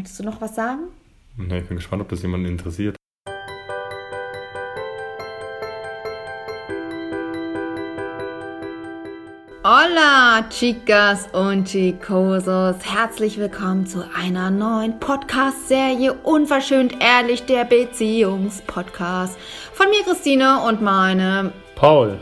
Möchtest 0.00 0.20
du 0.20 0.24
noch 0.24 0.40
was 0.40 0.54
sagen? 0.54 0.84
Na, 1.36 1.58
ich 1.58 1.68
bin 1.68 1.76
gespannt, 1.76 2.00
ob 2.00 2.08
das 2.08 2.22
jemanden 2.22 2.46
interessiert. 2.46 2.96
Hola, 9.62 10.48
Chicas 10.48 11.28
und 11.34 11.68
Chicosos. 11.68 12.76
Herzlich 12.82 13.36
willkommen 13.36 13.86
zu 13.86 14.02
einer 14.16 14.50
neuen 14.50 14.98
Podcast-Serie 15.00 16.14
Unverschönt 16.14 16.96
Ehrlich, 16.98 17.44
der 17.44 17.66
Beziehungspodcast. 17.66 19.38
Von 19.74 19.90
mir, 19.90 20.02
Christine, 20.04 20.62
und 20.66 20.80
meinem 20.80 21.52
Paul. 21.74 22.18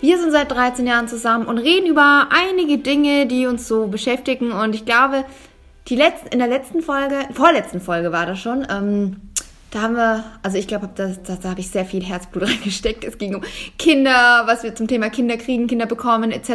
Wir 0.00 0.18
sind 0.18 0.32
seit 0.32 0.50
13 0.50 0.88
Jahren 0.88 1.06
zusammen 1.06 1.46
und 1.46 1.58
reden 1.58 1.86
über 1.86 2.26
einige 2.30 2.78
Dinge, 2.78 3.28
die 3.28 3.46
uns 3.46 3.68
so 3.68 3.86
beschäftigen. 3.86 4.50
Und 4.50 4.74
ich 4.74 4.84
glaube, 4.84 5.24
die 5.88 5.96
letzten, 5.96 6.28
in 6.28 6.38
der 6.38 6.48
letzten 6.48 6.82
Folge, 6.82 7.16
vorletzten 7.32 7.80
Folge 7.80 8.12
war 8.12 8.26
das 8.26 8.38
schon, 8.38 8.66
ähm, 8.70 9.16
da 9.72 9.80
haben 9.80 9.96
wir, 9.96 10.22
also 10.42 10.58
ich 10.58 10.68
glaube, 10.68 10.90
das, 10.94 11.22
das, 11.22 11.40
da 11.40 11.48
habe 11.48 11.60
ich 11.60 11.70
sehr 11.70 11.86
viel 11.86 12.04
Herzblut 12.04 12.42
reingesteckt. 12.46 13.04
Es 13.04 13.16
ging 13.16 13.34
um 13.34 13.42
Kinder, 13.78 14.42
was 14.44 14.62
wir 14.62 14.74
zum 14.74 14.86
Thema 14.86 15.08
Kinder 15.08 15.38
kriegen, 15.38 15.66
Kinder 15.66 15.86
bekommen 15.86 16.30
etc. 16.30 16.50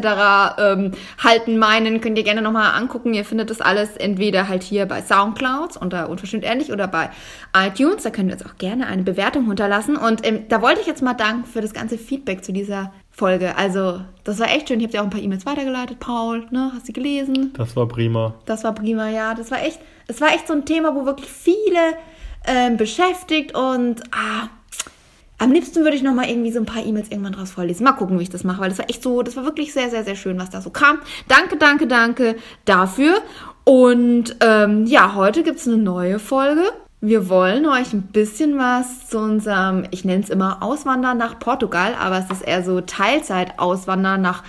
Ähm, 0.59 0.91
halten, 1.23 1.57
meinen, 1.57 1.99
könnt 1.99 2.17
ihr 2.19 2.23
gerne 2.23 2.43
nochmal 2.43 2.75
angucken. 2.79 3.15
Ihr 3.15 3.25
findet 3.25 3.49
das 3.49 3.59
alles 3.59 3.97
entweder 3.97 4.47
halt 4.47 4.61
hier 4.61 4.85
bei 4.85 5.01
Soundclouds 5.01 5.77
unter 5.77 6.09
Unverschämt 6.09 6.43
Ehrlich 6.43 6.71
oder 6.71 6.87
bei 6.87 7.09
iTunes. 7.55 8.03
Da 8.03 8.11
könnt 8.11 8.29
ihr 8.29 8.33
uns 8.33 8.45
auch 8.45 8.57
gerne 8.57 8.85
eine 8.85 9.01
Bewertung 9.01 9.47
hinterlassen. 9.47 9.97
Und 9.97 10.25
ähm, 10.25 10.47
da 10.47 10.61
wollte 10.61 10.81
ich 10.81 10.87
jetzt 10.87 11.01
mal 11.01 11.15
danken 11.15 11.45
für 11.45 11.61
das 11.61 11.73
ganze 11.73 11.97
Feedback 11.97 12.45
zu 12.45 12.53
dieser 12.53 12.93
Folge. 13.17 13.55
Also, 13.57 14.01
das 14.23 14.37
war 14.37 14.49
echt 14.51 14.67
schön. 14.67 14.79
Ich 14.79 14.85
habe 14.85 14.91
dir 14.91 15.01
auch 15.01 15.05
ein 15.05 15.09
paar 15.09 15.21
E-Mails 15.21 15.47
weitergeleitet, 15.47 15.99
Paul. 15.99 16.45
Ne? 16.51 16.71
Hast 16.75 16.87
du 16.87 16.93
gelesen? 16.93 17.51
Das 17.57 17.75
war 17.75 17.87
prima. 17.87 18.35
Das 18.45 18.63
war 18.63 18.73
prima, 18.73 19.09
ja. 19.09 19.33
Das 19.33 19.49
war 19.49 19.63
echt, 19.63 19.79
es 20.07 20.21
war 20.21 20.29
echt 20.29 20.47
so 20.47 20.53
ein 20.53 20.65
Thema, 20.65 20.95
wo 20.95 21.05
wirklich 21.05 21.29
viele 21.29 21.95
ähm, 22.45 22.77
beschäftigt 22.77 23.55
und 23.55 24.03
ah, 24.11 24.49
am 25.39 25.51
liebsten 25.51 25.83
würde 25.83 25.95
ich 25.95 26.03
noch 26.03 26.13
mal 26.13 26.29
irgendwie 26.29 26.51
so 26.51 26.59
ein 26.59 26.65
paar 26.65 26.85
E-Mails 26.85 27.09
irgendwann 27.09 27.33
draus 27.33 27.51
vorlesen. 27.51 27.83
Mal 27.83 27.93
gucken, 27.93 28.19
wie 28.19 28.23
ich 28.23 28.29
das 28.29 28.43
mache, 28.43 28.61
weil 28.61 28.69
das 28.69 28.77
war 28.77 28.89
echt 28.89 29.01
so, 29.01 29.23
das 29.23 29.35
war 29.35 29.45
wirklich 29.45 29.73
sehr, 29.73 29.89
sehr, 29.89 30.03
sehr 30.03 30.15
schön, 30.15 30.39
was 30.39 30.51
da 30.51 30.61
so 30.61 30.69
kam. 30.69 30.99
Danke, 31.27 31.57
danke, 31.57 31.87
danke 31.87 32.35
dafür. 32.65 33.21
Und 33.63 34.35
ähm, 34.41 34.85
ja, 34.85 35.15
heute 35.15 35.41
gibt 35.43 35.57
es 35.57 35.67
eine 35.67 35.77
neue 35.77 36.19
Folge. 36.19 36.71
Wir 36.99 37.29
wollen 37.29 37.67
euch 37.67 37.93
ein 37.93 38.01
bisschen 38.01 38.57
was 38.57 39.07
zu 39.07 39.19
unserem, 39.19 39.85
ich 39.91 40.03
nenne 40.03 40.23
es 40.23 40.31
immer 40.31 40.63
Auswandern 40.63 41.19
nach 41.19 41.37
Portugal, 41.37 41.93
aber 41.93 42.17
es 42.17 42.31
ist 42.31 42.41
eher 42.41 42.63
so 42.63 42.81
Teilzeit-Auswandern 42.81 44.19
nach 44.19 44.43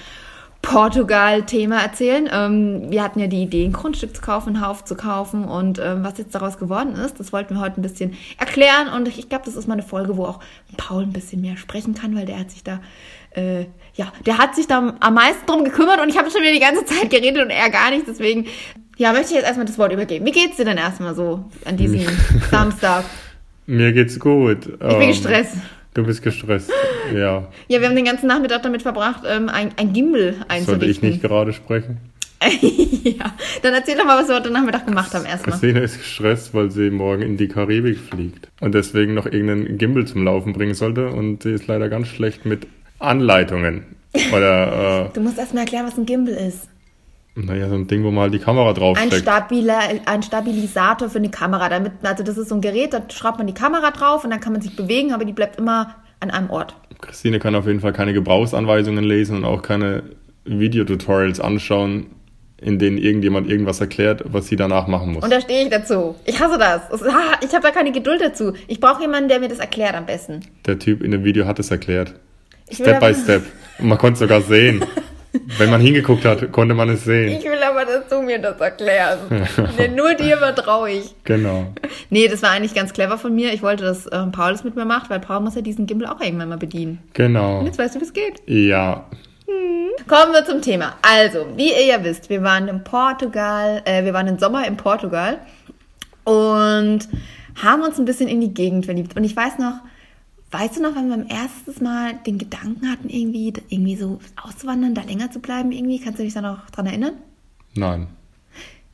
Portugal-Thema 0.62 1.82
erzählen. 1.82 2.26
Ähm, 2.32 2.90
wir 2.90 3.02
hatten 3.02 3.20
ja 3.20 3.26
die 3.26 3.42
Idee, 3.42 3.66
ein 3.66 3.74
Grundstück 3.74 4.16
zu 4.16 4.22
kaufen, 4.22 4.56
einen 4.56 4.66
Hauf 4.66 4.82
zu 4.82 4.96
kaufen 4.96 5.44
und 5.44 5.78
ähm, 5.78 6.02
was 6.02 6.16
jetzt 6.16 6.34
daraus 6.34 6.58
geworden 6.58 6.94
ist, 6.94 7.20
das 7.20 7.34
wollten 7.34 7.54
wir 7.54 7.60
heute 7.60 7.80
ein 7.80 7.82
bisschen 7.82 8.16
erklären 8.38 8.88
und 8.88 9.08
ich, 9.08 9.28
glaube, 9.28 9.44
das 9.44 9.54
ist 9.54 9.68
mal 9.68 9.74
eine 9.74 9.82
Folge, 9.82 10.16
wo 10.16 10.24
auch 10.24 10.40
Paul 10.78 11.02
ein 11.02 11.12
bisschen 11.12 11.42
mehr 11.42 11.58
sprechen 11.58 11.94
kann, 11.94 12.16
weil 12.16 12.24
der 12.24 12.40
hat 12.40 12.50
sich 12.50 12.64
da, 12.64 12.80
äh, 13.32 13.66
ja, 13.94 14.10
der 14.24 14.38
hat 14.38 14.54
sich 14.54 14.66
da 14.66 14.94
am 14.98 15.14
meisten 15.14 15.44
drum 15.44 15.64
gekümmert 15.64 16.00
und 16.00 16.08
ich 16.08 16.16
habe 16.16 16.30
schon 16.30 16.40
wieder 16.40 16.52
die 16.52 16.60
ganze 16.60 16.86
Zeit 16.86 17.10
geredet 17.10 17.44
und 17.44 17.50
er 17.50 17.68
gar 17.68 17.90
nicht, 17.90 18.08
deswegen, 18.08 18.46
ja, 18.98 19.12
möchte 19.12 19.28
ich 19.28 19.36
jetzt 19.36 19.46
erstmal 19.46 19.66
das 19.66 19.78
Wort 19.78 19.92
übergeben. 19.92 20.26
Wie 20.26 20.32
geht's 20.32 20.56
dir 20.56 20.64
denn 20.64 20.76
erstmal 20.76 21.14
so 21.14 21.44
an 21.64 21.76
diesem 21.76 22.00
Samstag? 22.50 23.04
Mir 23.66 23.92
geht's 23.92 24.18
gut. 24.18 24.66
Ich 24.66 24.78
bin 24.78 24.90
ähm, 24.90 25.08
gestresst. 25.08 25.56
Du 25.94 26.04
bist 26.04 26.22
gestresst, 26.22 26.70
ja. 27.14 27.48
Ja, 27.68 27.80
wir 27.80 27.88
haben 27.88 27.96
den 27.96 28.04
ganzen 28.04 28.26
Nachmittag 28.26 28.62
damit 28.62 28.82
verbracht, 28.82 29.22
ähm, 29.26 29.48
ein, 29.48 29.70
ein 29.76 29.92
Gimbal 29.92 30.34
einzurichten. 30.48 30.64
Sollte 30.66 30.86
ich 30.86 31.02
nicht 31.02 31.22
gerade 31.22 31.52
sprechen? 31.52 31.98
ja, 32.60 33.34
dann 33.62 33.74
erzähl 33.74 33.96
doch 33.96 34.04
mal, 34.04 34.20
was 34.20 34.28
wir 34.28 34.36
heute 34.36 34.50
Nachmittag 34.50 34.86
gemacht 34.86 35.12
haben 35.12 35.24
erstmal. 35.24 35.58
Christine 35.58 35.80
ist 35.80 35.98
gestresst, 35.98 36.54
weil 36.54 36.70
sie 36.70 36.90
morgen 36.90 37.22
in 37.22 37.36
die 37.36 37.48
Karibik 37.48 37.98
fliegt 37.98 38.48
und 38.60 38.74
deswegen 38.74 39.14
noch 39.14 39.26
irgendeinen 39.26 39.76
Gimbal 39.78 40.06
zum 40.06 40.24
Laufen 40.24 40.52
bringen 40.52 40.74
sollte 40.74 41.08
und 41.08 41.42
sie 41.42 41.50
ist 41.50 41.66
leider 41.66 41.88
ganz 41.88 42.08
schlecht 42.08 42.46
mit 42.46 42.66
Anleitungen. 43.00 43.84
Oder, 44.32 45.06
äh, 45.06 45.14
du 45.14 45.20
musst 45.20 45.38
erstmal 45.38 45.64
erklären, 45.64 45.86
was 45.86 45.98
ein 45.98 46.06
Gimbal 46.06 46.34
ist. 46.34 46.68
Naja, 47.44 47.68
so 47.68 47.76
ein 47.76 47.86
Ding, 47.86 48.02
wo 48.02 48.10
mal 48.10 48.30
die 48.30 48.40
Kamera 48.40 48.72
draufsteckt. 48.72 49.12
Ein, 49.12 49.20
Stabila 49.20 49.78
ein 50.06 50.22
Stabilisator 50.22 51.08
für 51.08 51.18
eine 51.18 51.30
Kamera. 51.30 51.68
Damit, 51.68 51.92
also 52.02 52.24
das 52.24 52.36
ist 52.36 52.48
so 52.48 52.56
ein 52.56 52.60
Gerät, 52.60 52.92
da 52.92 53.02
schraubt 53.10 53.38
man 53.38 53.46
die 53.46 53.54
Kamera 53.54 53.90
drauf 53.92 54.24
und 54.24 54.30
dann 54.30 54.40
kann 54.40 54.52
man 54.52 54.60
sich 54.60 54.74
bewegen, 54.74 55.12
aber 55.12 55.24
die 55.24 55.32
bleibt 55.32 55.56
immer 55.56 55.94
an 56.20 56.30
einem 56.30 56.50
Ort. 56.50 56.74
Christine 57.00 57.38
kann 57.38 57.54
auf 57.54 57.66
jeden 57.66 57.80
Fall 57.80 57.92
keine 57.92 58.12
Gebrauchsanweisungen 58.12 59.04
lesen 59.04 59.38
und 59.38 59.44
auch 59.44 59.62
keine 59.62 60.02
Videotutorials 60.44 61.38
anschauen, 61.38 62.06
in 62.60 62.80
denen 62.80 62.98
irgendjemand 62.98 63.48
irgendwas 63.48 63.80
erklärt, 63.80 64.24
was 64.26 64.48
sie 64.48 64.56
danach 64.56 64.88
machen 64.88 65.12
muss. 65.12 65.22
Und 65.22 65.30
da 65.30 65.40
stehe 65.40 65.62
ich 65.62 65.70
dazu. 65.70 66.16
Ich 66.24 66.40
hasse 66.40 66.58
das. 66.58 66.82
Ich 67.44 67.54
habe 67.54 67.62
da 67.62 67.70
keine 67.70 67.92
Geduld 67.92 68.20
dazu. 68.20 68.52
Ich 68.66 68.80
brauche 68.80 69.00
jemanden, 69.00 69.28
der 69.28 69.38
mir 69.38 69.48
das 69.48 69.60
erklärt 69.60 69.94
am 69.94 70.06
besten. 70.06 70.40
Der 70.66 70.80
Typ 70.80 71.04
in 71.04 71.12
dem 71.12 71.22
Video 71.22 71.46
hat 71.46 71.60
es 71.60 71.70
erklärt. 71.70 72.14
Step 72.70 72.98
by 72.98 73.14
Step. 73.14 73.44
Und 73.78 73.86
man 73.88 73.96
konnte 73.96 74.14
es 74.14 74.18
sogar 74.18 74.40
sehen. 74.40 74.84
Wenn 75.56 75.70
man 75.70 75.80
hingeguckt 75.80 76.26
hat, 76.26 76.52
konnte 76.52 76.74
man 76.74 76.90
es 76.90 77.04
sehen. 77.04 77.38
Ich 77.38 77.44
will 77.44 77.62
aber, 77.62 77.86
dass 77.86 78.06
du 78.08 78.20
mir 78.20 78.38
das 78.38 78.60
erklärst. 78.60 79.22
Denn 79.78 79.94
nur 79.94 80.12
dir 80.14 80.36
vertraue 80.36 80.90
ich. 80.90 81.14
Genau. 81.24 81.72
Nee, 82.10 82.28
das 82.28 82.42
war 82.42 82.50
eigentlich 82.50 82.74
ganz 82.74 82.92
clever 82.92 83.16
von 83.16 83.34
mir. 83.34 83.52
Ich 83.54 83.62
wollte, 83.62 83.84
dass 83.84 84.06
äh, 84.06 84.26
Paul 84.26 84.52
das 84.52 84.64
mit 84.64 84.76
mir 84.76 84.84
macht, 84.84 85.08
weil 85.08 85.20
Paul 85.20 85.40
muss 85.40 85.54
ja 85.54 85.62
diesen 85.62 85.86
Gimbal 85.86 86.08
auch 86.08 86.20
irgendwann 86.20 86.50
mal 86.50 86.58
bedienen. 86.58 86.98
Genau. 87.14 87.60
Und 87.60 87.66
jetzt 87.66 87.78
weißt 87.78 87.94
du, 87.94 88.00
wie 88.00 88.04
es 88.04 88.12
geht. 88.12 88.42
Ja. 88.46 89.06
Hm. 89.46 90.06
Kommen 90.06 90.32
wir 90.32 90.44
zum 90.44 90.60
Thema. 90.60 90.96
Also, 91.00 91.46
wie 91.56 91.70
ihr 91.70 91.86
ja 91.86 92.04
wisst, 92.04 92.28
wir 92.28 92.42
waren 92.42 92.68
in 92.68 92.84
Portugal, 92.84 93.80
äh, 93.86 94.04
wir 94.04 94.12
waren 94.12 94.26
im 94.26 94.38
Sommer 94.38 94.66
in 94.66 94.76
Portugal 94.76 95.38
und 96.24 97.08
haben 97.62 97.82
uns 97.82 97.98
ein 97.98 98.04
bisschen 98.04 98.28
in 98.28 98.42
die 98.42 98.52
Gegend 98.52 98.84
verliebt. 98.84 99.16
Und 99.16 99.24
ich 99.24 99.34
weiß 99.34 99.58
noch, 99.58 99.80
Weißt 100.50 100.76
du 100.76 100.82
noch, 100.82 100.94
wenn 100.94 101.10
wir 101.10 101.16
beim 101.16 101.26
ersten 101.26 101.84
Mal 101.84 102.14
den 102.26 102.38
Gedanken 102.38 102.90
hatten, 102.90 103.10
irgendwie, 103.10 103.52
irgendwie 103.68 103.96
so 103.96 104.18
auszuwandern, 104.42 104.94
da 104.94 105.02
länger 105.02 105.30
zu 105.30 105.40
bleiben, 105.40 105.72
irgendwie? 105.72 106.00
Kannst 106.00 106.18
du 106.18 106.22
dich 106.22 106.32
da 106.32 106.40
noch 106.40 106.70
dran 106.70 106.86
erinnern? 106.86 107.14
Nein. 107.74 108.06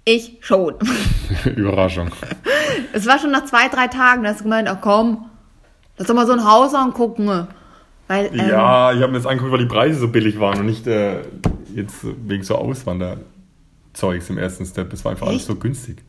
Ich 0.05 0.39
schon. 0.41 0.75
Überraschung. 1.57 2.11
Es 2.93 3.07
war 3.07 3.19
schon 3.19 3.31
nach 3.31 3.45
zwei, 3.45 3.69
drei 3.69 3.89
Tagen, 3.89 4.23
da 4.23 4.31
hast 4.31 4.41
du 4.41 4.45
gemeint, 4.45 4.69
oh 4.71 4.77
komm, 4.81 5.31
lass 5.97 6.07
doch 6.07 6.15
mal 6.15 6.27
so 6.27 6.33
ein 6.33 6.45
Haus 6.45 6.75
angucken. 6.75 7.49
Weil, 8.09 8.27
ähm, 8.27 8.49
ja, 8.49 8.93
ich 8.93 9.01
habe 9.01 9.13
mir 9.13 9.19
das 9.19 9.27
angeguckt, 9.27 9.53
weil 9.53 9.61
die 9.61 9.67
Preise 9.67 9.99
so 9.99 10.09
billig 10.09 10.39
waren 10.39 10.61
und 10.61 10.67
nicht 10.67 10.87
äh, 10.87 11.23
jetzt 11.75 12.05
wegen 12.27 12.43
so 12.43 12.57
Auswanderzeugs 12.57 14.29
im 14.29 14.39
ersten 14.39 14.67
Step. 14.67 14.93
Es 14.93 15.05
war 15.05 15.13
einfach 15.13 15.27
echt? 15.27 15.35
alles 15.35 15.47
so 15.47 15.57
günstig. 15.57 16.03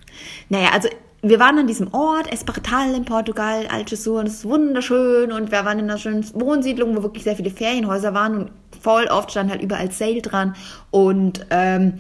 Naja, 0.50 0.70
also 0.74 0.90
wir 1.30 1.40
waren 1.40 1.58
an 1.58 1.68
diesem 1.68 1.94
Ort, 1.94 2.32
Espartal 2.32 2.94
in 2.94 3.04
Portugal, 3.04 3.66
Algesur, 3.68 4.20
und 4.20 4.28
es 4.28 4.36
ist 4.36 4.46
wunderschön. 4.46 5.32
Und 5.32 5.52
wir 5.52 5.66
waren 5.66 5.80
in 5.80 5.90
einer 5.90 5.98
schönen 5.98 6.24
Wohnsiedlung, 6.34 6.96
wo 6.96 7.04
wirklich 7.04 7.24
sehr 7.24 7.36
viele 7.36 7.50
Ferienhäuser 7.50 8.14
waren. 8.14 8.38
Und 8.38 8.52
voll 8.80 9.06
oft 9.08 9.32
stand 9.32 9.50
halt 9.50 9.62
überall 9.62 9.92
Sale 9.92 10.22
dran. 10.22 10.56
Und 10.92 11.46
ähm, 11.50 11.94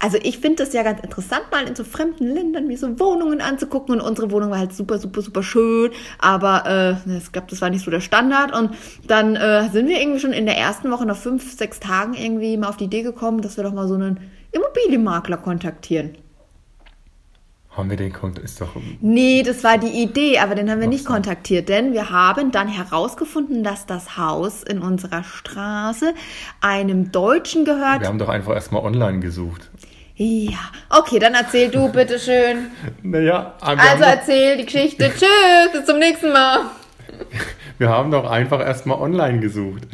also 0.00 0.18
ich 0.22 0.38
finde 0.38 0.64
das 0.64 0.72
ja 0.72 0.82
ganz 0.82 1.00
interessant, 1.00 1.44
mal 1.52 1.68
in 1.68 1.76
so 1.76 1.84
fremden 1.84 2.26
Ländern 2.26 2.66
mir 2.66 2.76
so 2.76 2.98
Wohnungen 2.98 3.40
anzugucken. 3.40 3.94
Und 3.94 4.00
unsere 4.00 4.32
Wohnung 4.32 4.50
war 4.50 4.58
halt 4.58 4.74
super, 4.74 4.98
super, 4.98 5.22
super 5.22 5.42
schön, 5.42 5.92
aber 6.18 6.98
äh, 7.06 7.18
ich 7.18 7.30
glaube, 7.30 7.48
das 7.50 7.60
war 7.60 7.70
nicht 7.70 7.84
so 7.84 7.90
der 7.90 8.00
Standard. 8.00 8.52
Und 8.56 8.70
dann 9.06 9.36
äh, 9.36 9.68
sind 9.70 9.88
wir 9.88 10.00
irgendwie 10.00 10.20
schon 10.20 10.32
in 10.32 10.46
der 10.46 10.56
ersten 10.56 10.90
Woche 10.90 11.06
nach 11.06 11.16
fünf, 11.16 11.56
sechs 11.56 11.78
Tagen 11.78 12.14
irgendwie 12.14 12.56
mal 12.56 12.68
auf 12.68 12.78
die 12.78 12.84
Idee 12.84 13.02
gekommen, 13.02 13.42
dass 13.42 13.58
wir 13.58 13.64
doch 13.64 13.74
mal 13.74 13.86
so 13.86 13.94
einen 13.94 14.18
Immobilienmakler 14.52 15.36
kontaktieren. 15.36 16.16
Haben 17.80 17.88
wir 17.88 17.96
den 17.96 18.12
Kontakt? 18.12 18.44
Ist 18.44 18.60
doch. 18.60 18.76
Nee, 19.00 19.42
das 19.42 19.64
war 19.64 19.78
die 19.78 20.02
Idee, 20.02 20.38
aber 20.38 20.54
den 20.54 20.70
haben 20.70 20.80
wir 20.80 20.86
nicht 20.86 21.06
kontaktiert, 21.06 21.70
denn 21.70 21.94
wir 21.94 22.10
haben 22.10 22.52
dann 22.52 22.68
herausgefunden, 22.68 23.64
dass 23.64 23.86
das 23.86 24.18
Haus 24.18 24.62
in 24.62 24.80
unserer 24.80 25.24
Straße 25.24 26.12
einem 26.60 27.10
Deutschen 27.10 27.64
gehört. 27.64 28.02
Wir 28.02 28.08
haben 28.08 28.18
doch 28.18 28.28
einfach 28.28 28.52
erstmal 28.52 28.82
online 28.82 29.20
gesucht. 29.20 29.70
Ja, 30.14 30.58
okay, 30.90 31.18
dann 31.18 31.32
erzähl 31.32 31.70
du 31.70 31.88
bitteschön. 31.92 32.66
naja, 33.02 33.54
also 33.62 34.04
erzähl 34.04 34.58
die 34.58 34.66
Geschichte. 34.66 35.10
Tschüss, 35.18 35.72
bis 35.72 35.86
zum 35.86 35.98
nächsten 35.98 36.34
Mal. 36.34 36.66
Wir 37.78 37.88
haben 37.88 38.10
doch 38.10 38.30
einfach 38.30 38.60
erstmal 38.60 38.98
online 39.00 39.40
gesucht. 39.40 39.84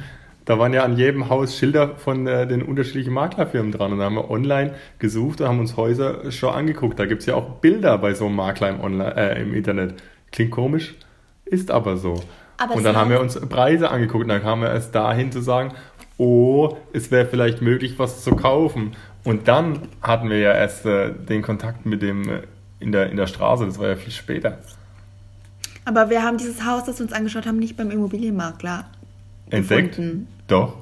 Da 0.46 0.58
waren 0.60 0.72
ja 0.72 0.84
an 0.84 0.96
jedem 0.96 1.28
Haus 1.28 1.58
Schilder 1.58 1.96
von 1.96 2.26
äh, 2.26 2.46
den 2.46 2.62
unterschiedlichen 2.62 3.12
Maklerfirmen 3.12 3.72
dran. 3.72 3.92
Und 3.92 3.98
da 3.98 4.04
haben 4.04 4.14
wir 4.14 4.30
online 4.30 4.74
gesucht 4.98 5.40
und 5.40 5.48
haben 5.48 5.58
uns 5.58 5.76
Häuser 5.76 6.30
schon 6.30 6.54
angeguckt. 6.54 6.98
Da 6.98 7.06
gibt 7.06 7.20
es 7.20 7.26
ja 7.26 7.34
auch 7.34 7.56
Bilder 7.56 7.98
bei 7.98 8.14
so 8.14 8.26
einem 8.26 8.36
Makler 8.36 8.70
im, 8.70 8.80
Online, 8.80 9.16
äh, 9.16 9.42
im 9.42 9.54
Internet. 9.54 9.94
Klingt 10.30 10.52
komisch, 10.52 10.94
ist 11.44 11.70
aber 11.70 11.96
so. 11.96 12.22
Aber 12.58 12.74
und 12.74 12.84
dann 12.84 12.96
haben 12.96 13.10
wir 13.10 13.20
uns 13.20 13.38
Preise 13.38 13.90
angeguckt 13.90 14.22
und 14.22 14.28
dann 14.28 14.40
kamen 14.40 14.62
wir 14.62 14.70
erst 14.70 14.94
dahin 14.94 15.32
zu 15.32 15.42
sagen, 15.42 15.72
oh, 16.16 16.76
es 16.92 17.10
wäre 17.10 17.26
vielleicht 17.26 17.60
möglich, 17.60 17.98
was 17.98 18.22
zu 18.22 18.36
kaufen. 18.36 18.92
Und 19.24 19.48
dann 19.48 19.88
hatten 20.00 20.30
wir 20.30 20.38
ja 20.38 20.52
erst 20.52 20.86
äh, 20.86 21.12
den 21.12 21.42
Kontakt 21.42 21.84
mit 21.84 22.02
dem 22.02 22.28
äh, 22.28 22.42
in, 22.78 22.92
der, 22.92 23.10
in 23.10 23.16
der 23.16 23.26
Straße, 23.26 23.66
das 23.66 23.78
war 23.78 23.88
ja 23.88 23.96
viel 23.96 24.12
später. 24.12 24.58
Aber 25.84 26.10
wir 26.10 26.22
haben 26.22 26.38
dieses 26.38 26.64
Haus, 26.64 26.84
das 26.84 26.98
wir 26.98 27.04
uns 27.04 27.12
angeschaut 27.12 27.46
haben, 27.46 27.58
nicht 27.58 27.76
beim 27.76 27.90
Immobilienmakler 27.90 28.84
entdeckt. 29.50 29.96
Gefunden. 29.96 30.28
Doch. 30.48 30.74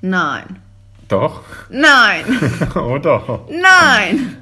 Nein. 0.00 0.44
Doch. 1.08 1.40
Nein. 1.68 2.24
oh 2.74 2.98
doch. 2.98 3.40
Nein. 3.48 4.36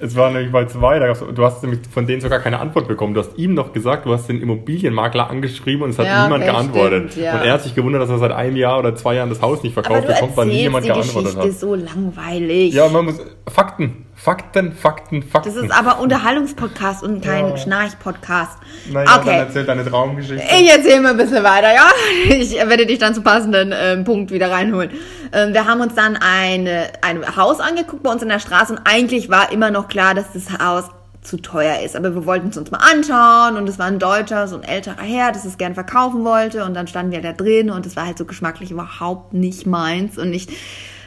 Es 0.00 0.16
war 0.16 0.30
nämlich 0.30 0.50
bei 0.50 0.64
zwei, 0.66 0.98
du 0.98 1.44
hast 1.44 1.62
nämlich 1.62 1.80
von 1.92 2.06
denen 2.06 2.20
sogar 2.20 2.40
keine 2.40 2.58
Antwort 2.58 2.88
bekommen. 2.88 3.14
Du 3.14 3.20
hast 3.20 3.36
ihm 3.38 3.54
noch 3.54 3.72
gesagt, 3.72 4.06
du 4.06 4.12
hast 4.12 4.26
den 4.28 4.40
Immobilienmakler 4.40 5.30
angeschrieben 5.30 5.82
und 5.82 5.90
es 5.90 5.98
hat 5.98 6.06
Ja, 6.06 6.24
niemand 6.24 6.42
okay, 6.42 6.52
geantwortet. 6.52 7.12
stimmt, 7.12 7.24
ja. 7.26 7.34
Und 7.38 7.46
er 7.46 7.52
hat 7.52 7.62
sich 7.62 7.74
gewundert, 7.74 8.02
dass 8.02 8.10
er 8.10 8.18
seit 8.18 8.32
einem 8.32 8.56
Jahr 8.56 8.78
oder 8.78 8.94
zwei 8.96 9.14
Jahren 9.14 9.28
das 9.28 9.40
Haus 9.42 9.62
nicht 9.62 9.74
verkauft 9.74 10.06
bekommt, 10.06 10.36
weil 10.36 10.46
niemand 10.48 10.84
die 10.84 10.88
geantwortet 10.88 11.34
Geschichte 11.36 11.48
hat. 11.52 11.60
so 11.60 11.74
langweilig. 11.74 12.74
Ja, 12.74 12.88
man 12.88 13.04
muss. 13.06 13.20
Fakten, 13.48 14.05
Fakten, 14.18 14.72
Fakten, 14.72 15.22
Fakten. 15.22 15.54
Das 15.54 15.62
ist 15.62 15.70
aber 15.70 16.00
Unterhaltungspodcast 16.00 17.02
und 17.02 17.22
kein 17.22 17.50
Ja. 17.50 17.56
Schnarch-Podcast. 17.58 18.58
Naja, 18.90 19.04
dann 19.04 19.20
okay. 19.20 19.36
erzähl 19.38 19.64
deine 19.64 19.84
Traumgeschichte. 19.84 20.42
Ich 20.58 20.70
erzähle 20.70 21.02
mal 21.02 21.10
ein 21.10 21.18
bisschen 21.18 21.44
weiter, 21.44 21.72
ja? 21.72 21.88
Ich 22.30 22.54
werde 22.54 22.86
dich 22.86 22.98
dann 22.98 23.14
zum 23.14 23.22
passenden 23.22 23.74
ähm, 23.78 24.04
Punkt 24.04 24.32
wieder 24.32 24.50
reinholen. 24.50 24.90
Ähm, 25.32 25.52
wir 25.52 25.66
haben 25.66 25.82
uns 25.82 25.94
dann 25.94 26.16
eine, 26.16 26.88
ein 27.02 27.36
Haus 27.36 27.60
angeguckt 27.60 28.02
bei 28.02 28.10
uns 28.10 28.22
in 28.22 28.30
der 28.30 28.38
Straße 28.38 28.72
und 28.72 28.80
eigentlich 28.84 29.28
war 29.28 29.52
immer 29.52 29.70
noch 29.70 29.86
klar, 29.86 30.14
dass 30.14 30.32
das 30.32 30.58
Haus 30.58 30.84
zu 31.20 31.36
teuer 31.36 31.80
ist. 31.84 31.94
Aber 31.94 32.14
wir 32.14 32.24
wollten 32.24 32.48
es 32.48 32.56
uns 32.56 32.70
mal 32.70 32.78
anschauen 32.78 33.58
und 33.58 33.68
es 33.68 33.78
war 33.78 33.86
ein 33.86 33.98
Deutscher, 33.98 34.48
so 34.48 34.56
ein 34.56 34.62
älterer 34.62 35.02
Herr, 35.02 35.30
das 35.32 35.44
es 35.44 35.58
gern 35.58 35.74
verkaufen 35.74 36.24
wollte 36.24 36.64
und 36.64 36.72
dann 36.74 36.86
standen 36.86 37.12
wir 37.12 37.20
da 37.20 37.32
drin 37.32 37.70
und 37.70 37.84
es 37.84 37.96
war 37.96 38.06
halt 38.06 38.16
so 38.16 38.24
geschmacklich 38.24 38.70
überhaupt 38.70 39.34
nicht 39.34 39.66
meins 39.66 40.16
und 40.16 40.32
ich 40.32 40.48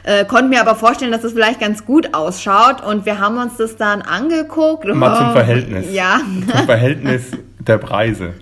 äh, 0.04 0.24
konnte 0.24 0.48
mir 0.48 0.60
aber 0.60 0.74
vorstellen, 0.74 1.12
dass 1.12 1.24
es 1.24 1.32
vielleicht 1.32 1.60
ganz 1.60 1.84
gut 1.84 2.14
ausschaut 2.14 2.82
und 2.84 3.06
wir 3.06 3.18
haben 3.18 3.38
uns 3.38 3.56
das 3.56 3.76
dann 3.76 4.02
angeguckt. 4.02 4.84
Mal 4.86 5.16
zum 5.16 5.28
Oh, 5.28 5.32
Verhältnis. 5.32 5.92
Ja. 5.92 6.20
Zum 6.50 6.64
Verhältnis 6.66 7.30
der 7.58 7.78
Preise. 7.78 8.34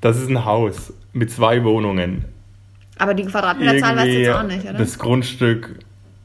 Das 0.00 0.16
ist 0.16 0.28
ein 0.28 0.44
Haus 0.44 0.92
mit 1.12 1.30
zwei 1.30 1.62
Wohnungen. 1.64 2.24
Aber 2.98 3.14
die 3.14 3.24
Quadratmeterzahl 3.24 3.96
weißt 3.96 4.06
du 4.06 4.10
jetzt 4.20 4.36
auch 4.36 4.42
nicht, 4.42 4.64
oder? 4.64 4.74
das 4.74 4.98
Grundstück 4.98 5.74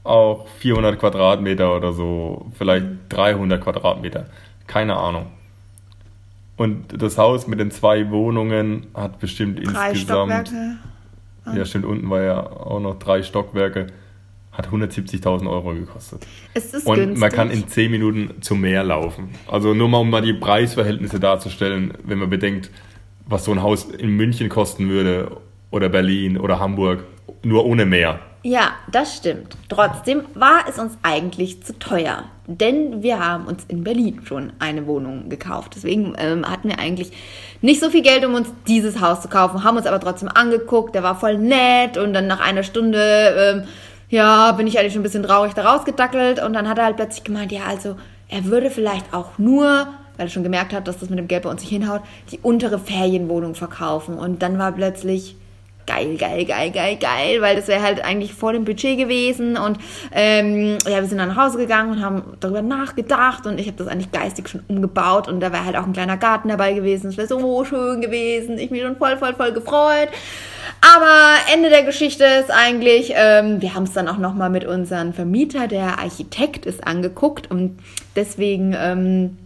auch 0.03 0.47
400 0.59 1.00
Quadratmeter 1.00 1.75
oder 1.75 1.94
so, 1.94 2.45
vielleicht 2.57 2.86
300 3.09 3.62
Quadratmeter. 3.62 4.25
Keine 4.68 4.95
Ahnung. 4.97 5.27
Und 6.57 7.01
das 7.01 7.18
Haus 7.18 7.47
mit 7.47 7.59
den 7.59 7.71
zwei 7.71 8.09
Wohnungen 8.12 8.88
hat 8.94 9.19
bestimmt 9.19 9.57
Drei 9.65 9.89
insgesamt. 9.92 10.47
Stockwerke. 10.47 10.77
Ja, 11.57 11.65
stimmt, 11.65 11.86
unten 11.86 12.09
war 12.09 12.21
ja 12.21 12.39
auch 12.50 12.80
noch 12.80 12.97
drei 12.97 13.24
Stockwerke. 13.24 13.88
Hat 14.57 14.69
170.000 14.69 15.50
Euro 15.50 15.74
gekostet. 15.74 16.25
Es 16.54 16.74
ist 16.74 16.88
Und 16.88 16.96
günstig. 16.96 17.19
man 17.19 17.31
kann 17.31 17.52
in 17.52 17.68
10 17.68 17.92
Minuten 17.92 18.42
zum 18.42 18.62
Meer 18.62 18.84
laufen. 18.84 19.30
Also 19.48 19.74
nur 19.74 19.90
mal, 19.90 19.98
um 20.00 20.10
mal 20.10 20.22
die 20.22 20.34
Preisverhältnisse 20.34 21.19
darzustellen, 21.19 21.94
wenn 22.04 22.19
man 22.19 22.30
bedenkt, 22.30 22.72
was 23.28 23.44
so 23.46 23.52
ein 23.52 23.62
Haus 23.62 23.86
in 23.86 24.12
München 24.12 24.50
kosten 24.50 24.88
würde 24.90 25.31
oder 25.72 25.90
Berlin 25.90 26.38
oder 26.38 26.60
Hamburg, 26.60 27.04
nur 27.44 27.66
ohne 27.66 27.86
Meer. 27.86 28.19
Ja, 28.44 28.74
das 28.92 29.18
stimmt. 29.18 29.57
Trotzdem 29.69 30.22
war 30.36 30.66
es 30.69 30.78
uns 30.78 30.98
eigentlich 31.02 31.63
zu 31.63 31.78
teuer. 31.80 32.25
Denn 32.46 33.02
wir 33.02 33.18
haben 33.19 33.48
uns 33.48 33.66
in 33.68 33.84
Berlin 33.84 34.22
schon 34.24 34.54
eine 34.60 34.86
Wohnung 34.86 35.30
gekauft. 35.30 35.74
Deswegen 35.75 36.13
ähm, 36.19 36.48
hatten 36.48 36.69
wir 36.69 36.78
eigentlich 36.78 37.12
nicht 37.62 37.81
so 37.81 37.90
viel 37.90 38.04
Geld, 38.04 38.24
um 38.24 38.36
uns 38.36 38.48
dieses 38.68 39.02
Haus 39.02 39.22
zu 39.24 39.30
kaufen. 39.30 39.63
Haben 39.63 39.78
uns 39.78 39.88
aber 39.88 40.00
trotzdem 40.00 40.30
angeguckt. 40.30 40.94
Der 40.94 41.02
war 41.02 41.19
voll 41.19 41.40
nett. 41.40 41.98
Und 41.98 42.13
dann 42.13 42.28
nach 42.28 42.40
einer 42.40 42.62
Stunde, 42.62 43.63
ähm, 43.63 43.68
ja, 44.10 44.52
bin 44.54 44.68
ich 44.68 44.80
eigentlich 44.80 44.94
schon 44.94 45.02
ein 45.02 45.04
bisschen 45.04 45.24
traurig 45.24 45.54
da 45.54 45.69
rausgedackelt. 45.69 46.42
Und 46.42 46.54
dann 46.54 46.69
hat 46.69 46.78
er 46.78 46.86
halt 46.86 46.98
plötzlich 46.98 47.24
gemeint, 47.24 47.52
ja, 47.52 47.63
also 47.68 47.96
er 48.28 48.46
würde 48.46 48.69
vielleicht 48.69 49.13
auch 49.13 49.38
nur 49.38 49.88
weil 50.18 50.28
er 50.28 50.30
schon 50.30 50.44
gemerkt 50.44 50.74
hat, 50.74 50.88
dass 50.88 51.00
das 51.00 51.10
mit 51.10 51.19
dem 51.19 51.28
Geld 51.28 51.44
bei 51.44 51.50
uns 51.50 51.62
nicht 51.62 51.72
hinhaut, 51.72 52.02
die 52.31 52.40
untere 52.40 52.80
Ferienwohnung 52.80 53.56
verkaufen. 53.56 54.18
Und 54.18 54.42
dann 54.42 54.57
war 54.57 54.72
plötzlich 54.72 55.36
geil, 55.86 56.18
geil, 56.18 56.46
geil, 56.46 56.72
geil, 56.72 56.98
geil, 57.00 57.42
weil 57.42 57.56
das 57.56 57.68
wäre 57.68 57.82
halt 57.82 58.04
eigentlich 58.04 58.34
vor 58.34 58.54
dem 58.54 58.66
Budget 58.66 58.98
gewesen. 58.98 59.58
Und 59.58 59.78
ähm, 60.12 60.78
ja, 60.86 61.02
wir 61.02 61.06
sind 61.06 61.18
dann 61.18 61.30
nach 61.30 61.46
Hause 61.46 61.58
gegangen 61.58 61.92
und 61.92 62.04
haben 62.04 62.24
darüber 62.40 62.62
nachgedacht 62.62 63.46
und 63.46 63.60
ich 63.60 63.68
habe 63.68 63.78
das 63.78 63.88
eigentlich 63.88 64.12
geistig 64.12 64.50
schon 64.50 64.64
umgebaut 64.68 65.28
und 65.28 65.40
da 65.40 65.52
wäre 65.52 65.66
halt 65.66 65.76
auch 65.76 65.86
ein 65.86 65.94
kleiner 65.94 66.18
Garten 66.18 66.50
dabei 66.50 66.74
gewesen. 66.74 67.10
Es 67.10 67.18
wäre 67.18 67.28
so 67.28 67.64
schön 67.66 68.02
gewesen. 68.02 68.58
Ich 68.58 68.72
mich 68.72 68.82
schon 68.82 68.98
voll, 68.98 69.18
voll, 69.18 69.34
voll 69.34 69.52
gefreut. 69.52 70.10
Aber 70.82 71.36
Ende 71.54 71.70
der 71.70 71.84
Geschichte 71.84 72.26
ist 72.26 72.52
eigentlich, 72.52 73.14
ähm, 73.16 73.62
wir 73.62 73.76
haben 73.76 73.84
es 73.84 73.94
dann 73.94 74.08
auch 74.08 74.18
nochmal 74.18 74.50
mit 74.50 74.66
unserem 74.66 75.14
Vermieter, 75.14 75.68
der 75.68 76.00
Architekt 76.00 76.66
ist, 76.66 76.86
angeguckt 76.86 77.50
und 77.50 77.80
deswegen 78.16 78.76
ähm, 78.78 79.38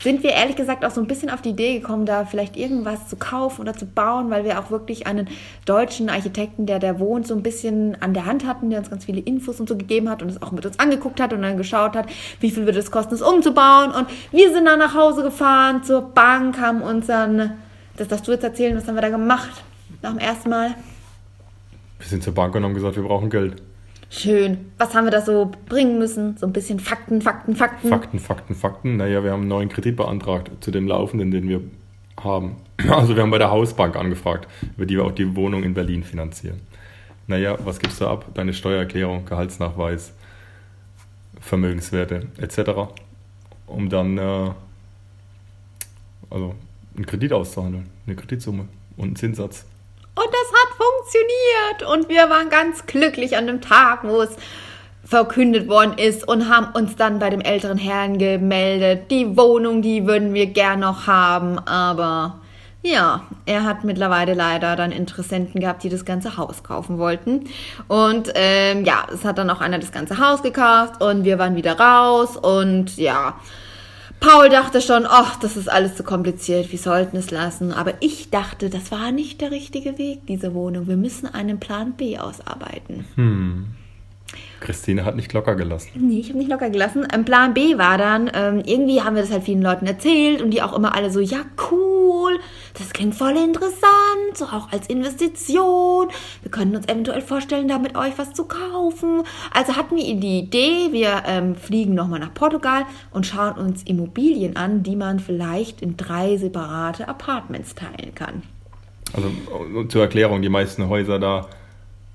sind 0.00 0.22
wir 0.22 0.30
ehrlich 0.30 0.54
gesagt 0.54 0.84
auch 0.84 0.92
so 0.92 1.00
ein 1.00 1.08
bisschen 1.08 1.28
auf 1.28 1.42
die 1.42 1.50
Idee 1.50 1.80
gekommen, 1.80 2.06
da 2.06 2.24
vielleicht 2.24 2.56
irgendwas 2.56 3.08
zu 3.08 3.16
kaufen 3.16 3.62
oder 3.62 3.74
zu 3.74 3.84
bauen, 3.84 4.30
weil 4.30 4.44
wir 4.44 4.60
auch 4.60 4.70
wirklich 4.70 5.08
einen 5.08 5.28
deutschen 5.64 6.08
Architekten, 6.08 6.66
der 6.66 6.78
da 6.78 7.00
wohnt, 7.00 7.26
so 7.26 7.34
ein 7.34 7.42
bisschen 7.42 8.00
an 8.00 8.14
der 8.14 8.24
Hand 8.24 8.46
hatten, 8.46 8.70
der 8.70 8.78
uns 8.78 8.90
ganz 8.90 9.06
viele 9.06 9.20
Infos 9.20 9.58
und 9.58 9.68
so 9.68 9.76
gegeben 9.76 10.08
hat 10.08 10.22
und 10.22 10.28
es 10.28 10.40
auch 10.40 10.52
mit 10.52 10.64
uns 10.64 10.78
angeguckt 10.78 11.20
hat 11.20 11.32
und 11.32 11.42
dann 11.42 11.56
geschaut 11.56 11.96
hat, 11.96 12.06
wie 12.38 12.50
viel 12.50 12.64
würde 12.64 12.78
es 12.78 12.92
kosten, 12.92 13.14
es 13.14 13.22
umzubauen. 13.22 13.90
Und 13.90 14.06
wir 14.30 14.52
sind 14.52 14.66
dann 14.66 14.78
nach 14.78 14.94
Hause 14.94 15.24
gefahren 15.24 15.82
zur 15.82 16.02
Bank, 16.02 16.60
haben 16.60 16.80
uns 16.80 17.06
dann, 17.06 17.54
das 17.96 18.06
darfst 18.06 18.28
du 18.28 18.32
jetzt 18.32 18.44
erzählen, 18.44 18.76
was 18.76 18.86
haben 18.86 18.94
wir 18.94 19.02
da 19.02 19.08
gemacht 19.08 19.64
nach 20.02 20.10
dem 20.10 20.20
ersten 20.20 20.50
Mal? 20.50 20.74
Wir 21.98 22.06
sind 22.06 22.22
zur 22.22 22.34
Bank 22.34 22.54
und 22.54 22.62
haben 22.62 22.74
gesagt, 22.74 22.94
wir 22.94 23.02
brauchen 23.02 23.30
Geld. 23.30 23.60
Schön. 24.10 24.72
Was 24.78 24.94
haben 24.94 25.04
wir 25.04 25.10
da 25.10 25.20
so 25.20 25.50
bringen 25.66 25.98
müssen? 25.98 26.36
So 26.38 26.46
ein 26.46 26.52
bisschen 26.52 26.80
Fakten, 26.80 27.20
Fakten, 27.20 27.54
Fakten. 27.54 27.88
Fakten, 27.88 28.18
Fakten, 28.18 28.54
Fakten. 28.54 28.96
Naja, 28.96 29.22
wir 29.22 29.32
haben 29.32 29.40
einen 29.40 29.48
neuen 29.48 29.68
Kredit 29.68 29.96
beantragt 29.96 30.50
zu 30.60 30.70
dem 30.70 30.86
laufenden, 30.88 31.30
den 31.30 31.48
wir 31.48 31.60
haben. 32.22 32.56
Also 32.88 33.16
wir 33.16 33.22
haben 33.22 33.32
bei 33.32 33.38
der 33.38 33.50
Hausbank 33.50 33.96
angefragt, 33.96 34.46
über 34.76 34.86
die 34.86 34.96
wir 34.96 35.04
auch 35.04 35.12
die 35.12 35.34
Wohnung 35.34 35.64
in 35.64 35.74
Berlin 35.74 36.04
finanzieren. 36.04 36.60
Naja, 37.26 37.58
was 37.64 37.80
gibst 37.80 38.00
du 38.00 38.06
ab? 38.06 38.26
Deine 38.34 38.54
Steuererklärung, 38.54 39.24
Gehaltsnachweis, 39.24 40.12
Vermögenswerte 41.40 42.28
etc. 42.38 42.92
Um 43.66 43.88
dann 43.88 44.16
äh, 44.16 44.50
also 46.30 46.54
einen 46.96 47.06
Kredit 47.06 47.32
auszuhandeln, 47.32 47.88
eine 48.06 48.16
Kreditsumme 48.16 48.68
und 48.96 49.06
einen 49.06 49.16
Zinssatz. 49.16 49.64
Und 50.14 50.26
das 50.26 50.52
hat 50.52 50.67
funktioniert. 51.08 51.82
Und 51.92 52.08
wir 52.08 52.30
waren 52.30 52.50
ganz 52.50 52.86
glücklich 52.86 53.36
an 53.36 53.46
dem 53.46 53.60
Tag, 53.60 54.04
wo 54.04 54.22
es 54.22 54.30
verkündet 55.04 55.68
worden 55.68 55.94
ist 55.96 56.26
und 56.28 56.50
haben 56.50 56.72
uns 56.74 56.96
dann 56.96 57.18
bei 57.18 57.30
dem 57.30 57.40
älteren 57.40 57.78
Herrn 57.78 58.18
gemeldet. 58.18 59.10
Die 59.10 59.36
Wohnung, 59.36 59.80
die 59.80 60.06
würden 60.06 60.34
wir 60.34 60.46
gern 60.46 60.80
noch 60.80 61.06
haben, 61.06 61.58
aber 61.58 62.40
ja, 62.82 63.22
er 63.46 63.64
hat 63.64 63.84
mittlerweile 63.84 64.34
leider 64.34 64.76
dann 64.76 64.92
Interessenten 64.92 65.60
gehabt, 65.60 65.82
die 65.82 65.88
das 65.88 66.04
ganze 66.04 66.36
Haus 66.36 66.62
kaufen 66.62 66.98
wollten. 66.98 67.44
Und 67.88 68.30
ähm, 68.34 68.84
ja, 68.84 69.06
es 69.12 69.24
hat 69.24 69.38
dann 69.38 69.50
auch 69.50 69.60
einer 69.62 69.78
das 69.78 69.92
ganze 69.92 70.18
Haus 70.18 70.42
gekauft 70.42 71.02
und 71.02 71.24
wir 71.24 71.38
waren 71.38 71.56
wieder 71.56 71.78
raus 71.78 72.36
und 72.36 72.96
ja, 72.98 73.34
Paul 74.20 74.48
dachte 74.48 74.80
schon, 74.80 75.06
ach, 75.06 75.36
das 75.36 75.56
ist 75.56 75.70
alles 75.70 75.96
zu 75.96 76.02
kompliziert, 76.02 76.72
wir 76.72 76.78
sollten 76.78 77.16
es 77.16 77.30
lassen. 77.30 77.72
Aber 77.72 77.94
ich 78.00 78.30
dachte, 78.30 78.68
das 78.68 78.90
war 78.90 79.12
nicht 79.12 79.40
der 79.40 79.50
richtige 79.50 79.96
Weg, 79.98 80.26
diese 80.26 80.54
Wohnung. 80.54 80.88
Wir 80.88 80.96
müssen 80.96 81.26
einen 81.26 81.60
Plan 81.60 81.92
B 81.92 82.18
ausarbeiten. 82.18 83.04
Christine 84.60 85.04
hat 85.04 85.16
nicht 85.16 85.32
locker 85.32 85.54
gelassen. 85.54 85.90
Nee, 85.94 86.20
ich 86.20 86.28
habe 86.28 86.38
nicht 86.38 86.50
locker 86.50 86.70
gelassen. 86.70 87.06
Ähm, 87.12 87.24
Plan 87.24 87.54
B 87.54 87.78
war 87.78 87.98
dann, 87.98 88.30
ähm, 88.34 88.62
irgendwie 88.64 89.02
haben 89.02 89.14
wir 89.14 89.22
das 89.22 89.30
halt 89.30 89.44
vielen 89.44 89.62
Leuten 89.62 89.86
erzählt 89.86 90.42
und 90.42 90.50
die 90.50 90.62
auch 90.62 90.76
immer 90.76 90.94
alle 90.94 91.10
so, 91.10 91.20
ja 91.20 91.38
cool, 91.70 92.38
das 92.78 92.90
klingt 92.90 93.14
voll 93.14 93.36
interessant, 93.36 94.34
so 94.34 94.46
auch 94.46 94.72
als 94.72 94.88
Investition. 94.88 96.08
Wir 96.42 96.50
können 96.50 96.74
uns 96.74 96.86
eventuell 96.86 97.20
vorstellen, 97.20 97.68
da 97.68 97.78
mit 97.78 97.96
euch 97.96 98.18
was 98.18 98.32
zu 98.32 98.44
kaufen. 98.44 99.22
Also 99.52 99.76
hatten 99.76 99.96
wir 99.96 100.14
die 100.16 100.38
Idee, 100.38 100.92
wir 100.92 101.22
ähm, 101.26 101.54
fliegen 101.54 101.94
nochmal 101.94 102.20
nach 102.20 102.34
Portugal 102.34 102.84
und 103.12 103.26
schauen 103.26 103.54
uns 103.54 103.82
Immobilien 103.84 104.56
an, 104.56 104.82
die 104.82 104.96
man 104.96 105.20
vielleicht 105.20 105.82
in 105.82 105.96
drei 105.96 106.36
separate 106.36 107.08
Apartments 107.08 107.74
teilen 107.74 108.14
kann. 108.14 108.42
Also 109.12 109.28
äh, 109.28 109.88
zur 109.88 110.02
Erklärung, 110.02 110.42
die 110.42 110.48
meisten 110.48 110.88
Häuser 110.88 111.18
da 111.18 111.48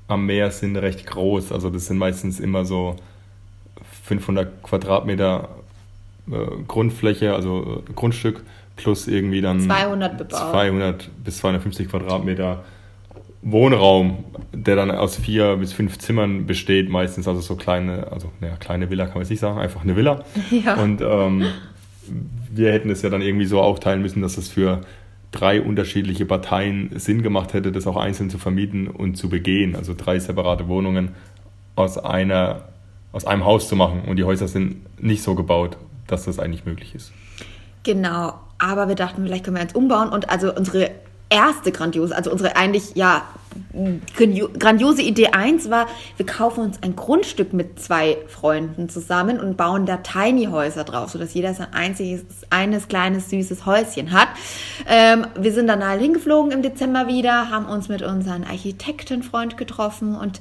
am 0.08 0.26
Meer 0.26 0.52
sind 0.52 0.76
recht 0.78 1.06
groß. 1.06 1.52
Also 1.52 1.70
das 1.70 1.88
sind 1.88 1.98
meistens 1.98 2.40
immer 2.40 2.66
so 2.66 2.96
500 4.04 4.64
Quadratmeter 4.64 5.50
äh, 6.32 6.64
Grundfläche, 6.68 7.34
also 7.34 7.84
äh, 7.88 7.94
Grundstück, 7.94 8.44
plus 8.76 9.08
irgendwie 9.08 9.42
dann 9.42 9.62
200 9.62 10.18
bebaut. 10.18 10.52
200 10.52 11.10
bis 11.24 11.38
250 11.38 11.90
Quadratmeter 11.90 12.64
Wohnraum, 13.42 14.24
der 14.54 14.78
dann 14.78 14.90
aus 14.90 15.18
vier 15.18 15.58
bis 15.58 15.74
fünf 15.74 16.00
Zimmern 16.00 16.46
besteht, 16.46 16.90
meistens 16.90 17.28
also 17.28 17.42
so 17.42 17.56
kleine, 17.56 18.10
also 18.10 18.32
naja, 18.40 18.56
kleine 18.56 18.90
Villa 18.90 19.06
kann 19.06 19.16
man 19.16 19.24
jetzt 19.24 19.32
nicht 19.32 19.42
sagen, 19.42 19.60
einfach 19.60 19.84
eine 19.84 19.96
Villa. 19.96 20.24
Ja. 20.52 20.76
Und 20.82 21.02
ähm, 21.02 21.46
wir 22.52 22.72
hätten 22.72 22.90
es 22.90 23.02
ja 23.02 23.10
dann 23.10 23.22
irgendwie 23.22 23.46
so 23.46 23.62
aufteilen 23.62 24.02
müssen, 24.02 24.22
dass 24.22 24.38
es 24.38 24.48
für 24.48 24.82
drei 25.34 25.62
unterschiedliche 25.62 26.26
Parteien 26.26 26.92
Sinn 26.98 27.22
gemacht 27.22 27.54
hätte, 27.54 27.74
das 27.74 27.86
auch 27.88 27.98
einzeln 27.98 28.30
zu 28.30 28.38
vermieten 28.38 28.88
und 28.88 29.18
zu 29.18 29.28
begehen. 29.28 29.76
Also 29.76 29.94
drei 29.98 30.20
separate 30.20 30.70
Wohnungen 30.70 31.10
aus 31.76 31.98
einer, 31.98 32.70
aus 33.12 33.26
einem 33.26 33.44
Haus 33.44 33.68
zu 33.68 33.76
machen. 33.76 34.04
Und 34.08 34.16
die 34.16 34.24
Häuser 34.24 34.48
sind 34.48 34.78
nicht 35.02 35.24
so 35.24 35.36
gebaut, 35.36 35.78
dass 36.08 36.24
das 36.26 36.40
eigentlich 36.40 36.66
möglich 36.66 36.96
ist. 36.96 37.12
Genau, 37.84 38.40
aber 38.60 38.88
wir 38.88 38.96
dachten, 38.96 39.24
vielleicht 39.26 39.44
können 39.44 39.58
wir 39.58 39.62
eins 39.62 39.76
umbauen 39.76 40.10
und 40.10 40.30
also 40.30 40.56
unsere 40.56 40.92
erste 41.34 41.72
grandiose, 41.72 42.16
also 42.16 42.32
unsere 42.32 42.56
eigentlich, 42.56 42.96
ja, 42.96 43.24
grandiose 44.60 45.02
Idee 45.02 45.28
1 45.28 45.70
war, 45.70 45.88
wir 46.18 46.26
kaufen 46.26 46.62
uns 46.62 46.82
ein 46.82 46.96
Grundstück 46.96 47.54
mit 47.54 47.80
zwei 47.80 48.18
Freunden 48.28 48.90
zusammen 48.90 49.40
und 49.40 49.58
bauen 49.58 49.86
da 49.86 49.98
Tiny 49.98 50.46
Häuser 50.46 50.84
drauf, 50.84 51.12
sodass 51.12 51.34
jeder 51.34 51.54
sein 51.54 51.68
einziges, 51.72 52.24
eines 52.50 52.88
kleines, 52.88 53.30
süßes 53.30 53.66
Häuschen 53.66 54.12
hat. 54.12 54.30
Ähm, 54.88 55.28
wir 55.40 55.52
sind 55.54 55.68
dann 55.68 55.86
halt 55.88 56.02
hingeflogen 56.02 56.52
im 56.52 56.62
Dezember 56.62 57.08
wieder, 57.08 57.50
haben 57.50 57.66
uns 57.66 57.90
mit 57.90 58.02
unserem 58.02 58.44
Architektenfreund 58.44 59.58
getroffen 59.58 60.16
und 60.16 60.40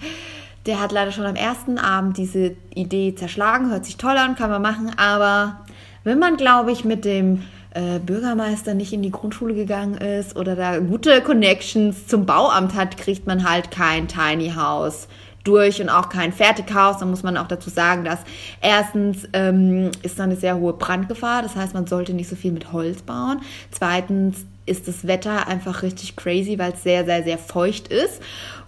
der 0.66 0.80
hat 0.80 0.92
leider 0.92 1.10
schon 1.10 1.26
am 1.26 1.36
ersten 1.36 1.78
Abend 1.78 2.16
diese 2.16 2.54
Idee 2.74 3.14
zerschlagen, 3.14 3.70
hört 3.70 3.84
sich 3.84 3.96
toll 3.96 4.16
an, 4.16 4.36
kann 4.36 4.50
man 4.50 4.62
machen, 4.62 4.92
aber 4.96 5.62
wenn 6.04 6.18
man, 6.18 6.36
glaube 6.36 6.72
ich, 6.72 6.84
mit 6.84 7.04
dem 7.04 7.42
äh, 7.74 7.98
Bürgermeister 7.98 8.74
nicht 8.74 8.92
in 8.92 9.02
die 9.02 9.10
Grundschule 9.10 9.54
gegangen 9.54 9.94
ist 9.94 10.36
oder 10.36 10.56
da 10.56 10.78
gute 10.78 11.20
Connections 11.20 12.06
zum 12.06 12.26
Bauamt 12.26 12.74
hat, 12.74 12.96
kriegt 12.96 13.26
man 13.26 13.48
halt 13.48 13.70
kein 13.70 14.08
Tiny 14.08 14.52
House 14.56 15.08
durch 15.44 15.80
und 15.80 15.88
auch 15.88 16.08
kein 16.08 16.32
Fertighaus. 16.32 16.98
Da 16.98 17.06
muss 17.06 17.22
man 17.22 17.36
auch 17.36 17.48
dazu 17.48 17.70
sagen, 17.70 18.04
dass 18.04 18.20
erstens 18.60 19.28
ähm, 19.32 19.90
ist 20.02 20.18
da 20.18 20.24
eine 20.24 20.36
sehr 20.36 20.56
hohe 20.56 20.74
Brandgefahr. 20.74 21.42
Das 21.42 21.56
heißt, 21.56 21.74
man 21.74 21.86
sollte 21.86 22.14
nicht 22.14 22.28
so 22.28 22.36
viel 22.36 22.52
mit 22.52 22.72
Holz 22.72 23.02
bauen. 23.02 23.40
Zweitens 23.70 24.46
ist 24.64 24.86
das 24.86 25.06
Wetter 25.06 25.48
einfach 25.48 25.82
richtig 25.82 26.14
crazy, 26.14 26.58
weil 26.58 26.72
es 26.72 26.82
sehr, 26.82 27.04
sehr, 27.04 27.24
sehr 27.24 27.38
feucht 27.38 27.88
ist. 27.88 28.22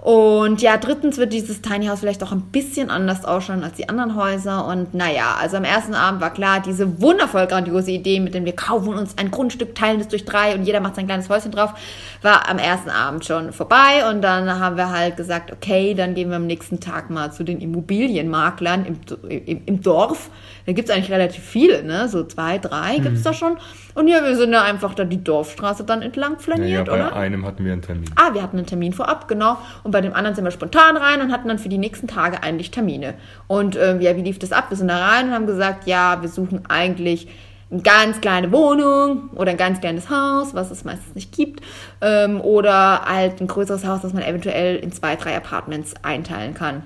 Und 0.04 0.61
ja, 0.61 0.76
drittens 0.76 1.16
wird 1.16 1.32
dieses 1.32 1.62
Tiny 1.62 1.87
House 1.87 2.00
vielleicht 2.00 2.23
auch 2.23 2.30
ein 2.30 2.42
bisschen 2.42 2.90
anders 2.90 3.25
ausschauen 3.25 3.64
als 3.64 3.76
die 3.76 3.88
anderen 3.88 4.16
Häuser. 4.16 4.66
Und 4.66 4.92
naja, 4.92 5.38
also 5.40 5.56
am 5.56 5.64
ersten 5.64 5.94
Abend 5.94 6.20
war 6.20 6.30
klar, 6.30 6.61
diese 6.61 7.00
wundervoll 7.00 7.46
grandiose 7.46 7.90
Idee, 7.90 8.20
mit 8.20 8.34
dem 8.34 8.44
wir 8.44 8.54
kaufen 8.54 8.92
uns 8.92 9.16
ein 9.16 9.30
Grundstück, 9.30 9.75
teilen 9.75 10.00
es 10.00 10.08
durch 10.08 10.26
drei 10.26 10.54
und 10.54 10.64
jeder 10.64 10.80
macht 10.80 10.96
sein 10.96 11.06
kleines 11.06 11.30
Häuschen 11.30 11.52
drauf, 11.52 11.73
war 12.20 12.50
am 12.50 12.58
ersten 12.58 12.90
Abend 12.90 13.25
schon 13.25 13.54
vorbei. 13.54 14.06
Und 14.11 14.20
dann 14.20 14.61
haben 14.61 14.76
wir 14.76 14.90
halt 14.90 15.16
gesagt, 15.16 15.50
okay, 15.50 15.94
dann 15.94 16.14
gehen 16.14 16.28
wir 16.28 16.37
am 16.37 16.46
nächsten 16.46 16.80
Tag 16.80 17.08
mal 17.08 17.32
zu 17.32 17.42
den 17.42 17.62
Immobilienmaklern 17.62 18.84
im, 18.84 19.00
im, 19.30 19.62
im 19.64 19.80
Dorf. 19.80 20.28
Da 20.66 20.73
gibt 20.73 20.90
es 20.90 20.94
eigentlich 20.94 21.12
relativ 21.12 21.44
viele, 21.44 21.82
ne? 21.82 22.08
So 22.08 22.25
zwei, 22.25 22.58
drei 22.58 22.99
mhm. 22.99 23.02
gibt 23.04 23.16
es 23.16 23.23
da 23.23 23.32
schon. 23.32 23.56
Und 23.94 24.08
ja, 24.08 24.23
wir 24.23 24.37
sind 24.37 24.52
da 24.52 24.62
einfach 24.62 24.92
da 24.94 25.04
die 25.04 25.23
Dorfstraße 25.23 25.84
dann 25.84 26.02
entlang 26.02 26.38
flaniert, 26.40 26.68
ja, 26.68 26.76
ja, 26.78 26.84
bei 26.84 27.06
oder? 27.06 27.16
einem 27.16 27.46
hatten 27.46 27.64
wir 27.64 27.73
einen 27.73 27.82
Termin. 27.82 28.11
Ah, 28.16 28.34
wir 28.34 28.42
hatten 28.42 28.56
einen 28.58 28.66
Termin 28.66 28.92
vorab, 28.92 29.28
genau. 29.28 29.56
Und 29.82 29.93
bei 29.94 30.00
dem 30.00 30.12
anderen 30.12 30.34
sind 30.34 30.44
wir 30.44 30.50
spontan 30.50 30.96
rein 30.96 31.20
und 31.20 31.30
hatten 31.30 31.46
dann 31.46 31.60
für 31.60 31.68
die 31.68 31.78
nächsten 31.78 32.08
Tage 32.08 32.42
eigentlich 32.42 32.72
Termine. 32.72 33.14
Und 33.46 33.76
ähm, 33.76 34.00
ja, 34.00 34.16
wie 34.16 34.22
lief 34.22 34.40
das 34.40 34.50
ab? 34.50 34.66
Wir 34.68 34.76
sind 34.76 34.88
da 34.88 34.98
rein 34.98 35.28
und 35.28 35.34
haben 35.34 35.46
gesagt, 35.46 35.86
ja, 35.86 36.20
wir 36.20 36.28
suchen 36.28 36.62
eigentlich 36.68 37.28
eine 37.70 37.80
ganz 37.80 38.20
kleine 38.20 38.50
Wohnung 38.50 39.30
oder 39.36 39.52
ein 39.52 39.56
ganz 39.56 39.80
kleines 39.80 40.10
Haus, 40.10 40.52
was 40.52 40.72
es 40.72 40.82
meistens 40.84 41.14
nicht 41.14 41.30
gibt, 41.30 41.60
ähm, 42.00 42.40
oder 42.40 43.02
halt 43.04 43.40
ein 43.40 43.46
größeres 43.46 43.86
Haus, 43.86 44.02
das 44.02 44.12
man 44.12 44.24
eventuell 44.24 44.76
in 44.76 44.90
zwei, 44.90 45.14
drei 45.14 45.36
Apartments 45.36 45.94
einteilen 46.02 46.54
kann. 46.54 46.82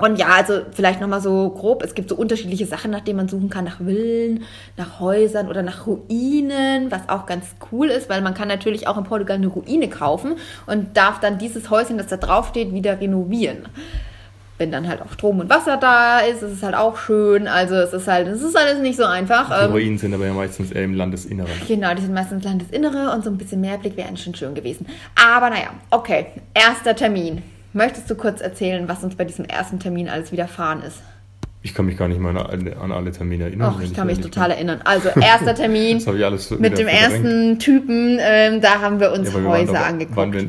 Und 0.00 0.18
ja, 0.18 0.28
also 0.28 0.62
vielleicht 0.72 1.00
nochmal 1.00 1.20
so 1.20 1.50
grob, 1.50 1.82
es 1.82 1.94
gibt 1.94 2.08
so 2.08 2.16
unterschiedliche 2.16 2.66
Sachen, 2.66 2.90
nach 2.90 3.00
denen 3.00 3.18
man 3.18 3.28
suchen 3.28 3.50
kann, 3.50 3.64
nach 3.64 3.78
Villen, 3.78 4.44
nach 4.76 4.98
Häusern 4.98 5.48
oder 5.48 5.62
nach 5.62 5.86
Ruinen, 5.86 6.90
was 6.90 7.08
auch 7.08 7.26
ganz 7.26 7.46
cool 7.70 7.88
ist, 7.88 8.08
weil 8.08 8.22
man 8.22 8.34
kann 8.34 8.48
natürlich 8.48 8.88
auch 8.88 8.96
in 8.96 9.04
Portugal 9.04 9.36
eine 9.36 9.48
Ruine 9.48 9.88
kaufen 9.88 10.36
und 10.66 10.96
darf 10.96 11.20
dann 11.20 11.38
dieses 11.38 11.70
Häuschen, 11.70 11.98
das 11.98 12.06
da 12.06 12.16
drauf 12.16 12.48
steht, 12.48 12.72
wieder 12.72 13.00
renovieren. 13.00 13.68
Wenn 14.56 14.72
dann 14.72 14.88
halt 14.88 15.00
auch 15.00 15.10
Strom 15.12 15.40
und 15.40 15.48
Wasser 15.48 15.78
da 15.78 16.20
ist, 16.20 16.42
ist 16.42 16.52
es 16.52 16.62
halt 16.62 16.74
auch 16.74 16.98
schön. 16.98 17.48
Also 17.48 17.76
es 17.76 17.94
ist 17.94 18.06
halt, 18.06 18.28
es 18.28 18.42
ist 18.42 18.56
alles 18.56 18.78
nicht 18.80 18.98
so 18.98 19.04
einfach. 19.04 19.48
Die 19.48 19.64
ähm, 19.64 19.72
Ruinen 19.72 19.98
sind 19.98 20.12
aber 20.12 20.26
ja 20.26 20.34
meistens 20.34 20.70
eher 20.70 20.84
im 20.84 20.94
Landesinneren. 20.94 21.50
Genau, 21.66 21.94
die 21.94 22.02
sind 22.02 22.12
meistens 22.12 22.44
Landesinnere 22.44 23.10
und 23.14 23.24
so 23.24 23.30
ein 23.30 23.38
bisschen 23.38 23.62
mehr 23.62 23.78
Blick 23.78 23.96
wäre 23.96 24.14
schon 24.18 24.34
schön 24.34 24.54
gewesen. 24.54 24.86
Aber 25.14 25.48
naja, 25.48 25.70
okay, 25.90 26.26
erster 26.52 26.94
Termin. 26.94 27.42
Möchtest 27.72 28.10
du 28.10 28.14
kurz 28.14 28.40
erzählen, 28.40 28.88
was 28.88 29.04
uns 29.04 29.14
bei 29.14 29.24
diesem 29.24 29.44
ersten 29.44 29.78
Termin 29.78 30.08
alles 30.08 30.32
widerfahren 30.32 30.82
ist? 30.82 31.02
Ich 31.62 31.74
kann 31.74 31.84
mich 31.84 31.98
gar 31.98 32.08
nicht 32.08 32.20
mehr 32.20 32.30
an, 32.30 32.72
an 32.72 32.92
alle 32.92 33.12
Termine 33.12 33.44
erinnern. 33.44 33.74
Ach, 33.76 33.82
ich 33.82 33.92
kann 33.92 34.06
mich 34.06 34.20
total 34.20 34.48
bin. 34.48 34.56
erinnern. 34.56 34.80
Also 34.82 35.10
erster 35.10 35.54
Termin 35.54 36.02
mit 36.58 36.78
dem 36.78 36.88
ersten 36.88 37.58
Typen, 37.58 38.18
ähm, 38.18 38.62
da 38.62 38.80
haben 38.80 38.98
wir 38.98 39.12
uns 39.12 39.32
ja, 39.32 39.42
Häuser 39.42 39.72
wir 39.74 39.84
angeguckt. 39.84 40.32
Wir, 40.32 40.48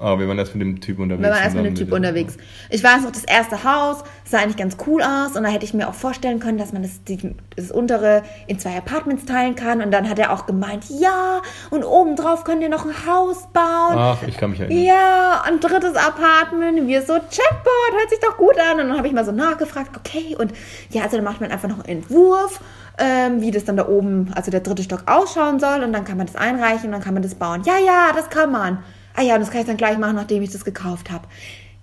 Ah, 0.00 0.16
wir 0.16 0.28
waren 0.28 0.38
erst 0.38 0.54
mit 0.54 0.62
dem 0.62 0.80
Typ 0.80 1.00
unterwegs. 1.00 1.24
Wir 1.24 1.30
waren 1.32 1.42
erst 1.42 1.56
mit 1.56 1.66
dem 1.66 1.74
Typ 1.74 1.90
unterwegs. 1.90 2.36
Ich 2.70 2.84
weiß 2.84 3.02
noch, 3.02 3.10
das 3.10 3.24
erste 3.24 3.64
Haus 3.64 4.04
sah 4.24 4.38
eigentlich 4.38 4.56
ganz 4.56 4.76
cool 4.86 5.02
aus 5.02 5.34
und 5.34 5.42
da 5.42 5.48
hätte 5.48 5.64
ich 5.64 5.74
mir 5.74 5.88
auch 5.88 5.94
vorstellen 5.94 6.38
können, 6.38 6.56
dass 6.56 6.72
man 6.72 6.82
das, 6.82 7.02
die, 7.02 7.34
das 7.56 7.72
untere 7.72 8.22
in 8.46 8.60
zwei 8.60 8.76
Apartments 8.76 9.24
teilen 9.24 9.56
kann. 9.56 9.82
Und 9.82 9.90
dann 9.90 10.08
hat 10.08 10.20
er 10.20 10.32
auch 10.32 10.46
gemeint, 10.46 10.84
ja, 10.88 11.42
und 11.70 11.82
obendrauf 11.82 12.44
könnt 12.44 12.62
ihr 12.62 12.68
noch 12.68 12.84
ein 12.84 12.94
Haus 13.08 13.48
bauen. 13.52 13.96
Ach, 13.96 14.22
ich 14.22 14.36
kann 14.36 14.50
mich 14.50 14.60
erinnern. 14.60 14.84
Ja, 14.84 15.42
ein 15.44 15.58
drittes 15.58 15.96
Apartment. 15.96 16.86
Wir 16.86 17.02
so, 17.02 17.14
Chatbot, 17.14 17.98
hört 17.98 18.10
sich 18.10 18.20
doch 18.20 18.36
gut 18.36 18.56
an. 18.56 18.78
Und 18.80 18.90
dann 18.90 18.96
habe 18.96 19.08
ich 19.08 19.12
mal 19.12 19.24
so 19.24 19.32
nachgefragt, 19.32 19.96
okay. 19.96 20.36
Und 20.38 20.52
ja, 20.90 21.02
also 21.02 21.16
dann 21.16 21.24
macht 21.24 21.40
man 21.40 21.50
einfach 21.50 21.68
noch 21.68 21.84
einen 21.84 22.02
Entwurf. 22.02 22.60
Ähm, 23.00 23.40
wie 23.40 23.52
das 23.52 23.64
dann 23.64 23.76
da 23.76 23.86
oben, 23.86 24.32
also 24.34 24.50
der 24.50 24.58
dritte 24.58 24.82
Stock 24.82 25.04
ausschauen 25.06 25.60
soll 25.60 25.84
und 25.84 25.92
dann 25.92 26.04
kann 26.04 26.16
man 26.16 26.26
das 26.26 26.34
einreichen 26.34 26.86
und 26.86 26.92
dann 26.92 27.00
kann 27.00 27.14
man 27.14 27.22
das 27.22 27.36
bauen. 27.36 27.62
Ja, 27.64 27.78
ja, 27.78 28.10
das 28.12 28.28
kann 28.28 28.50
man 28.50 28.78
ah 29.18 29.22
ja, 29.22 29.38
das 29.38 29.50
kann 29.50 29.60
ich 29.60 29.66
dann 29.66 29.76
gleich 29.76 29.98
machen, 29.98 30.16
nachdem 30.16 30.42
ich 30.42 30.50
das 30.50 30.64
gekauft 30.64 31.10
habe. 31.10 31.26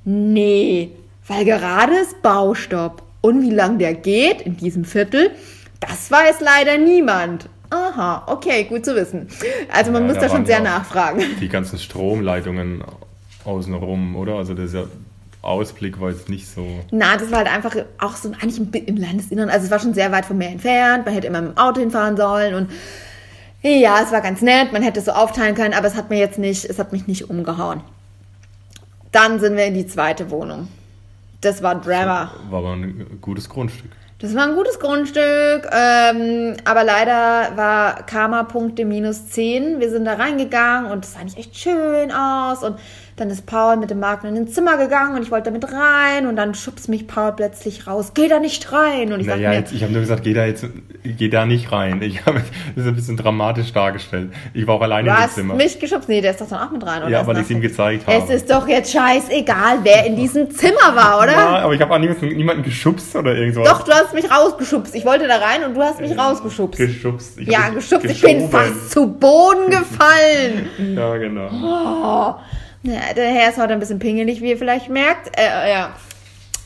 Nee, 0.05 0.91
weil 1.27 1.45
gerade 1.45 1.95
ist 1.95 2.21
Baustopp. 2.21 3.03
Und 3.21 3.41
wie 3.41 3.49
lang 3.49 3.79
der 3.79 3.95
geht 3.95 4.41
in 4.41 4.55
diesem 4.55 4.85
Viertel, 4.85 5.31
das 5.79 6.11
weiß 6.11 6.41
leider 6.41 6.77
niemand. 6.77 7.49
Aha, 7.71 8.23
okay, 8.27 8.65
gut 8.65 8.85
zu 8.85 8.95
wissen. 8.95 9.27
Also 9.73 9.91
man 9.91 10.03
ja, 10.03 10.07
muss 10.07 10.15
da, 10.17 10.27
da 10.27 10.29
schon 10.29 10.45
sehr 10.45 10.61
nachfragen. 10.61 11.23
Die 11.41 11.49
ganzen 11.49 11.79
Stromleitungen 11.79 12.83
außenrum, 13.43 14.15
oder? 14.15 14.35
Also 14.35 14.53
der 14.53 14.67
Ausblick 15.41 15.99
war 15.99 16.11
jetzt 16.11 16.29
nicht 16.29 16.47
so. 16.47 16.65
Na, 16.91 17.17
das 17.17 17.31
war 17.31 17.39
halt 17.39 17.51
einfach 17.51 17.75
auch 17.97 18.15
so 18.15 18.31
eigentlich 18.39 18.87
im 18.87 18.97
Landesinneren. 18.97 19.49
Also 19.49 19.65
es 19.65 19.71
war 19.71 19.79
schon 19.79 19.95
sehr 19.95 20.11
weit 20.11 20.25
von 20.25 20.37
mir 20.37 20.49
entfernt. 20.49 21.05
Man 21.05 21.13
hätte 21.13 21.27
immer 21.27 21.41
mit 21.41 21.51
dem 21.51 21.57
Auto 21.57 21.79
hinfahren 21.79 22.15
sollen 22.15 22.53
und 22.53 22.69
ja, 23.73 24.01
es 24.01 24.11
war 24.11 24.21
ganz 24.21 24.41
nett, 24.41 24.71
man 24.73 24.83
hätte 24.83 24.99
es 24.99 25.05
so 25.05 25.11
aufteilen 25.11 25.55
können, 25.55 25.73
aber 25.73 25.87
es 25.87 25.95
hat 25.95 26.09
mir 26.09 26.19
jetzt 26.19 26.37
nicht, 26.37 26.65
es 26.65 26.77
hat 26.77 26.91
mich 26.91 27.07
nicht 27.07 27.29
umgehauen. 27.29 27.81
Dann 29.11 29.39
sind 29.39 29.55
wir 29.55 29.65
in 29.65 29.73
die 29.73 29.87
zweite 29.87 30.29
Wohnung. 30.29 30.67
Das 31.41 31.63
war 31.63 31.75
Drama. 31.75 32.31
War 32.49 32.59
aber 32.59 32.73
ein 32.73 33.19
gutes 33.21 33.49
Grundstück. 33.49 33.91
Das 34.19 34.33
war 34.33 34.47
ein 34.47 34.55
gutes 34.55 34.79
Grundstück, 34.79 35.69
ähm, 35.71 36.55
aber 36.63 36.83
leider 36.83 37.55
war 37.55 38.05
Karma-Punkte 38.05 38.85
minus 38.85 39.27
10. 39.27 39.79
Wir 39.79 39.89
sind 39.89 40.05
da 40.05 40.13
reingegangen 40.13 40.89
und 40.91 41.03
es 41.03 41.13
sah 41.13 41.23
nicht 41.23 41.37
echt 41.37 41.57
schön 41.57 42.11
aus 42.11 42.63
und 42.63 42.79
dann 43.17 43.29
ist 43.29 43.45
Paul 43.45 43.77
mit 43.77 43.89
dem 43.89 44.01
Makler 44.01 44.29
in 44.29 44.35
ein 44.35 44.47
Zimmer 44.49 44.77
gegangen 44.77 45.15
und 45.15 45.23
ich 45.23 45.31
wollte 45.31 45.49
damit 45.49 45.65
rein 45.71 46.27
und 46.27 46.35
dann 46.35 46.53
schubst 46.53 46.89
mich 46.89 47.07
Paul 47.07 47.31
plötzlich 47.31 47.87
raus. 47.87 48.11
Geh 48.13 48.27
da 48.27 48.39
nicht 48.39 48.73
rein. 48.73 49.13
Und 49.13 49.21
ich 49.21 49.27
naja, 49.27 49.51
mir, 49.51 49.55
jetzt, 49.55 49.71
ich 49.71 49.83
habe 49.83 49.93
nur 49.93 50.01
gesagt, 50.01 50.23
geh 50.23 50.33
da 50.33 50.45
jetzt, 50.45 50.65
geh 51.01 51.29
da 51.29 51.45
nicht 51.45 51.71
rein. 51.71 52.01
Ich 52.01 52.25
habe 52.25 52.41
das 52.75 52.83
ist 52.83 52.89
ein 52.89 52.95
bisschen 52.95 53.15
dramatisch 53.15 53.71
dargestellt. 53.71 54.31
Ich 54.53 54.67
war 54.67 54.75
auch 54.75 54.81
alleine 54.81 55.09
du 55.09 55.15
im 55.15 55.21
hast 55.21 55.35
Zimmer. 55.35 55.55
mich 55.55 55.79
geschubst. 55.79 56.09
Nee, 56.09 56.19
der 56.19 56.31
ist 56.31 56.41
doch 56.41 56.49
dann 56.49 56.67
auch 56.67 56.71
mit 56.71 56.85
rein, 56.85 57.03
oder? 57.03 57.09
Ja, 57.09 57.25
weil 57.25 57.37
ich 57.37 57.43
es 57.43 57.49
ihm 57.51 57.61
gezeigt 57.61 58.05
habe. 58.05 58.17
Es 58.17 58.29
ist 58.29 58.51
doch 58.51 58.67
jetzt 58.67 58.91
scheißegal, 58.91 59.79
wer 59.83 60.05
in 60.05 60.17
diesem 60.17 60.51
Zimmer 60.51 60.93
war, 60.93 61.19
oder? 61.19 61.31
Ja, 61.31 61.59
aber 61.59 61.73
ich 61.73 61.79
habe 61.79 61.93
auch 61.93 61.99
niemanden, 61.99 62.27
niemanden 62.35 62.63
geschubst 62.63 63.15
oder 63.15 63.33
irgendwas. 63.33 63.65
Doch, 63.65 63.83
du 63.83 63.93
hast 63.93 64.13
mich 64.13 64.29
rausgeschubst. 64.29 64.93
Ich 64.93 65.05
wollte 65.05 65.25
da 65.27 65.37
rein 65.37 65.63
und 65.63 65.73
du 65.73 65.81
hast 65.81 66.01
mich 66.01 66.11
ja, 66.11 66.21
rausgeschubst. 66.21 66.77
Geschubst. 66.77 67.39
Ich 67.39 67.47
ja, 67.47 67.69
geschubst. 67.69 68.09
Ich 68.09 68.21
bin 68.21 68.49
fast 68.49 68.91
zu 68.91 69.07
Boden 69.07 69.69
gefallen. 69.69 70.67
ja, 70.97 71.15
genau. 71.15 71.49
Oh. 71.53 72.35
Ja, 72.85 73.13
der 73.15 73.31
Herr 73.31 73.49
ist 73.49 73.57
heute 73.57 73.73
ein 73.73 73.79
bisschen 73.79 73.97
pingelig, 73.97 74.41
wie 74.41 74.51
ihr 74.51 74.57
vielleicht 74.57 74.89
merkt. 74.89 75.35
Äh, 75.35 75.71
ja. 75.71 75.95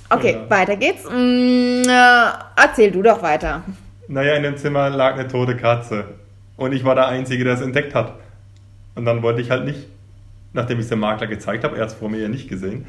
Okay, 0.10 0.34
ja. 0.34 0.50
weiter 0.50 0.76
geht's. 0.76 1.06
Mm, 1.06 1.88
äh, 1.88 2.32
erzähl 2.58 2.92
du 2.92 3.02
doch 3.02 3.22
weiter. 3.22 3.64
Naja, 4.10 4.34
in 4.36 4.44
dem 4.44 4.58
Zimmer 4.58 4.90
lag 4.90 5.14
eine 5.14 5.30
tote 5.30 5.56
Katze. 5.56 6.04
Und 6.58 6.74
ich 6.74 6.84
war 6.84 6.96
der 6.96 7.08
Einzige, 7.08 7.46
der 7.46 7.54
es 7.54 7.62
entdeckt 7.62 7.96
hat. 7.96 8.16
Und 8.96 9.06
dann 9.06 9.24
wollte 9.24 9.40
ich 9.40 9.50
halt 9.50 9.64
nicht, 9.64 9.88
nachdem 10.52 10.80
ich 10.80 10.84
es 10.84 10.90
dem 10.90 11.00
Makler 11.00 11.28
gezeigt 11.28 11.64
habe, 11.64 11.78
er 11.78 11.84
hat 11.84 11.90
es 11.90 11.96
vor 11.96 12.10
mir 12.10 12.20
ja 12.20 12.28
nicht 12.28 12.50
gesehen, 12.50 12.86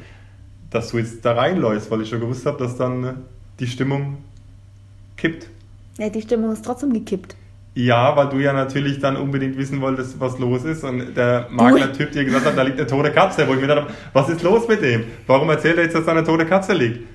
dass 0.69 0.89
du 0.89 0.97
jetzt 0.97 1.23
da 1.23 1.33
reinläufst, 1.33 1.89
weil 1.89 2.01
ich 2.01 2.09
schon 2.09 2.19
gewusst 2.19 2.45
habe, 2.45 2.57
dass 2.57 2.75
dann 2.75 3.03
äh, 3.03 3.13
die 3.61 3.67
Stimmung 3.67 4.17
kippt. 5.15 5.47
Ja, 5.97 6.09
die 6.09 6.21
Stimmung 6.21 6.51
ist 6.51 6.65
trotzdem 6.65 6.91
gekippt. 6.91 7.37
Ja, 7.73 8.17
weil 8.17 8.27
du 8.27 8.39
ja 8.39 8.51
natürlich 8.51 8.99
dann 8.99 9.15
unbedingt 9.15 9.57
wissen 9.57 9.79
wolltest, 9.79 10.19
was 10.19 10.37
los 10.39 10.65
ist. 10.65 10.83
Und 10.83 11.15
der 11.15 11.47
Makler-Typ 11.49 12.11
dir 12.11 12.25
gesagt 12.25 12.45
hat, 12.45 12.57
da 12.57 12.63
liegt 12.63 12.77
eine 12.77 12.87
tote 12.87 13.11
Katze. 13.11 13.47
Wo 13.47 13.51
ich 13.53 13.61
mir 13.61 13.67
gedacht 13.67 13.83
habe, 13.83 13.93
was 14.11 14.27
ist 14.27 14.43
los 14.43 14.67
mit 14.67 14.81
dem? 14.81 15.05
Warum 15.25 15.49
erzählt 15.49 15.77
er 15.77 15.83
jetzt, 15.83 15.95
dass 15.95 16.05
da 16.05 16.11
eine 16.11 16.25
tote 16.25 16.45
Katze 16.45 16.73
liegt? 16.73 17.07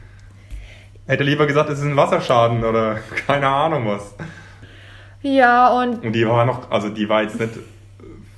Hätte 1.06 1.24
lieber 1.24 1.46
gesagt, 1.46 1.68
es 1.68 1.78
ist 1.78 1.84
ein 1.84 1.96
Wasserschaden 1.96 2.64
oder 2.64 2.96
keine 3.26 3.48
Ahnung 3.48 3.86
was. 3.86 4.14
Ja, 5.22 5.78
und. 5.78 6.04
Und 6.04 6.12
die 6.12 6.26
war 6.26 6.46
noch, 6.46 6.70
also 6.70 6.88
die 6.88 7.08
war 7.08 7.22
jetzt 7.22 7.38
nicht 7.38 7.52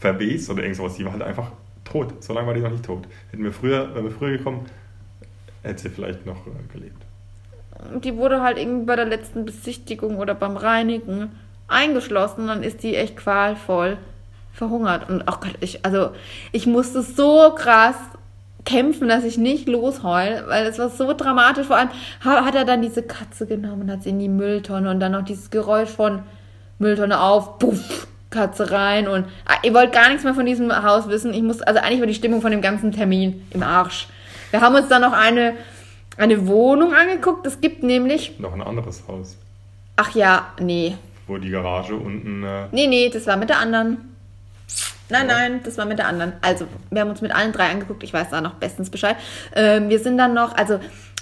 verwest 0.00 0.50
oder 0.50 0.62
irgendwas, 0.62 0.96
die 0.96 1.04
war 1.04 1.12
halt 1.12 1.22
einfach 1.22 1.52
tot. 1.84 2.22
So 2.22 2.32
lange 2.32 2.48
war 2.48 2.54
die 2.54 2.60
noch 2.60 2.70
nicht 2.70 2.84
tot. 2.84 3.06
Hätten 3.30 3.44
wir 3.44 3.52
früher, 3.52 3.94
wenn 3.94 4.04
wir 4.04 4.10
früher 4.10 4.36
gekommen, 4.36 4.66
hätte 5.62 5.82
sie 5.82 5.88
vielleicht 5.88 6.26
noch 6.26 6.46
äh, 6.46 6.72
gelebt. 6.72 7.04
Die 8.02 8.16
wurde 8.16 8.42
halt 8.42 8.58
irgendwie 8.58 8.86
bei 8.86 8.96
der 8.96 9.04
letzten 9.04 9.44
Besichtigung 9.44 10.18
oder 10.18 10.34
beim 10.34 10.56
Reinigen 10.56 11.30
eingeschlossen, 11.68 12.46
dann 12.46 12.62
ist 12.62 12.82
die 12.82 12.96
echt 12.96 13.16
qualvoll 13.16 13.98
verhungert. 14.52 15.08
Und 15.08 15.22
oh 15.22 15.36
Gott, 15.40 15.54
ich, 15.60 15.84
also 15.84 16.10
ich 16.52 16.66
musste 16.66 17.02
so 17.02 17.52
krass 17.54 17.96
kämpfen, 18.64 19.08
dass 19.08 19.24
ich 19.24 19.38
nicht 19.38 19.68
losheul, 19.68 20.44
weil 20.48 20.66
es 20.66 20.78
war 20.78 20.90
so 20.90 21.14
dramatisch. 21.14 21.66
Vor 21.66 21.76
allem 21.76 21.90
hat 22.22 22.54
er 22.54 22.64
dann 22.64 22.82
diese 22.82 23.02
Katze 23.02 23.46
genommen 23.46 23.82
und 23.82 23.90
hat 23.90 24.02
sie 24.02 24.10
in 24.10 24.18
die 24.18 24.28
Mülltonne 24.28 24.90
und 24.90 25.00
dann 25.00 25.12
noch 25.12 25.24
dieses 25.24 25.50
Geräusch 25.50 25.88
von 25.88 26.22
Mülltonne 26.78 27.20
auf, 27.20 27.58
puff, 27.58 28.06
Katze 28.30 28.70
rein 28.70 29.08
und 29.08 29.24
ah, 29.46 29.56
ihr 29.62 29.72
wollt 29.72 29.92
gar 29.92 30.08
nichts 30.08 30.22
mehr 30.22 30.34
von 30.34 30.44
diesem 30.44 30.70
Haus 30.82 31.08
wissen. 31.08 31.32
Ich 31.32 31.42
muss, 31.42 31.62
also 31.62 31.80
eigentlich 31.80 32.00
war 32.00 32.06
die 32.06 32.14
Stimmung 32.14 32.42
von 32.42 32.50
dem 32.50 32.60
ganzen 32.60 32.92
Termin 32.92 33.46
im 33.50 33.62
Arsch. 33.62 34.06
Wir 34.50 34.60
haben 34.60 34.74
uns 34.74 34.88
dann 34.88 35.02
noch 35.02 35.12
eine, 35.12 35.54
eine 36.16 36.46
Wohnung 36.46 36.94
angeguckt. 36.94 37.46
Es 37.46 37.60
gibt 37.60 37.82
nämlich. 37.82 38.38
Noch 38.38 38.52
ein 38.52 38.62
anderes 38.62 39.02
Haus. 39.08 39.38
Ach 39.96 40.14
ja, 40.14 40.48
nee. 40.60 40.96
Wo 41.28 41.38
die 41.38 41.50
Garage 41.50 41.94
unten. 41.94 42.42
Äh 42.42 42.64
nee, 42.72 42.88
nee, 42.88 43.08
das 43.08 43.26
war 43.26 43.36
mit 43.36 43.50
der 43.50 43.60
anderen. 43.60 43.98
Nein, 45.10 45.26
nein, 45.26 45.60
das 45.64 45.78
war 45.78 45.86
mit 45.86 45.98
der 45.98 46.06
anderen. 46.06 46.34
Also, 46.42 46.66
wir 46.90 47.00
haben 47.00 47.08
uns 47.08 47.22
mit 47.22 47.34
allen 47.34 47.52
drei 47.52 47.70
angeguckt. 47.70 48.02
Ich 48.02 48.12
weiß 48.12 48.28
da 48.30 48.40
noch 48.40 48.54
bestens 48.54 48.90
Bescheid. 48.90 49.16
Ähm, 49.54 49.88
wir 49.88 50.00
sind 50.00 50.18
dann 50.18 50.34
noch, 50.34 50.54
also 50.56 50.80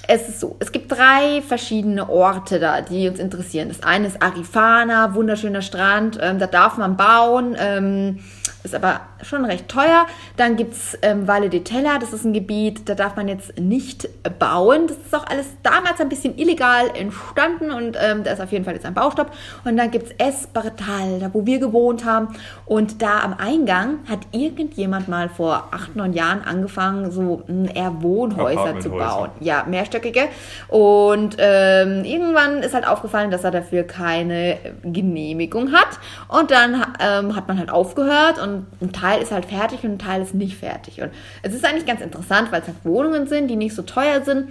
es 0.09 0.29
ist 0.29 0.41
so, 0.41 0.57
es 0.59 0.73
gibt 0.73 0.91
drei 0.91 1.43
verschiedene 1.47 2.09
Orte 2.09 2.59
da, 2.59 2.81
die 2.81 3.09
uns 3.09 3.19
interessieren. 3.19 3.69
Das 3.69 3.83
eine 3.83 4.09
ist 4.09 4.23
Arifana, 4.23 5.15
wunderschöner 5.15 5.63
Strand, 5.63 6.19
ähm, 6.21 6.39
da 6.39 6.47
darf 6.47 6.77
man 6.79 6.97
bauen. 6.97 7.57
Ähm, 7.59 8.21
ist 8.67 8.75
aber 8.75 9.01
schon 9.23 9.45
recht 9.45 9.69
teuer. 9.69 10.07
Dann 10.37 10.57
gibt 10.57 10.75
es 10.75 10.99
ähm, 11.03 11.27
Valle 11.27 11.49
de 11.49 11.61
Tella, 11.61 11.99
das 11.99 12.13
ist 12.13 12.25
ein 12.25 12.33
Gebiet, 12.33 12.89
da 12.89 12.95
darf 12.95 13.17
man 13.17 13.29
jetzt 13.29 13.59
nicht 13.59 14.09
bauen. 14.39 14.89
Das 14.89 14.97
ist 14.97 15.15
auch 15.15 15.27
alles 15.27 15.47
damals 15.63 16.01
ein 16.01 16.09
bisschen 16.09 16.37
illegal 16.37 16.91
entstanden 16.95 17.71
und 17.71 17.97
ähm, 18.01 18.25
da 18.25 18.33
ist 18.33 18.41
auf 18.41 18.53
jeden 18.53 18.65
Fall 18.65 18.75
jetzt 18.75 18.85
ein 18.85 18.95
Baustopp. 18.95 19.31
Und 19.65 19.77
dann 19.77 19.91
gibt 19.91 20.09
es 20.09 20.15
Espartal, 20.19 21.21
da 21.21 21.33
wo 21.33 21.47
wir 21.47 21.59
gewohnt 21.59 22.05
haben. 22.05 22.29
Und 22.67 23.03
da 23.03 23.21
am 23.21 23.35
Eingang 23.35 24.01
hat 24.09 24.21
irgendjemand 24.33 25.09
mal 25.09 25.29
vor 25.29 25.69
acht, 25.71 25.95
neun 25.95 26.13
Jahren 26.13 26.43
angefangen, 26.43 27.11
so 27.11 27.43
eher 27.75 28.03
Wohnhäuser 28.03 28.81
zu 28.81 28.91
bauen. 28.91 29.31
Ja, 29.41 29.65
mehrstöckige. 29.69 30.29
Und 30.69 31.37
ähm, 31.39 32.05
irgendwann 32.05 32.63
ist 32.63 32.75
halt 32.75 32.87
aufgefallen, 32.87 33.31
dass 33.31 33.45
er 33.45 33.53
dafür 33.53 33.85
keine 33.85 34.59
Genehmigung 34.83 35.73
hat. 35.73 35.99
Und 36.29 36.51
dann 36.51 36.85
ähm, 37.01 37.37
hat 37.37 37.47
man 37.47 37.59
halt 37.59 37.71
aufgehört 37.71 38.41
und 38.43 38.56
ein 38.81 38.93
Teil 38.93 39.23
ist 39.23 39.33
halt 39.33 39.47
fertig 39.47 39.85
und 39.85 39.93
ein 39.93 39.99
Teil 39.99 40.23
ist 40.23 40.35
nicht 40.35 40.57
fertig. 40.57 41.03
Und 41.03 41.11
es 41.43 41.55
ist 41.55 41.65
eigentlich 41.65 41.87
ganz 41.87 42.01
interessant, 42.01 42.53
weil 42.53 42.63
es 42.63 42.67
halt 42.67 42.85
Wohnungen 42.85 43.27
sind, 43.27 43.49
die 43.49 43.57
nicht 43.57 43.75
so 43.75 43.83
teuer 43.83 44.23
sind. 44.23 44.51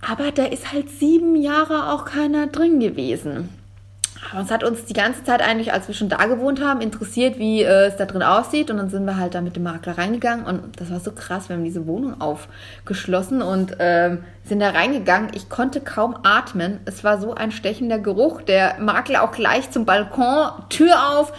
Aber 0.00 0.30
da 0.32 0.44
ist 0.44 0.72
halt 0.72 0.88
sieben 0.88 1.36
Jahre 1.36 1.92
auch 1.92 2.04
keiner 2.04 2.46
drin 2.46 2.80
gewesen. 2.80 3.50
Aber 4.32 4.42
es 4.42 4.50
hat 4.50 4.62
uns 4.64 4.84
die 4.84 4.92
ganze 4.92 5.24
Zeit 5.24 5.42
eigentlich, 5.42 5.72
als 5.72 5.88
wir 5.88 5.94
schon 5.94 6.08
da 6.08 6.24
gewohnt 6.26 6.62
haben, 6.62 6.80
interessiert, 6.80 7.38
wie 7.38 7.62
äh, 7.62 7.86
es 7.86 7.96
da 7.96 8.04
drin 8.04 8.22
aussieht. 8.22 8.70
Und 8.70 8.76
dann 8.76 8.90
sind 8.90 9.04
wir 9.04 9.16
halt 9.16 9.34
da 9.34 9.40
mit 9.40 9.56
dem 9.56 9.62
Makler 9.62 9.98
reingegangen. 9.98 10.44
Und 10.44 10.80
das 10.80 10.90
war 10.90 11.00
so 11.00 11.12
krass. 11.12 11.48
Wir 11.48 11.56
haben 11.56 11.64
diese 11.64 11.86
Wohnung 11.86 12.20
aufgeschlossen 12.20 13.42
und 13.42 13.76
ähm, 13.78 14.18
sind 14.44 14.60
da 14.60 14.70
reingegangen. 14.70 15.30
Ich 15.34 15.48
konnte 15.48 15.80
kaum 15.80 16.16
atmen. 16.22 16.80
Es 16.84 17.02
war 17.02 17.20
so 17.20 17.34
ein 17.34 17.50
stechender 17.50 17.98
Geruch. 17.98 18.42
Der 18.42 18.78
Makler 18.78 19.22
auch 19.22 19.32
gleich 19.32 19.70
zum 19.70 19.84
Balkon, 19.86 20.50
Tür 20.68 21.18
auf 21.18 21.32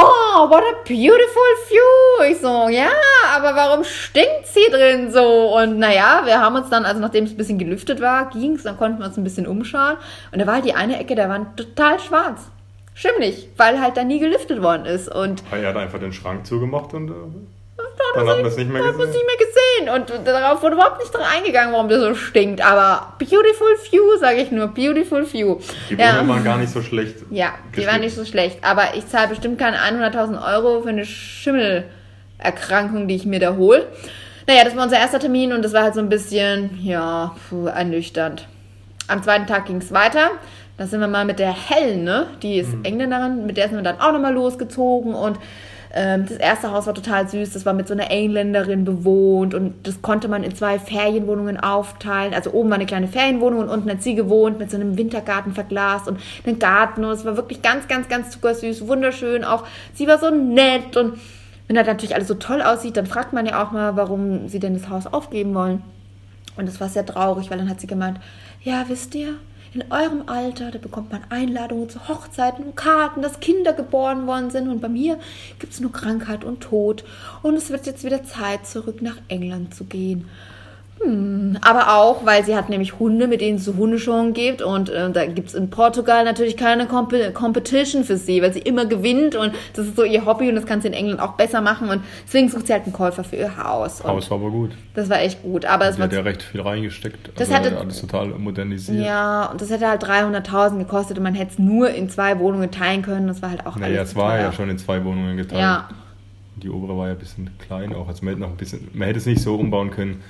oh, 0.00 0.48
what 0.50 0.62
a 0.62 0.76
beautiful 0.84 1.50
view. 1.68 2.30
Ich 2.30 2.40
so, 2.40 2.68
ja, 2.68 2.90
aber 3.34 3.54
warum 3.54 3.84
stinkt 3.84 4.46
sie 4.46 4.70
drin 4.70 5.10
so? 5.10 5.56
Und 5.56 5.78
naja, 5.78 6.22
wir 6.24 6.40
haben 6.40 6.56
uns 6.56 6.70
dann, 6.70 6.84
also 6.84 7.00
nachdem 7.00 7.24
es 7.24 7.32
ein 7.32 7.36
bisschen 7.36 7.58
gelüftet 7.58 8.00
war, 8.00 8.30
ging 8.30 8.54
es, 8.54 8.62
dann 8.62 8.76
konnten 8.76 8.98
wir 8.98 9.06
uns 9.06 9.16
ein 9.16 9.24
bisschen 9.24 9.46
umschauen. 9.46 9.96
Und 10.32 10.40
da 10.40 10.46
war 10.46 10.54
halt 10.54 10.64
die 10.64 10.74
eine 10.74 10.98
Ecke 10.98 11.14
der 11.14 11.28
Wand 11.28 11.56
total 11.56 11.98
schwarz. 12.00 12.50
Schimmelig, 12.94 13.48
weil 13.56 13.80
halt 13.80 13.96
da 13.96 14.04
nie 14.04 14.18
gelüftet 14.18 14.62
worden 14.62 14.84
ist. 14.84 15.08
Und 15.08 15.42
er 15.50 15.68
hat 15.68 15.76
einfach 15.76 15.98
den 16.00 16.12
Schrank 16.12 16.46
zugemacht 16.46 16.92
und... 16.94 17.10
Äh 17.10 17.59
dann 18.14 18.28
hat 18.28 18.36
man 18.38 18.46
es 18.46 18.56
nicht 18.56 18.70
mehr 18.70 18.82
gesehen. 18.82 19.10
nicht 19.10 19.26
mehr 19.26 19.36
gesehen. 19.46 19.88
Und 19.94 20.12
darauf 20.26 20.62
wurde 20.62 20.74
überhaupt 20.74 20.98
nicht 21.00 21.14
dran 21.14 21.24
eingegangen, 21.36 21.72
warum 21.72 21.88
der 21.88 22.00
so 22.00 22.14
stinkt. 22.14 22.64
Aber 22.64 23.14
beautiful 23.18 23.76
view, 23.90 24.16
sage 24.18 24.42
ich 24.42 24.50
nur. 24.50 24.68
Beautiful 24.68 25.24
view. 25.24 25.58
Die 25.88 25.98
Wohnungen 25.98 26.16
ja. 26.16 26.28
waren 26.28 26.44
gar 26.44 26.58
nicht 26.58 26.72
so 26.72 26.82
schlecht. 26.82 27.16
Ja, 27.30 27.54
die 27.76 27.86
waren 27.86 28.00
nicht 28.00 28.14
so 28.14 28.24
schlecht. 28.24 28.58
Aber 28.62 28.94
ich 28.96 29.06
zahle 29.08 29.28
bestimmt 29.28 29.58
keine 29.58 29.78
100.000 29.78 30.54
Euro 30.54 30.82
für 30.82 30.88
eine 30.88 31.04
Schimmelerkrankung, 31.04 33.08
die 33.08 33.16
ich 33.16 33.26
mir 33.26 33.40
da 33.40 33.56
hole. 33.56 33.86
Naja, 34.46 34.64
das 34.64 34.76
war 34.76 34.84
unser 34.84 34.98
erster 34.98 35.20
Termin 35.20 35.52
und 35.52 35.64
das 35.64 35.72
war 35.72 35.84
halt 35.84 35.94
so 35.94 36.00
ein 36.00 36.08
bisschen, 36.08 36.78
ja, 36.82 37.36
puh, 37.48 37.66
ernüchternd. 37.66 38.48
Am 39.06 39.22
zweiten 39.22 39.46
Tag 39.46 39.66
ging 39.66 39.76
es 39.76 39.92
weiter. 39.92 40.30
Da 40.76 40.86
sind 40.86 41.00
wir 41.00 41.08
mal 41.08 41.26
mit 41.26 41.38
der 41.38 41.52
Helen, 41.52 42.04
ne? 42.04 42.28
Die 42.42 42.58
ist 42.58 42.72
mhm. 42.72 42.84
Engländerin, 42.84 43.44
mit 43.44 43.58
der 43.58 43.68
sind 43.68 43.76
wir 43.76 43.82
dann 43.82 44.00
auch 44.00 44.12
nochmal 44.12 44.32
losgezogen 44.32 45.14
und 45.14 45.38
das 45.92 46.36
erste 46.36 46.70
Haus 46.70 46.86
war 46.86 46.94
total 46.94 47.28
süß. 47.28 47.52
Das 47.52 47.66
war 47.66 47.72
mit 47.72 47.88
so 47.88 47.94
einer 47.94 48.10
Engländerin 48.10 48.84
bewohnt 48.84 49.54
und 49.54 49.74
das 49.86 50.02
konnte 50.02 50.28
man 50.28 50.44
in 50.44 50.54
zwei 50.54 50.78
Ferienwohnungen 50.78 51.58
aufteilen. 51.58 52.32
Also 52.32 52.52
oben 52.52 52.70
war 52.70 52.76
eine 52.76 52.86
kleine 52.86 53.08
Ferienwohnung 53.08 53.60
und 53.60 53.68
unten 53.68 53.90
hat 53.90 54.02
sie 54.02 54.14
gewohnt 54.14 54.58
mit 54.60 54.70
so 54.70 54.76
einem 54.76 54.96
Wintergarten 54.96 55.52
verglast 55.52 56.06
und 56.06 56.20
einem 56.46 56.60
Garten. 56.60 57.04
Und 57.04 57.10
es 57.10 57.24
war 57.24 57.36
wirklich 57.36 57.60
ganz, 57.60 57.88
ganz, 57.88 58.08
ganz 58.08 58.30
zuckersüß, 58.30 58.86
wunderschön. 58.86 59.42
Auch 59.44 59.64
sie 59.94 60.06
war 60.06 60.18
so 60.18 60.30
nett 60.30 60.96
und 60.96 61.18
wenn 61.66 61.76
das 61.76 61.86
natürlich 61.86 62.14
alles 62.14 62.28
so 62.28 62.34
toll 62.34 62.62
aussieht, 62.62 62.96
dann 62.96 63.06
fragt 63.06 63.32
man 63.32 63.46
ja 63.46 63.62
auch 63.62 63.70
mal, 63.70 63.96
warum 63.96 64.48
sie 64.48 64.58
denn 64.58 64.74
das 64.74 64.88
Haus 64.88 65.06
aufgeben 65.06 65.54
wollen. 65.54 65.82
Und 66.56 66.68
das 66.68 66.80
war 66.80 66.88
sehr 66.88 67.06
traurig, 67.06 67.50
weil 67.50 67.58
dann 67.58 67.68
hat 67.68 67.80
sie 67.80 67.86
gemeint, 67.86 68.20
ja, 68.62 68.84
wisst 68.88 69.14
ihr, 69.14 69.34
in 69.72 69.84
eurem 69.90 70.24
Alter, 70.26 70.70
da 70.70 70.78
bekommt 70.78 71.12
man 71.12 71.22
Einladungen 71.30 71.88
zu 71.88 72.08
Hochzeiten 72.08 72.64
und 72.64 72.76
Karten, 72.76 73.22
dass 73.22 73.40
Kinder 73.40 73.72
geboren 73.72 74.26
worden 74.26 74.50
sind. 74.50 74.68
Und 74.68 74.80
bei 74.80 74.88
mir 74.88 75.18
gibt 75.58 75.72
es 75.72 75.80
nur 75.80 75.92
Krankheit 75.92 76.44
und 76.44 76.60
Tod. 76.60 77.04
Und 77.42 77.54
es 77.54 77.70
wird 77.70 77.86
jetzt 77.86 78.04
wieder 78.04 78.24
Zeit, 78.24 78.66
zurück 78.66 79.00
nach 79.00 79.18
England 79.28 79.74
zu 79.74 79.84
gehen. 79.84 80.28
Hm, 81.02 81.56
aber 81.62 81.94
auch, 81.96 82.26
weil 82.26 82.44
sie 82.44 82.54
hat 82.54 82.68
nämlich 82.68 82.98
Hunde, 82.98 83.26
mit 83.26 83.40
denen 83.40 83.56
es 83.56 83.64
so 83.64 83.74
Hundeschauen 83.74 84.34
gibt. 84.34 84.60
Und 84.60 84.90
äh, 84.90 85.10
da 85.10 85.24
gibt 85.24 85.48
es 85.48 85.54
in 85.54 85.70
Portugal 85.70 86.24
natürlich 86.24 86.58
keine 86.58 86.86
Comp 86.86 87.14
Competition 87.32 88.04
für 88.04 88.18
sie, 88.18 88.42
weil 88.42 88.52
sie 88.52 88.58
immer 88.60 88.84
gewinnt. 88.84 89.34
Und 89.34 89.54
das 89.74 89.86
ist 89.86 89.96
so 89.96 90.04
ihr 90.04 90.26
Hobby 90.26 90.50
und 90.50 90.56
das 90.56 90.66
kann 90.66 90.82
sie 90.82 90.88
in 90.88 90.94
England 90.94 91.20
auch 91.20 91.32
besser 91.32 91.62
machen. 91.62 91.88
Und 91.88 92.02
deswegen 92.26 92.50
sucht 92.50 92.66
sie 92.66 92.74
halt 92.74 92.84
einen 92.84 92.92
Käufer 92.92 93.24
für 93.24 93.36
ihr 93.36 93.56
Haus. 93.56 94.04
Haus 94.04 94.30
war 94.30 94.38
aber 94.38 94.50
gut. 94.50 94.72
Das 94.94 95.08
war 95.08 95.20
echt 95.20 95.42
gut. 95.42 95.64
Aber 95.64 95.88
es 95.88 95.96
sie 95.96 96.02
hat 96.02 96.12
ja 96.12 96.20
recht 96.20 96.42
viel 96.42 96.60
reingesteckt. 96.60 97.30
Das 97.34 97.50
also 97.50 97.70
hatte, 97.70 97.78
alles 97.78 98.00
total 98.02 98.28
modernisiert. 98.28 99.02
Ja, 99.02 99.46
und 99.46 99.60
das 99.62 99.70
hätte 99.70 99.88
halt 99.88 100.04
300.000 100.04 100.78
gekostet 100.78 101.16
und 101.16 101.24
man 101.24 101.34
hätte 101.34 101.52
es 101.52 101.58
nur 101.58 101.90
in 101.90 102.10
zwei 102.10 102.38
Wohnungen 102.38 102.70
teilen 102.70 103.00
können. 103.00 103.26
Das 103.26 103.40
war 103.40 103.48
halt 103.48 103.64
auch 103.64 103.76
naja, 103.76 104.02
es 104.02 104.14
war 104.16 104.38
ja 104.38 104.52
schon 104.52 104.68
in 104.68 104.76
zwei 104.76 105.02
Wohnungen 105.02 105.38
geteilt. 105.38 105.62
Ja. 105.62 105.88
Die 106.56 106.68
obere 106.68 106.94
war 106.98 107.06
ja 107.06 107.14
ein 107.14 107.18
bisschen 107.18 107.48
klein 107.58 107.94
auch. 107.94 108.06
Also 108.06 108.22
man 108.22 108.34
hätte, 108.34 108.42
noch 108.42 108.50
ein 108.50 108.56
bisschen, 108.58 108.90
man 108.92 109.06
hätte 109.06 109.18
es 109.18 109.24
nicht 109.24 109.40
so 109.40 109.56
umbauen 109.56 109.90
können 109.90 110.22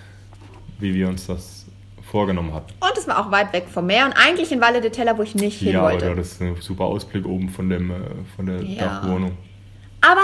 wie 0.80 0.94
wir 0.94 1.08
uns 1.08 1.26
das 1.26 1.66
vorgenommen 2.10 2.52
hatten. 2.52 2.72
Und 2.80 2.98
es 2.98 3.06
war 3.06 3.24
auch 3.24 3.30
weit 3.30 3.52
weg 3.52 3.66
vom 3.68 3.86
Meer 3.86 4.06
und 4.06 4.12
eigentlich 4.12 4.50
in 4.50 4.60
Valle 4.60 4.80
de 4.80 4.90
Tella, 4.90 5.16
wo 5.16 5.22
ich 5.22 5.34
nicht 5.34 5.60
hin 5.60 5.74
ja, 5.74 5.82
wollte. 5.82 6.06
Ja, 6.06 6.14
das 6.14 6.32
ist 6.32 6.42
ein 6.42 6.56
super 6.56 6.84
Ausblick 6.84 7.24
oben 7.24 7.48
von, 7.48 7.70
dem, 7.70 7.90
äh, 7.90 7.94
von 8.36 8.46
der 8.46 8.62
ja. 8.62 8.84
Dachwohnung. 8.84 9.32
Aber 10.00 10.20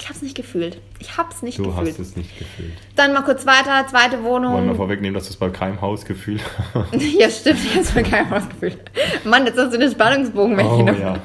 ich 0.00 0.06
habe 0.06 0.16
es 0.16 0.22
nicht 0.22 0.34
gefühlt. 0.34 0.78
Ich 0.98 1.18
habe 1.18 1.28
es 1.30 1.42
nicht 1.42 1.58
du 1.58 1.64
gefühlt. 1.64 1.88
Du 1.88 1.90
hast 1.90 1.98
es 1.98 2.16
nicht 2.16 2.38
gefühlt. 2.38 2.72
Dann 2.96 3.12
mal 3.12 3.22
kurz 3.22 3.44
weiter, 3.44 3.86
zweite 3.86 4.22
Wohnung. 4.24 4.54
Wollen 4.54 4.68
wir 4.68 4.74
vorwegnehmen, 4.74 5.14
dass 5.14 5.24
du 5.24 5.30
es 5.30 5.36
bei 5.36 5.50
keinem 5.50 5.80
Haus 5.82 6.06
gefühlt 6.06 6.40
hast? 6.74 6.94
ja, 6.94 7.28
stimmt, 7.28 7.60
ich 7.62 7.70
habe 7.70 7.80
es 7.80 7.92
bei 7.92 8.02
keinem 8.02 8.30
Haus 8.30 8.48
gefühlt. 8.48 8.78
Mann, 9.24 9.44
jetzt 9.44 9.58
hast 9.58 9.74
du 9.74 9.78
den 9.78 9.90
Spannungsbogen 9.90 10.56
weg. 10.56 10.66
Oh, 10.66 10.86
ja. 10.86 11.16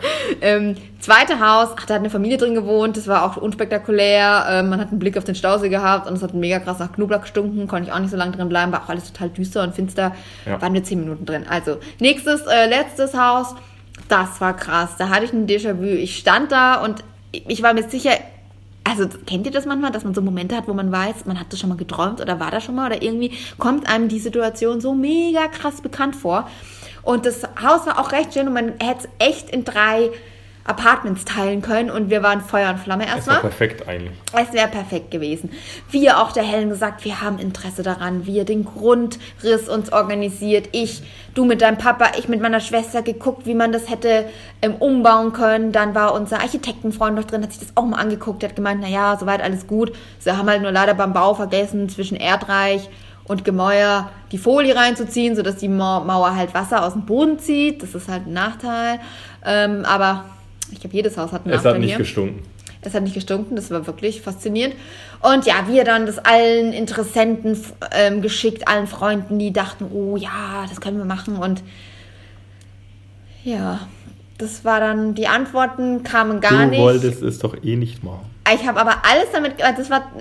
ähm, 0.42 0.76
zweite 1.00 1.40
Haus, 1.40 1.70
ach, 1.78 1.86
da 1.86 1.94
hat 1.94 2.02
eine 2.02 2.10
Familie 2.10 2.38
drin 2.38 2.54
gewohnt, 2.54 2.98
das 2.98 3.08
war 3.08 3.24
auch 3.24 3.38
unspektakulär. 3.38 4.46
Ähm, 4.50 4.70
man 4.70 4.82
hat 4.82 4.90
einen 4.90 5.00
Blick 5.00 5.18
auf 5.18 5.24
den 5.24 5.36
Stausee 5.36 5.70
gehabt 5.70 6.08
und 6.08 6.16
es 6.16 6.22
hat 6.22 6.34
mega 6.34 6.60
krass 6.60 6.80
nach 6.80 6.92
Knoblauch 6.92 7.22
gestunken, 7.22 7.68
konnte 7.68 7.88
ich 7.88 7.94
auch 7.94 8.00
nicht 8.00 8.12
so 8.12 8.18
lange 8.18 8.34
drin 8.34 8.50
bleiben, 8.50 8.74
war 8.74 8.84
auch 8.84 8.90
alles 8.90 9.12
total 9.12 9.30
düster 9.30 9.64
und 9.64 9.74
finster. 9.74 10.14
Ja. 10.46 10.62
Waren 10.62 10.74
nur 10.74 10.84
zehn 10.84 11.00
Minuten 11.00 11.26
drin. 11.26 11.46
Also, 11.50 11.78
nächstes, 12.00 12.42
äh, 12.42 12.68
letztes 12.68 13.14
Haus, 13.14 13.56
das 14.10 14.42
war 14.42 14.54
krass. 14.56 14.96
Da 14.98 15.10
hatte 15.10 15.24
ich 15.24 15.32
ein 15.32 15.48
Déjà-vu. 15.48 15.84
Ich 15.86 16.18
stand 16.18 16.52
da 16.52 16.84
und 16.84 17.06
ich 17.32 17.64
war 17.64 17.74
mir 17.74 17.84
sicher, 17.84 18.12
also 18.88 19.08
kennt 19.26 19.46
ihr 19.46 19.52
das 19.52 19.66
manchmal, 19.66 19.92
dass 19.92 20.04
man 20.04 20.14
so 20.14 20.22
Momente 20.22 20.56
hat, 20.56 20.68
wo 20.68 20.74
man 20.74 20.92
weiß, 20.92 21.26
man 21.26 21.40
hat 21.40 21.52
das 21.52 21.60
schon 21.60 21.70
mal 21.70 21.78
geträumt 21.78 22.22
oder 22.22 22.40
war 22.40 22.52
da 22.52 22.62
schon 22.62 22.76
mal 22.76 22.86
oder 22.86 23.02
irgendwie 23.02 23.32
kommt 23.58 23.90
einem 23.90 24.08
die 24.08 24.20
Situation 24.20 24.80
so 24.80 24.94
mega 24.94 25.48
krass 25.48 25.82
bekannt 25.82 26.16
vor. 26.16 26.48
Und 27.02 27.26
das 27.26 27.44
Haus 27.62 27.86
war 27.86 28.00
auch 28.00 28.12
recht 28.12 28.34
schön 28.34 28.48
und 28.48 28.54
man 28.54 28.74
hätte 28.80 29.08
es 29.08 29.10
echt 29.20 29.50
in 29.50 29.66
drei 29.66 30.12
Apartments 30.68 31.26
teilen 31.26 31.62
können 31.62 31.92
und 31.92 32.10
wir 32.10 32.24
waren 32.24 32.42
Feuer 32.42 32.72
und 32.72 32.80
Flamme 32.80 33.06
erstmal. 33.06 33.38
Es 33.38 33.44
wäre 33.44 33.54
perfekt 33.54 33.88
eigentlich. 33.88 34.18
Es 34.34 34.52
wäre 34.52 34.68
perfekt 34.68 35.12
gewesen. 35.12 35.52
Wir 35.92 36.20
auch 36.20 36.32
der 36.32 36.44
Helen 36.44 36.70
gesagt, 36.70 37.06
wir 37.06 37.22
haben 37.22 37.38
Interesse 37.38 37.84
daran, 37.84 38.26
wir 38.26 38.46
den 38.46 38.66
Grundriss 38.66 39.70
uns 39.70 39.94
organisiert. 39.94 40.70
Ich, 40.72 41.04
du 41.36 41.46
mit 41.46 41.62
deinem 41.62 41.78
Papa, 41.78 42.14
ich 42.18 42.28
mit 42.28 42.42
meiner 42.42 42.60
Schwester 42.60 43.04
geguckt, 43.04 43.46
wie 43.46 43.54
man 43.54 43.72
das 43.72 43.92
hätte 43.92 44.26
ähm, 44.64 44.74
umbauen 44.76 45.34
können. 45.34 45.72
Dann 45.72 45.94
war 45.94 46.16
unser 46.16 46.40
Architektenfreund 46.40 47.16
noch 47.16 47.26
drin, 47.26 47.44
hat 47.44 47.52
sich 47.52 47.62
das 47.62 47.78
auch 47.78 47.86
mal 47.86 48.00
angeguckt, 48.00 48.42
der 48.42 48.50
hat 48.50 48.56
gemeint, 48.56 48.82
naja, 48.82 49.18
soweit 49.20 49.44
alles 49.44 49.68
gut. 49.68 49.92
Sie 50.18 50.32
haben 50.32 50.50
halt 50.50 50.64
nur 50.64 50.72
leider 50.72 50.96
beim 50.96 51.14
Bau 51.14 51.36
vergessen, 51.36 51.90
zwischen 51.90 52.18
Erdreich 52.18 52.90
und 53.26 53.46
Gemäuer 53.46 54.10
die 54.32 54.40
Folie 54.40 54.76
reinzuziehen, 54.76 55.36
sodass 55.36 55.58
die 55.58 55.70
Mauer 55.70 56.36
halt 56.36 56.56
Wasser 56.56 56.84
aus 56.84 56.94
dem 56.94 57.06
Boden 57.06 57.38
zieht. 57.38 57.84
Das 57.84 57.94
ist 57.94 58.08
halt 58.08 58.26
ein 58.26 58.34
Nachteil. 58.34 59.00
Ähm, 59.46 59.86
aber 59.86 60.26
ich 60.72 60.80
glaube, 60.80 60.96
jedes 60.96 61.18
Haus 61.18 61.32
hat 61.32 61.46
einen 61.46 61.54
Es 61.54 61.66
hat 61.66 61.80
nicht 61.80 61.90
hier. 61.90 61.98
gestunken. 61.98 62.44
Das 62.82 62.94
hat 62.94 63.02
nicht 63.02 63.16
gestunken, 63.16 63.56
das 63.56 63.72
war 63.72 63.88
wirklich 63.88 64.22
faszinierend. 64.22 64.76
Und 65.22 65.46
ja, 65.48 65.68
wir 65.68 65.84
dann 65.84 66.06
das 66.06 66.20
allen 66.20 66.72
Interessenten 66.72 67.58
ähm, 67.92 68.22
geschickt, 68.22 68.68
allen 68.68 68.86
Freunden, 68.86 69.40
die 69.40 69.52
dachten, 69.52 69.88
oh 69.92 70.18
ja, 70.18 70.66
das 70.70 70.82
können 70.82 71.00
wir 71.00 71.06
machen. 71.06 71.36
Und 71.38 71.64
ja, 73.44 73.88
das 74.38 74.64
war 74.66 74.80
dann, 74.80 75.16
die 75.16 75.28
Antworten 75.28 76.04
kamen 76.04 76.42
gar 76.42 76.52
du 76.66 76.70
nicht. 76.70 76.80
Du 76.80 76.84
wolltest 76.84 77.24
es 77.24 77.40
doch 77.40 77.56
eh 77.64 77.76
nicht 77.76 78.04
machen. 78.04 78.35
Ich 78.54 78.68
habe 78.68 78.80
aber 78.80 78.98
alles 79.10 79.32
damit, 79.34 79.54
das 79.60 79.90
war, 79.90 80.12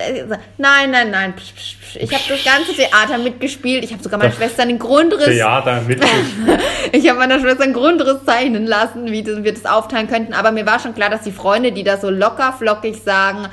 nein, 0.57 0.91
nein, 0.91 1.11
nein, 1.11 1.35
ich 1.95 2.13
habe 2.13 2.23
das 2.27 2.45
ganze 2.45 2.73
Theater 2.73 3.19
mitgespielt. 3.19 3.85
Ich 3.85 3.93
habe 3.93 4.03
sogar 4.03 4.19
meiner 4.19 4.33
Schwester 4.33 4.65
den 4.65 4.79
Grundriss. 4.79 5.27
Theater 5.27 5.83
mitgespielt. 5.87 6.61
ich 6.93 7.09
habe 7.09 7.19
meiner 7.19 7.39
Schwester 7.39 7.65
einen 7.65 7.75
Grundriss 7.75 8.25
zeichnen 8.25 8.67
lassen, 8.67 9.13
wie 9.13 9.27
wir 9.27 9.53
das 9.53 9.67
aufteilen 9.67 10.09
könnten. 10.09 10.33
Aber 10.33 10.53
mir 10.53 10.65
war 10.65 10.79
schon 10.79 10.95
klar, 10.95 11.11
dass 11.11 11.23
die 11.23 11.33
Freunde, 11.33 11.73
die 11.73 11.85
da 11.85 11.99
so 11.99 12.09
locker 12.09 12.55
flockig 12.59 13.03
sagen, 13.03 13.47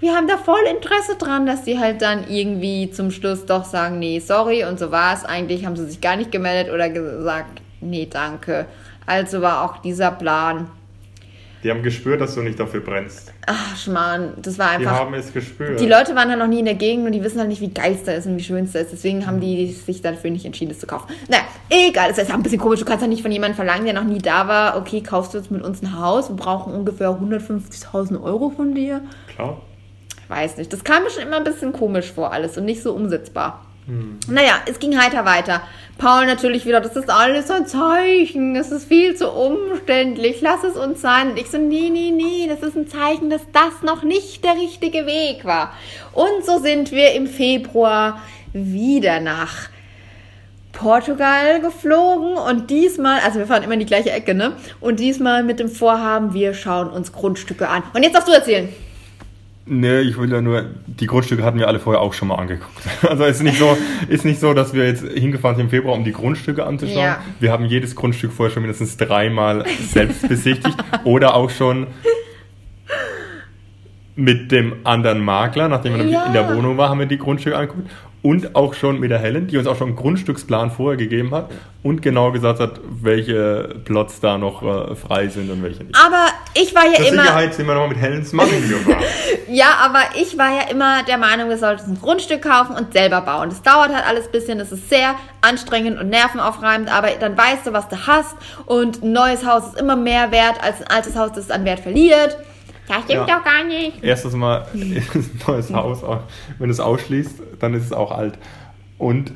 wir 0.00 0.14
haben 0.14 0.28
da 0.28 0.36
voll 0.36 0.60
Interesse 0.68 1.16
dran, 1.16 1.46
dass 1.46 1.64
die 1.64 1.78
halt 1.78 2.02
dann 2.02 2.28
irgendwie 2.28 2.90
zum 2.90 3.10
Schluss 3.10 3.46
doch 3.46 3.64
sagen, 3.64 3.98
nee, 3.98 4.18
sorry 4.18 4.64
und 4.64 4.78
so 4.78 4.90
war 4.90 5.14
es. 5.14 5.24
Eigentlich 5.24 5.64
haben 5.64 5.76
sie 5.76 5.86
sich 5.86 6.00
gar 6.00 6.16
nicht 6.16 6.30
gemeldet 6.30 6.72
oder 6.72 6.88
gesagt, 6.88 7.60
nee, 7.80 8.06
danke. 8.10 8.66
Also 9.06 9.40
war 9.40 9.62
auch 9.62 9.78
dieser 9.78 10.10
Plan 10.10 10.70
die 11.62 11.70
haben 11.70 11.82
gespürt, 11.82 12.20
dass 12.20 12.34
du 12.34 12.42
nicht 12.42 12.60
dafür 12.60 12.80
brennst. 12.80 13.32
Ach, 13.46 13.76
Schmarrn, 13.76 14.34
das 14.36 14.58
war 14.58 14.70
einfach. 14.70 14.92
Die 14.92 14.98
haben 14.98 15.14
es 15.14 15.32
gespürt. 15.32 15.80
Die 15.80 15.86
Leute 15.86 16.14
waren 16.14 16.28
halt 16.28 16.38
noch 16.38 16.46
nie 16.46 16.60
in 16.60 16.64
der 16.64 16.74
Gegend 16.74 17.06
und 17.06 17.12
die 17.12 17.22
wissen 17.22 17.38
halt 17.38 17.48
nicht, 17.48 17.60
wie 17.60 17.70
geil 17.70 17.92
es 17.94 18.04
da 18.04 18.12
ist 18.12 18.26
und 18.26 18.36
wie 18.36 18.42
schön 18.42 18.64
es 18.64 18.72
da 18.72 18.80
ist. 18.80 18.92
Deswegen 18.92 19.26
haben 19.26 19.40
die 19.40 19.72
sich 19.72 20.02
dafür 20.02 20.30
nicht 20.30 20.44
entschieden, 20.44 20.70
es 20.70 20.78
zu 20.78 20.86
kaufen. 20.86 21.12
Naja, 21.28 21.42
egal, 21.70 22.10
das 22.10 22.18
ist 22.18 22.30
ein 22.32 22.42
bisschen 22.42 22.60
komisch. 22.60 22.80
Du 22.80 22.86
kannst 22.86 23.02
ja 23.02 23.08
nicht 23.08 23.22
von 23.22 23.32
jemandem 23.32 23.56
verlangen, 23.56 23.84
der 23.84 23.94
noch 23.94 24.04
nie 24.04 24.18
da 24.18 24.48
war, 24.48 24.76
okay, 24.76 25.02
kaufst 25.02 25.34
du 25.34 25.38
jetzt 25.38 25.50
mit 25.50 25.62
uns 25.62 25.82
ein 25.82 25.98
Haus? 25.98 26.28
Wir 26.28 26.36
brauchen 26.36 26.72
ungefähr 26.72 27.08
150.000 27.08 28.22
Euro 28.22 28.50
von 28.50 28.74
dir. 28.74 29.02
Klar. 29.34 29.60
Ich 30.22 30.30
weiß 30.30 30.56
nicht. 30.56 30.72
Das 30.72 30.84
kam 30.84 31.04
mir 31.04 31.10
schon 31.10 31.22
immer 31.22 31.36
ein 31.36 31.44
bisschen 31.44 31.72
komisch 31.72 32.12
vor, 32.12 32.32
alles 32.32 32.58
und 32.58 32.64
nicht 32.64 32.82
so 32.82 32.92
umsetzbar. 32.92 33.64
Hm. 33.86 34.18
Naja, 34.28 34.54
es 34.66 34.78
ging 34.78 34.98
heiter 35.00 35.24
weiter. 35.24 35.62
Paul 35.98 36.26
natürlich 36.26 36.66
wieder, 36.66 36.80
das 36.80 36.96
ist 36.96 37.08
alles 37.08 37.50
ein 37.50 37.66
Zeichen, 37.66 38.54
das 38.54 38.70
ist 38.70 38.86
viel 38.86 39.14
zu 39.14 39.30
umständlich, 39.30 40.42
lass 40.42 40.62
es 40.62 40.76
uns 40.76 41.00
sein. 41.00 41.30
Und 41.30 41.38
ich 41.38 41.48
so, 41.48 41.56
nee, 41.56 41.88
nee, 41.90 42.10
nee, 42.10 42.46
das 42.48 42.60
ist 42.60 42.76
ein 42.76 42.86
Zeichen, 42.88 43.30
dass 43.30 43.42
das 43.52 43.82
noch 43.82 44.02
nicht 44.02 44.44
der 44.44 44.56
richtige 44.56 45.06
Weg 45.06 45.44
war. 45.44 45.72
Und 46.12 46.44
so 46.44 46.58
sind 46.58 46.92
wir 46.92 47.12
im 47.12 47.26
Februar 47.26 48.20
wieder 48.52 49.20
nach 49.20 49.70
Portugal 50.72 51.60
geflogen 51.62 52.36
und 52.36 52.68
diesmal, 52.68 53.20
also 53.20 53.38
wir 53.38 53.46
fahren 53.46 53.62
immer 53.62 53.72
in 53.74 53.80
die 53.80 53.86
gleiche 53.86 54.10
Ecke, 54.10 54.34
ne? 54.34 54.52
Und 54.80 55.00
diesmal 55.00 55.42
mit 55.42 55.58
dem 55.58 55.70
Vorhaben, 55.70 56.34
wir 56.34 56.52
schauen 56.52 56.90
uns 56.90 57.12
Grundstücke 57.12 57.68
an. 57.68 57.82
Und 57.94 58.02
jetzt 58.02 58.14
darfst 58.14 58.28
du 58.28 58.32
erzählen. 58.32 58.68
Nee, 59.68 60.00
ich 60.02 60.16
will 60.16 60.30
ja 60.30 60.40
nur, 60.40 60.64
die 60.86 61.08
Grundstücke 61.08 61.42
hatten 61.42 61.58
wir 61.58 61.66
alle 61.66 61.80
vorher 61.80 62.00
auch 62.00 62.14
schon 62.14 62.28
mal 62.28 62.36
angeguckt. 62.36 62.72
Also 63.02 63.24
ist 63.24 63.42
nicht 63.42 63.58
so, 63.58 63.76
ist 64.08 64.24
nicht 64.24 64.38
so, 64.38 64.54
dass 64.54 64.74
wir 64.74 64.86
jetzt 64.86 65.04
hingefahren 65.04 65.56
sind 65.56 65.66
im 65.66 65.70
Februar, 65.70 65.96
um 65.96 66.04
die 66.04 66.12
Grundstücke 66.12 66.64
anzuschauen. 66.64 66.98
Ja. 66.98 67.20
Wir 67.40 67.50
haben 67.50 67.64
jedes 67.64 67.96
Grundstück 67.96 68.32
vorher 68.32 68.52
schon 68.52 68.62
mindestens 68.62 68.96
dreimal 68.96 69.64
selbst 69.80 70.28
besichtigt 70.28 70.76
oder 71.04 71.34
auch 71.34 71.50
schon 71.50 71.88
mit 74.14 74.52
dem 74.52 74.76
anderen 74.84 75.20
Makler, 75.20 75.68
nachdem 75.68 75.96
wir 75.96 76.04
ja. 76.04 76.26
in 76.26 76.32
der 76.32 76.54
Wohnung 76.54 76.78
waren, 76.78 76.90
haben 76.90 76.98
wir 77.00 77.06
die 77.06 77.18
Grundstücke 77.18 77.56
angeguckt 77.56 77.90
und 78.22 78.56
auch 78.56 78.74
schon 78.74 78.98
mit 78.98 79.10
der 79.10 79.18
Helen, 79.18 79.46
die 79.46 79.56
uns 79.56 79.66
auch 79.66 79.76
schon 79.76 79.88
einen 79.88 79.96
Grundstücksplan 79.96 80.70
vorher 80.70 80.96
gegeben 80.96 81.32
hat 81.32 81.50
und 81.82 82.02
genau 82.02 82.32
gesagt 82.32 82.58
hat, 82.58 82.80
welche 82.84 83.76
Plots 83.84 84.20
da 84.20 84.36
noch 84.36 84.62
äh, 84.62 84.96
frei 84.96 85.28
sind 85.28 85.50
und 85.50 85.62
welche 85.62 85.84
nicht. 85.84 85.96
Aber 86.04 86.26
ich 86.54 86.74
war 86.74 86.86
ja 86.86 86.94
Zur 86.96 87.06
immer. 87.06 87.22
Sicherheit 87.22 87.54
sind 87.54 87.66
wir 87.66 87.74
nochmal 87.74 87.90
mit 87.90 87.98
Helens 87.98 88.32
Mann 88.32 88.48
gefahren. 88.68 89.02
ja, 89.48 89.76
aber 89.80 90.00
ich 90.20 90.36
war 90.36 90.50
ja 90.50 90.70
immer 90.70 91.04
der 91.04 91.18
Meinung, 91.18 91.48
wir 91.48 91.58
sollten 91.58 91.92
ein 91.92 92.00
Grundstück 92.00 92.42
kaufen 92.42 92.74
und 92.74 92.92
selber 92.92 93.20
bauen. 93.20 93.48
Das 93.50 93.62
dauert 93.62 93.94
halt 93.94 94.06
alles 94.06 94.26
ein 94.26 94.32
bisschen, 94.32 94.58
das 94.58 94.72
ist 94.72 94.88
sehr 94.88 95.14
anstrengend 95.40 96.00
und 96.00 96.08
nervenaufreibend, 96.08 96.92
aber 96.92 97.10
dann 97.20 97.36
weißt 97.36 97.66
du, 97.66 97.72
was 97.72 97.88
du 97.88 98.06
hast 98.06 98.36
und 98.64 99.02
ein 99.04 99.12
neues 99.12 99.46
Haus 99.46 99.68
ist 99.68 99.80
immer 99.80 99.94
mehr 99.94 100.32
wert 100.32 100.56
als 100.62 100.80
ein 100.80 100.88
altes 100.88 101.16
Haus, 101.16 101.30
das 101.32 101.50
an 101.50 101.64
Wert 101.64 101.80
verliert. 101.80 102.36
Das 102.88 103.02
stimmt 103.04 103.28
ja. 103.28 103.38
doch 103.38 103.44
gar 103.44 103.64
nicht. 103.64 104.02
Erstes 104.02 104.32
Mal 104.34 104.66
ein 104.74 105.06
neues 105.46 105.72
Haus, 105.72 106.02
wenn 106.58 106.68
du 106.68 106.72
es 106.72 106.80
ausschließt, 106.80 107.42
dann 107.58 107.74
ist 107.74 107.84
es 107.84 107.92
auch 107.92 108.12
alt. 108.12 108.38
Und. 108.98 109.32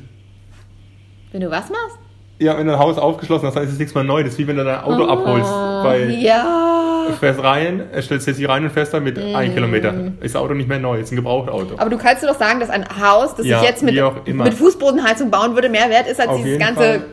Wenn 1.31 1.41
du 1.41 1.49
was 1.49 1.69
machst? 1.69 1.97
Ja, 2.39 2.57
wenn 2.57 2.65
du 2.65 2.73
ein 2.73 2.79
Haus 2.79 2.97
aufgeschlossen 2.97 3.47
hast, 3.47 3.55
dann 3.55 3.63
ist 3.65 3.73
es 3.73 3.77
nichts 3.77 3.93
mehr 3.93 4.03
neu. 4.03 4.23
Das 4.23 4.33
ist 4.33 4.39
wie 4.39 4.47
wenn 4.47 4.57
du 4.57 4.63
dein 4.63 4.81
Auto 4.81 5.03
oh, 5.03 5.09
abholst. 5.09 5.51
Bei 5.83 6.05
ja. 6.05 7.07
Fährst 7.19 7.43
rein, 7.43 7.83
stellst 7.99 8.25
jetzt 8.25 8.37
hier 8.37 8.49
rein 8.49 8.63
und 8.63 8.71
fährst 8.71 8.93
dann 8.93 9.03
mit 9.03 9.17
mm. 9.17 9.35
einem 9.35 9.53
Kilometer. 9.53 9.93
Ist 10.21 10.33
das 10.33 10.41
Auto 10.41 10.53
nicht 10.53 10.67
mehr 10.67 10.79
neu, 10.79 10.99
ist 10.99 11.11
ein 11.11 11.17
Gebrauchtauto. 11.17 11.75
Aber 11.77 11.89
du 11.89 11.97
kannst 11.97 12.23
dir 12.23 12.27
doch 12.27 12.39
sagen, 12.39 12.59
dass 12.59 12.69
ein 12.69 12.85
Haus, 12.99 13.35
das 13.35 13.45
ja, 13.45 13.59
ich 13.59 13.67
jetzt 13.67 13.83
mit, 13.83 13.95
mit 14.27 14.53
Fußbodenheizung 14.53 15.29
bauen 15.29 15.53
würde, 15.53 15.69
mehr 15.69 15.89
wert 15.89 16.07
ist 16.07 16.19
als 16.19 16.29
Auf 16.29 16.41
dieses 16.41 16.57
ganze 16.57 16.81
Fall. 16.81 17.05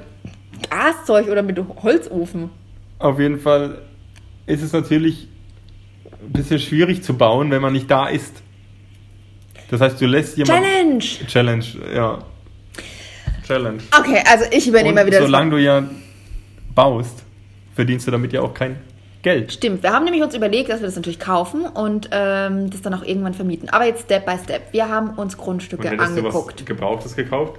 Gaszeug 0.71 1.29
oder 1.29 1.43
mit 1.43 1.59
Holzofen. 1.83 2.51
Auf 2.99 3.19
jeden 3.19 3.39
Fall 3.39 3.79
ist 4.47 4.63
es 4.63 4.73
natürlich 4.73 5.29
ein 6.21 6.33
bisschen 6.33 6.59
schwierig 6.59 7.03
zu 7.03 7.15
bauen, 7.15 7.51
wenn 7.51 7.63
man 7.63 7.73
nicht 7.73 7.91
da 7.91 8.09
ist. 8.09 8.43
Das 9.71 9.81
heißt, 9.81 10.01
du 10.01 10.07
lässt 10.07 10.37
jemanden. 10.37 11.01
Challenge! 11.01 11.27
Challenge, 11.27 11.65
ja. 11.95 12.19
Challenge. 13.47 13.83
Okay, 13.99 14.23
also 14.31 14.45
ich 14.51 14.67
übernehme 14.67 14.95
mal 14.95 15.07
wieder 15.07 15.23
solange 15.23 15.51
das. 15.51 15.61
Solange 15.61 15.85
du 15.85 15.91
ja 15.91 15.91
baust, 16.75 17.25
verdienst 17.75 18.07
du 18.07 18.11
damit 18.11 18.33
ja 18.33 18.43
auch 18.43 18.55
kein 18.55 18.77
Geld. 19.23 19.53
Stimmt, 19.53 19.83
wir 19.83 19.93
haben 19.93 20.05
nämlich 20.05 20.23
uns 20.23 20.35
überlegt, 20.35 20.71
dass 20.71 20.81
wir 20.81 20.87
das 20.87 20.97
natürlich 20.97 21.19
kaufen 21.19 21.67
und 21.67 22.09
ähm, 22.13 22.71
das 22.71 22.83
dann 22.83 22.95
auch 22.95 23.03
irgendwann 23.03 23.35
vermieten. 23.35 23.69
Aber 23.69 23.85
jetzt 23.85 24.05
Step 24.05 24.27
by 24.27 24.37
Step. 24.43 24.73
Wir 24.73 24.89
haben 24.89 25.11
uns 25.11 25.37
Grundstücke 25.37 25.91
und 25.91 26.01
angeguckt. 26.01 26.61
Du 26.61 26.63
was 26.63 26.67
Gebrauchtes 26.67 27.17
gekauft? 27.17 27.59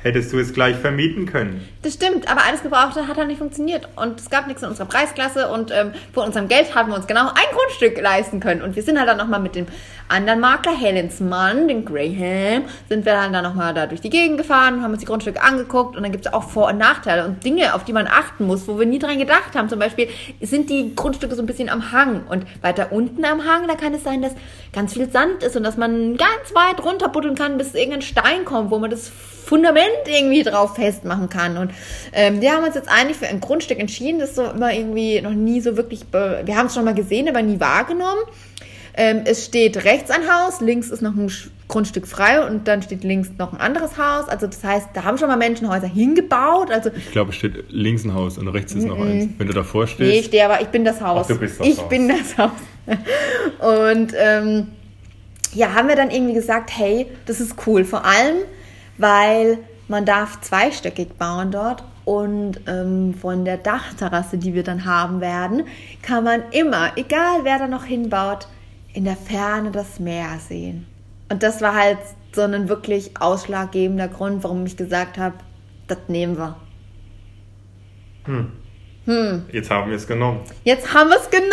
Hättest 0.00 0.32
du 0.32 0.38
es 0.38 0.54
gleich 0.54 0.76
vermieten 0.76 1.26
können. 1.26 1.66
Das 1.82 1.94
stimmt, 1.94 2.30
aber 2.30 2.44
alles 2.46 2.62
Gebrauchte 2.62 3.08
hat 3.08 3.16
halt 3.16 3.28
nicht 3.28 3.38
funktioniert. 3.38 3.88
Und 3.96 4.20
es 4.20 4.30
gab 4.30 4.46
nichts 4.46 4.62
in 4.62 4.68
unserer 4.68 4.86
Preisklasse 4.86 5.48
und 5.48 5.72
ähm, 5.72 5.92
von 6.12 6.24
unserem 6.24 6.46
Geld 6.46 6.74
haben 6.74 6.90
wir 6.90 6.96
uns 6.96 7.06
genau 7.06 7.28
ein 7.28 7.56
Grundstück 7.56 8.00
leisten 8.00 8.38
können. 8.38 8.62
Und 8.62 8.76
wir 8.76 8.82
sind 8.82 8.98
halt 8.98 9.08
dann 9.08 9.16
nochmal 9.16 9.40
mit 9.40 9.56
dem 9.56 9.66
anderen 10.08 10.40
Makler, 10.40 10.76
Helens 10.76 11.20
Mann, 11.20 11.68
den 11.68 11.84
Graham, 11.84 12.64
sind 12.88 13.04
wir 13.04 13.12
dann, 13.12 13.32
dann 13.32 13.44
nochmal 13.44 13.74
da 13.74 13.86
durch 13.86 14.00
die 14.00 14.10
Gegend 14.10 14.38
gefahren, 14.38 14.82
haben 14.82 14.92
uns 14.92 15.00
die 15.00 15.06
Grundstücke 15.06 15.42
angeguckt 15.42 15.96
und 15.96 16.02
dann 16.02 16.12
gibt 16.12 16.26
es 16.26 16.32
auch 16.32 16.48
Vor- 16.48 16.68
und 16.68 16.78
Nachteile 16.78 17.26
und 17.26 17.44
Dinge, 17.44 17.74
auf 17.74 17.84
die 17.84 17.92
man 17.92 18.06
achten 18.06 18.46
muss, 18.46 18.66
wo 18.68 18.78
wir 18.78 18.86
nie 18.86 18.98
dran 18.98 19.18
gedacht 19.18 19.54
haben. 19.54 19.68
Zum 19.68 19.78
Beispiel 19.78 20.08
sind 20.40 20.70
die 20.70 20.94
Grundstücke 20.94 21.34
so 21.34 21.42
ein 21.42 21.46
bisschen 21.46 21.68
am 21.68 21.92
Hang 21.92 22.22
und 22.28 22.46
weiter 22.62 22.92
unten 22.92 23.24
am 23.24 23.44
Hang, 23.44 23.68
da 23.68 23.74
kann 23.74 23.92
es 23.92 24.04
sein, 24.04 24.22
dass 24.22 24.32
ganz 24.72 24.94
viel 24.94 25.10
Sand 25.10 25.42
ist 25.42 25.56
und 25.56 25.64
dass 25.64 25.76
man 25.76 26.16
ganz 26.16 26.54
weit 26.54 26.82
runter 26.84 27.08
buddeln 27.08 27.34
kann, 27.34 27.58
bis 27.58 27.74
irgendein 27.74 28.02
Stein 28.02 28.44
kommt, 28.44 28.70
wo 28.70 28.78
man 28.78 28.90
das 28.90 29.10
Fundament 29.48 29.87
irgendwie 30.06 30.42
drauf 30.42 30.74
festmachen 30.76 31.28
kann. 31.28 31.56
Und 31.56 31.72
ähm, 32.12 32.40
wir 32.40 32.52
haben 32.52 32.64
uns 32.64 32.74
jetzt 32.74 32.88
eigentlich 32.88 33.16
für 33.16 33.26
ein 33.26 33.40
Grundstück 33.40 33.78
entschieden, 33.78 34.18
das 34.18 34.34
so 34.34 34.44
immer 34.44 34.72
irgendwie 34.72 35.20
noch 35.20 35.32
nie 35.32 35.60
so 35.60 35.76
wirklich, 35.76 36.00
wir 36.12 36.56
haben 36.56 36.66
es 36.66 36.74
schon 36.74 36.84
mal 36.84 36.94
gesehen, 36.94 37.28
aber 37.28 37.42
nie 37.42 37.60
wahrgenommen. 37.60 38.22
Ähm, 38.94 39.22
es 39.24 39.44
steht 39.44 39.84
rechts 39.84 40.10
ein 40.10 40.22
Haus, 40.28 40.60
links 40.60 40.90
ist 40.90 41.02
noch 41.02 41.14
ein 41.14 41.30
Grundstück 41.68 42.08
frei 42.08 42.44
und 42.44 42.66
dann 42.66 42.82
steht 42.82 43.04
links 43.04 43.30
noch 43.38 43.52
ein 43.52 43.60
anderes 43.60 43.96
Haus. 43.96 44.28
Also 44.28 44.48
das 44.48 44.64
heißt, 44.64 44.88
da 44.94 45.04
haben 45.04 45.18
schon 45.18 45.28
mal 45.28 45.36
Menschen 45.36 45.68
Häuser 45.68 45.86
hingebaut. 45.86 46.72
Also 46.72 46.90
ich 46.96 47.12
glaube, 47.12 47.30
es 47.30 47.36
steht 47.36 47.70
links 47.70 48.04
ein 48.04 48.14
Haus 48.14 48.38
und 48.38 48.48
rechts 48.48 48.72
ist 48.74 48.86
noch 48.86 48.98
eins. 48.98 49.28
Wenn 49.38 49.46
du 49.46 49.52
davor 49.52 49.86
stehst. 49.86 50.00
Nee, 50.10 50.18
ich 50.18 50.26
stehe, 50.26 50.44
aber 50.44 50.60
ich 50.62 50.68
bin 50.68 50.84
das 50.84 51.00
Haus. 51.00 51.26
Ach, 51.26 51.34
du 51.34 51.38
bist 51.38 51.60
das 51.60 51.66
ich 51.68 51.78
Haus. 51.78 51.88
bin 51.88 52.08
das 52.08 52.38
Haus. 52.38 52.50
Und 53.60 54.14
ähm, 54.16 54.68
ja, 55.54 55.74
haben 55.74 55.88
wir 55.88 55.96
dann 55.96 56.10
irgendwie 56.10 56.34
gesagt, 56.34 56.70
hey, 56.76 57.06
das 57.26 57.40
ist 57.40 57.54
cool. 57.66 57.84
Vor 57.84 58.04
allem, 58.04 58.38
weil 58.96 59.58
man 59.88 60.04
darf 60.04 60.40
zweistöckig 60.40 61.16
bauen 61.18 61.50
dort 61.50 61.82
und 62.04 62.60
ähm, 62.66 63.14
von 63.14 63.44
der 63.44 63.56
Dachterrasse, 63.56 64.38
die 64.38 64.54
wir 64.54 64.62
dann 64.62 64.84
haben 64.84 65.20
werden, 65.20 65.64
kann 66.02 66.24
man 66.24 66.42
immer, 66.52 66.92
egal 66.96 67.40
wer 67.44 67.58
da 67.58 67.66
noch 67.66 67.84
hinbaut, 67.84 68.48
in 68.92 69.04
der 69.04 69.16
Ferne 69.16 69.70
das 69.70 69.98
Meer 69.98 70.38
sehen. 70.38 70.86
Und 71.30 71.42
das 71.42 71.60
war 71.60 71.74
halt 71.74 71.98
so 72.32 72.42
ein 72.42 72.68
wirklich 72.68 73.20
ausschlaggebender 73.20 74.08
Grund, 74.08 74.44
warum 74.44 74.64
ich 74.66 74.76
gesagt 74.76 75.18
habe, 75.18 75.36
das 75.86 75.98
nehmen 76.08 76.36
wir. 76.36 76.56
Hm. 78.24 78.52
Hm. 79.08 79.44
Jetzt 79.50 79.70
haben 79.70 79.88
wir 79.88 79.96
es 79.96 80.06
genommen. 80.06 80.40
Jetzt 80.64 80.92
haben 80.92 81.08
wir 81.08 81.16
es 81.16 81.30
genommen. 81.30 81.48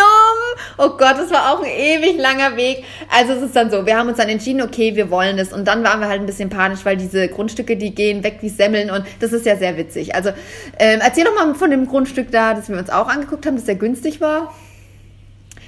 Oh 0.78 0.90
Gott, 0.90 1.16
das 1.18 1.32
war 1.32 1.54
auch 1.54 1.64
ein 1.64 1.72
ewig 1.72 2.18
langer 2.18 2.58
Weg. 2.58 2.84
Also 3.10 3.32
es 3.32 3.44
ist 3.44 3.56
dann 3.56 3.72
so, 3.72 3.86
wir 3.86 3.98
haben 3.98 4.10
uns 4.10 4.18
dann 4.18 4.28
entschieden, 4.28 4.62
okay, 4.62 4.98
wir 4.98 5.10
wollen 5.10 5.40
es. 5.40 5.54
Und 5.54 5.66
dann 5.66 5.82
waren 5.86 6.02
wir 6.02 6.10
halt 6.10 6.20
ein 6.20 6.26
bisschen 6.26 6.50
panisch, 6.50 6.84
weil 6.84 6.98
diese 6.98 7.30
Grundstücke, 7.30 7.78
die 7.78 7.96
gehen 7.96 8.26
weg 8.26 8.40
wie 8.42 8.50
Semmeln 8.50 8.90
und 8.92 9.06
das 9.22 9.32
ist 9.32 9.46
ja 9.46 9.56
sehr 9.56 9.78
witzig. 9.78 10.14
Also 10.14 10.32
ähm, 10.80 11.00
erzähl 11.02 11.24
doch 11.24 11.34
mal 11.34 11.56
von 11.56 11.72
dem 11.72 11.88
Grundstück 11.88 12.30
da, 12.30 12.56
das 12.56 12.68
wir 12.68 12.78
uns 12.78 12.90
auch 12.90 13.08
angeguckt 13.08 13.46
haben, 13.46 13.56
das 13.56 13.66
sehr 13.66 13.76
günstig 13.76 14.20
war. 14.20 14.54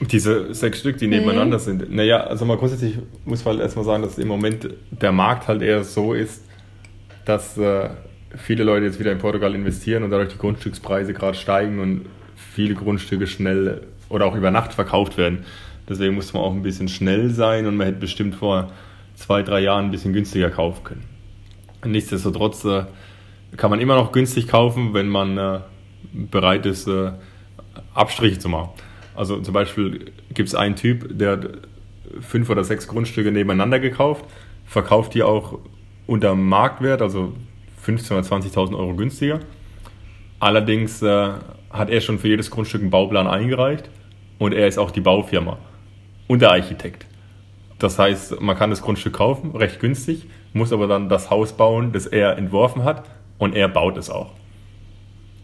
Diese 0.02 0.54
sechs 0.54 0.82
Stück, 0.82 0.98
die 0.98 1.08
nebeneinander 1.08 1.58
mhm. 1.58 1.62
sind. 1.62 1.96
Naja, 1.96 2.18
also 2.18 2.44
mal 2.44 2.58
grundsätzlich 2.58 2.98
muss 3.24 3.46
man 3.46 3.54
halt 3.54 3.64
erstmal 3.64 3.86
sagen, 3.86 4.04
dass 4.04 4.18
im 4.18 4.28
Moment 4.28 4.68
der 4.92 5.14
Markt 5.14 5.48
halt 5.48 5.62
eher 5.62 5.86
so 5.86 6.14
ist, 6.14 6.44
dass 7.24 7.58
äh, 7.58 7.92
viele 8.36 8.64
Leute 8.64 8.86
jetzt 8.86 9.00
wieder 9.00 9.12
in 9.12 9.18
Portugal 9.18 9.56
investieren 9.56 10.04
und 10.04 10.12
dadurch 10.12 10.30
die 10.30 10.38
Grundstückspreise 10.38 11.14
gerade 11.14 11.38
steigen 11.38 11.80
und 11.80 12.06
viele 12.36 12.76
Grundstücke 12.76 13.28
schnell 13.28 13.88
oder 14.10 14.26
auch 14.26 14.36
über 14.36 14.52
Nacht 14.52 14.74
verkauft 14.74 15.18
werden. 15.18 15.46
Deswegen 15.90 16.16
musste 16.16 16.34
man 16.34 16.44
auch 16.44 16.54
ein 16.54 16.64
bisschen 16.64 16.90
schnell 16.90 17.30
sein 17.30 17.66
und 17.66 17.78
man 17.78 17.88
hätte 17.88 18.00
bestimmt 18.00 18.36
vor 18.36 18.72
zwei, 19.16 19.42
drei 19.44 19.62
Jahren 19.62 19.86
ein 19.86 19.92
bisschen 19.92 20.14
günstiger 20.14 20.50
kaufen 20.50 20.84
können. 20.84 21.04
Nichtsdestotrotz 21.86 22.66
äh, 22.66 22.84
kann 23.56 23.70
man 23.70 23.80
immer 23.80 23.96
noch 23.96 24.12
günstig 24.12 24.48
kaufen, 24.48 24.94
wenn 24.94 25.08
man 25.08 25.38
äh, 25.38 25.60
bereit 26.14 26.66
ist, 26.66 26.88
äh, 26.88 27.12
Abstriche 27.94 28.40
zu 28.40 28.50
machen. 28.50 28.70
Also 29.16 29.40
zum 29.40 29.54
Beispiel 29.54 30.12
gibt 30.34 30.50
es 30.50 30.56
einen 30.56 30.76
Typ, 30.76 31.18
der 31.18 31.32
hat 31.32 31.50
fünf 32.22 32.50
oder 32.50 32.64
sechs 32.64 32.88
Grundstücke 32.88 33.32
nebeneinander 33.32 33.80
gekauft, 33.80 34.26
verkauft 34.66 35.14
die 35.14 35.24
auch 35.24 35.60
unter 36.06 36.36
Marktwert, 36.36 37.02
also 37.02 37.34
15.000 37.88 38.12
oder 38.12 38.22
20.000 38.22 38.78
Euro 38.78 38.96
günstiger. 38.96 39.40
Allerdings 40.40 41.02
äh, 41.02 41.30
hat 41.70 41.90
er 41.90 42.02
schon 42.02 42.20
für 42.20 42.28
jedes 42.28 42.52
Grundstück 42.52 42.82
einen 42.82 42.90
Bauplan 42.90 43.28
eingereicht 43.28 43.90
und 44.40 44.54
er 44.54 44.68
ist 44.68 44.78
auch 44.78 44.92
die 44.92 45.02
Baufirma 45.02 45.58
und 46.28 46.42
der 46.42 46.52
Architekt. 46.52 47.06
Das 47.80 48.00
heißt, 48.00 48.42
man 48.42 48.58
kann 48.58 48.70
das 48.70 48.82
Grundstück 48.82 49.14
kaufen, 49.14 49.56
recht 49.56 49.80
günstig, 49.80 50.28
muss 50.54 50.74
aber 50.74 50.88
dann 50.88 51.10
das 51.10 51.30
Haus 51.30 51.54
bauen, 51.54 51.92
das 51.92 52.06
er 52.06 52.38
entworfen 52.38 52.84
hat 52.84 53.06
und 53.38 53.56
er 53.56 53.68
baut 53.68 53.98
es 53.98 54.10
auch. 54.10 54.32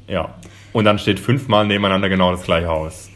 Ja. 0.08 0.36
Und 0.74 0.86
dann 0.86 1.00
steht 1.00 1.20
fünfmal 1.20 1.66
nebeneinander 1.66 2.10
genau 2.10 2.32
das 2.32 2.44
gleiche 2.44 2.68
Haus, 2.68 3.10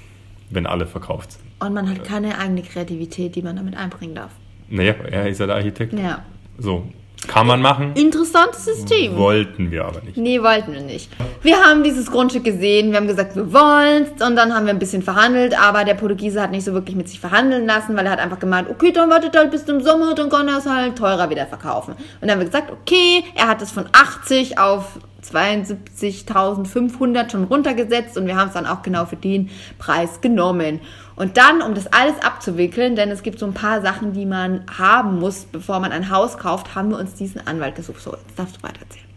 wenn 0.50 0.66
alle 0.68 0.86
verkauft 0.86 1.34
sind. 1.34 1.44
Und 1.60 1.74
man 1.74 1.90
hat 1.90 2.04
keine 2.04 2.38
eigene 2.38 2.62
Kreativität, 2.62 3.36
die 3.36 3.42
man 3.42 3.56
damit 3.56 3.76
einbringen 3.76 4.13
darf. 4.16 4.32
Naja, 4.70 4.94
er 5.10 5.28
ist 5.28 5.40
ja 5.40 5.48
der 5.48 5.56
Architekt. 5.56 5.94
Ja. 5.94 6.24
So, 6.60 6.88
kann 7.26 7.48
man 7.48 7.62
machen, 7.62 7.94
Interessantes 7.96 8.66
System. 8.66 9.18
wollten 9.18 9.72
wir 9.72 9.86
aber 9.86 10.02
nicht. 10.02 10.18
Nee, 10.18 10.42
wollten 10.42 10.74
wir 10.74 10.82
nicht. 10.82 11.10
Wir 11.42 11.58
haben 11.58 11.84
dieses 11.84 12.12
Grundstück 12.12 12.44
gesehen, 12.44 12.92
wir 12.92 12.98
haben 12.98 13.08
gesagt, 13.08 13.36
wir 13.36 13.52
wollen's 13.52 14.10
und 14.22 14.36
dann 14.36 14.54
haben 14.54 14.66
wir 14.66 14.74
ein 14.74 14.80
bisschen 14.80 15.02
verhandelt, 15.02 15.60
aber 15.60 15.84
der 15.84 15.96
Portugiese 15.96 16.42
hat 16.42 16.52
nicht 16.52 16.64
so 16.64 16.74
wirklich 16.74 16.96
mit 16.96 17.10
sich 17.10 17.20
verhandeln 17.20 17.66
lassen, 17.66 17.98
weil 17.98 18.06
er 18.06 18.12
hat 18.12 18.20
einfach 18.20 18.40
gemeint, 18.40 18.70
okay, 18.70 18.92
dann 18.92 19.10
wartet 19.10 19.36
halt 19.36 19.52
bis 19.52 19.66
zum 19.66 19.82
Sommer, 19.82 20.14
dann 20.14 20.30
kann 20.30 20.48
er 20.48 20.60
es 20.60 20.66
halt 20.66 20.98
teurer 20.98 21.30
wieder 21.30 21.48
verkaufen. 21.48 21.94
Und 21.94 22.00
dann 22.22 22.32
haben 22.32 22.40
wir 22.40 22.46
gesagt, 22.46 22.72
okay, 22.72 23.24
er 23.36 23.48
hat 23.48 23.62
es 23.62 23.72
von 23.72 23.86
80 23.92 24.60
auf 24.60 25.00
72.500 25.34 27.32
schon 27.32 27.44
runtergesetzt 27.46 28.18
und 28.18 28.28
wir 28.28 28.36
haben 28.36 28.48
es 28.48 28.54
dann 28.54 28.66
auch 28.66 28.82
genau 28.82 29.06
für 29.06 29.16
den 29.16 29.50
Preis 29.78 30.22
genommen. 30.22 30.82
Und 31.16 31.38
dann, 31.38 31.62
um 31.62 31.74
das 31.74 31.88
alles 31.88 32.22
abzuwickeln, 32.22 32.96
denn 32.96 33.10
es 33.10 33.24
gibt 33.24 33.40
so 33.40 33.46
ein 33.46 33.54
paar 33.54 33.82
Sachen, 33.82 34.13
die 34.13 34.26
man 34.26 34.63
haben 34.78 35.20
muss, 35.20 35.46
bevor 35.46 35.80
man 35.80 35.92
ein 35.92 36.10
Haus 36.12 36.38
kauft, 36.38 36.76
haben 36.76 36.90
wir 36.90 37.00
uns 37.00 37.16
diesen 37.16 37.46
Anwalt 37.48 37.76
gesucht. 37.76 38.02
So, 38.02 38.12
jetzt 38.12 38.38
darfst 38.38 38.58
du 38.58 38.63
weitererzählen. 38.63 39.08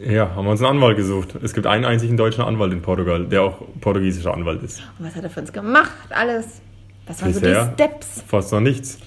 Ja, 0.00 0.34
haben 0.34 0.44
wir 0.44 0.50
uns 0.50 0.60
einen 0.60 0.76
Anwalt 0.76 0.96
gesucht. 0.98 1.34
Es 1.42 1.54
gibt 1.54 1.66
einen 1.66 1.86
einzigen 1.86 2.18
deutschen 2.18 2.44
Anwalt 2.44 2.72
in 2.72 2.82
Portugal, 2.82 3.24
der 3.24 3.42
auch 3.42 3.62
portugiesischer 3.80 4.34
Anwalt 4.34 4.62
ist. 4.62 4.82
Und 4.98 5.06
was 5.06 5.14
hat 5.16 5.24
er 5.24 5.30
für 5.30 5.40
uns 5.40 5.52
gemacht? 5.52 5.92
Alles. 6.10 6.60
Was 7.06 7.22
waren 7.22 7.32
so 7.32 7.40
die 7.40 7.46
Bisher 7.46 7.72
Steps? 7.72 8.24
fast 8.26 8.52
noch 8.52 8.60
nichts. 8.60 8.98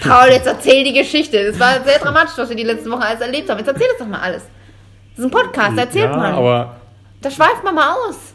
Paul, 0.00 0.28
jetzt 0.30 0.46
erzähl 0.46 0.84
die 0.84 0.92
Geschichte. 0.92 1.46
Das 1.46 1.60
war 1.60 1.84
sehr 1.84 1.98
dramatisch, 1.98 2.34
was 2.36 2.48
wir 2.48 2.56
die 2.56 2.64
letzten 2.64 2.90
Wochen 2.90 3.02
alles 3.02 3.20
erlebt 3.20 3.48
haben. 3.48 3.58
Jetzt 3.58 3.68
erzähl 3.68 3.86
es 3.92 3.98
doch 3.98 4.06
mal 4.06 4.20
alles. 4.20 4.42
Das 5.16 5.24
ist 5.24 5.24
ein 5.26 5.30
Podcast, 5.30 5.78
erzählt 5.78 6.10
ja, 6.10 6.16
man. 6.16 6.34
aber 6.34 6.76
Da 7.20 7.30
schweift 7.30 7.62
man 7.64 7.74
mal 7.74 7.92
aus. 8.08 8.34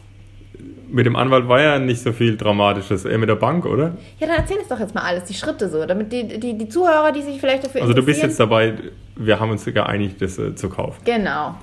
mit 0.89 1.06
dem 1.06 1.15
Anwalt 1.15 1.48
war 1.48 1.62
ja 1.62 1.78
nicht 1.80 2.02
so 2.02 2.12
viel 2.13 2.38
Dramatisches. 2.38 3.06
Eher 3.06 3.18
mit 3.18 3.30
der 3.30 3.36
Bank, 3.36 3.65
oder? 3.65 3.98
Ja, 4.20 4.28
dann 4.28 4.38
erzähl 4.38 4.58
es 4.62 4.68
doch 4.70 4.80
jetzt 4.80 4.96
mal 4.96 5.02
alles, 5.04 5.26
die 5.26 5.34
Schritte 5.34 5.70
so, 5.70 5.86
damit 5.86 6.12
die, 6.12 6.39
die, 6.39 6.58
die 6.58 6.70
Zuhörer, 6.70 7.12
die 7.12 7.22
sich 7.22 7.39
vielleicht 7.39 7.65
dafür 7.65 7.82
Also 7.82 7.94
du 7.94 8.02
bist 8.04 8.24
interessieren. 8.24 8.30
jetzt 8.30 8.39
dabei, 8.39 8.92
wir 9.15 9.39
haben 9.39 9.52
uns 9.52 9.65
geeinigt, 9.65 10.22
das 10.22 10.38
äh, 10.39 10.56
zu 10.56 10.70
kaufen. 10.70 11.02
Genau. 11.06 11.56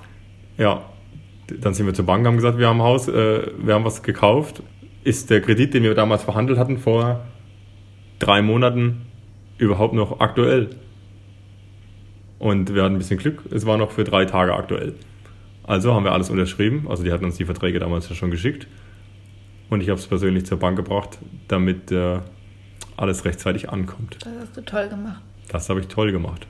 Ja, 0.58 0.82
dann 1.60 1.74
sind 1.74 1.86
wir 1.86 1.94
zur 1.94 2.06
Bank, 2.06 2.26
haben 2.26 2.36
gesagt, 2.36 2.58
wir 2.58 2.68
haben 2.68 2.80
ein 2.80 2.86
Haus, 2.86 3.08
äh, 3.08 3.50
wir 3.58 3.74
haben 3.74 3.84
was 3.84 4.02
gekauft. 4.02 4.62
Ist 5.02 5.30
der 5.30 5.40
Kredit, 5.40 5.74
den 5.74 5.82
wir 5.84 5.94
damals 5.94 6.24
verhandelt 6.24 6.58
hatten, 6.58 6.78
vor 6.78 7.20
drei 8.18 8.42
Monaten 8.42 9.06
überhaupt 9.58 9.94
noch 9.94 10.20
aktuell? 10.20 10.70
Und 12.46 12.72
wir 12.72 12.84
hatten 12.84 12.94
ein 12.94 12.98
bisschen 12.98 13.18
Glück, 13.18 13.42
es 13.50 13.66
war 13.66 13.76
noch 13.76 13.90
für 13.90 14.04
drei 14.04 14.24
Tage 14.24 14.54
aktuell. 14.54 14.94
Also 15.64 15.92
haben 15.92 16.04
wir 16.04 16.12
alles 16.12 16.30
unterschrieben, 16.30 16.86
also 16.88 17.02
die 17.02 17.10
hatten 17.10 17.24
uns 17.24 17.36
die 17.36 17.44
Verträge 17.44 17.80
damals 17.80 18.08
ja 18.08 18.14
schon 18.14 18.30
geschickt. 18.30 18.68
Und 19.68 19.80
ich 19.80 19.88
habe 19.88 19.98
es 19.98 20.06
persönlich 20.06 20.46
zur 20.46 20.60
Bank 20.60 20.76
gebracht, 20.76 21.18
damit 21.48 21.90
äh, 21.90 22.20
alles 22.96 23.24
rechtzeitig 23.24 23.68
ankommt. 23.70 24.18
Das 24.20 24.32
hast 24.42 24.56
du 24.56 24.60
toll 24.60 24.88
gemacht. 24.88 25.20
Das 25.48 25.68
habe 25.68 25.80
ich 25.80 25.88
toll 25.88 26.12
gemacht. 26.12 26.46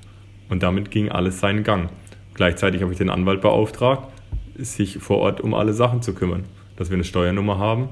Und 0.50 0.62
damit 0.62 0.90
ging 0.90 1.10
alles 1.10 1.40
seinen 1.40 1.64
Gang. 1.64 1.88
Gleichzeitig 2.34 2.82
habe 2.82 2.92
ich 2.92 2.98
den 2.98 3.08
Anwalt 3.08 3.40
beauftragt, 3.40 4.06
sich 4.54 4.98
vor 4.98 5.16
Ort 5.16 5.40
um 5.40 5.54
alle 5.54 5.72
Sachen 5.72 6.02
zu 6.02 6.12
kümmern. 6.12 6.44
Dass 6.76 6.90
wir 6.90 6.96
eine 6.96 7.04
Steuernummer 7.04 7.56
haben. 7.56 7.88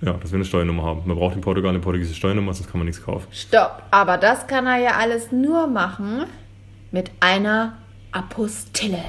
Ja, 0.00 0.12
dass 0.12 0.30
wir 0.30 0.36
eine 0.36 0.44
Steuernummer 0.44 0.84
haben. 0.84 1.02
Man 1.06 1.16
braucht 1.16 1.34
in 1.34 1.40
Portugal 1.40 1.70
eine 1.70 1.80
portugiesische 1.80 2.18
Steuernummer, 2.18 2.54
sonst 2.54 2.70
kann 2.70 2.78
man 2.78 2.86
nichts 2.86 3.04
kaufen. 3.04 3.26
Stopp. 3.32 3.82
Aber 3.90 4.16
das 4.16 4.46
kann 4.46 4.68
er 4.68 4.78
ja 4.78 4.90
alles 4.92 5.32
nur 5.32 5.66
machen 5.66 6.26
mit 6.94 7.10
einer 7.18 7.76
Apostille. 8.12 9.02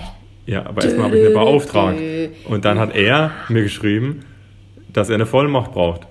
Ja, 0.48 0.66
aber 0.66 0.84
erstmal 0.84 1.06
habe 1.06 1.20
ich 1.20 1.26
eine 1.28 1.36
beauftragt. 1.36 2.00
Und 2.46 2.66
dann 2.66 2.80
hat 2.80 2.96
er 2.96 3.32
mir 3.48 3.62
geschrieben, 3.62 4.22
dass 4.92 5.10
er 5.10 5.16
eine 5.16 5.28
Vollmacht 5.28 5.72
braucht. 5.72 6.08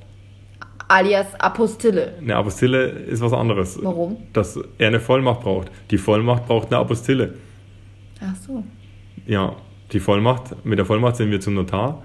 Alias 0.86 1.34
Apostille. 1.40 2.14
Eine 2.20 2.36
Apostille 2.36 2.84
ist 2.84 3.20
was 3.22 3.32
anderes. 3.32 3.80
Warum? 3.82 4.18
Dass 4.32 4.56
er 4.78 4.86
eine 4.86 5.00
Vollmacht 5.00 5.40
braucht. 5.40 5.72
Die 5.90 5.98
Vollmacht 5.98 6.46
braucht 6.46 6.68
eine 6.68 6.78
Apostille. 6.78 7.34
Ach 8.20 8.36
so. 8.36 8.62
Ja, 9.26 9.56
die 9.92 9.98
Vollmacht, 9.98 10.64
mit 10.64 10.78
der 10.78 10.86
Vollmacht 10.86 11.16
sind 11.16 11.32
wir 11.32 11.40
zum 11.40 11.54
Notar, 11.54 12.04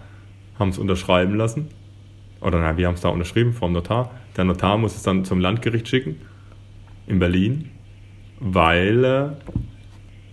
haben 0.57 0.69
es 0.69 0.79
unterschreiben 0.79 1.35
lassen. 1.35 1.67
Oder 2.41 2.59
nein, 2.59 2.77
wir 2.77 2.87
haben 2.87 2.95
es 2.95 3.01
da 3.01 3.09
unterschrieben 3.09 3.53
vom 3.53 3.73
Notar. 3.73 4.09
Der 4.35 4.45
Notar 4.45 4.79
muss 4.79 4.95
es 4.95 5.03
dann 5.03 5.25
zum 5.25 5.39
Landgericht 5.39 5.87
schicken 5.87 6.15
in 7.05 7.19
Berlin, 7.19 7.69
weil 8.39 9.03
äh, 9.03 9.29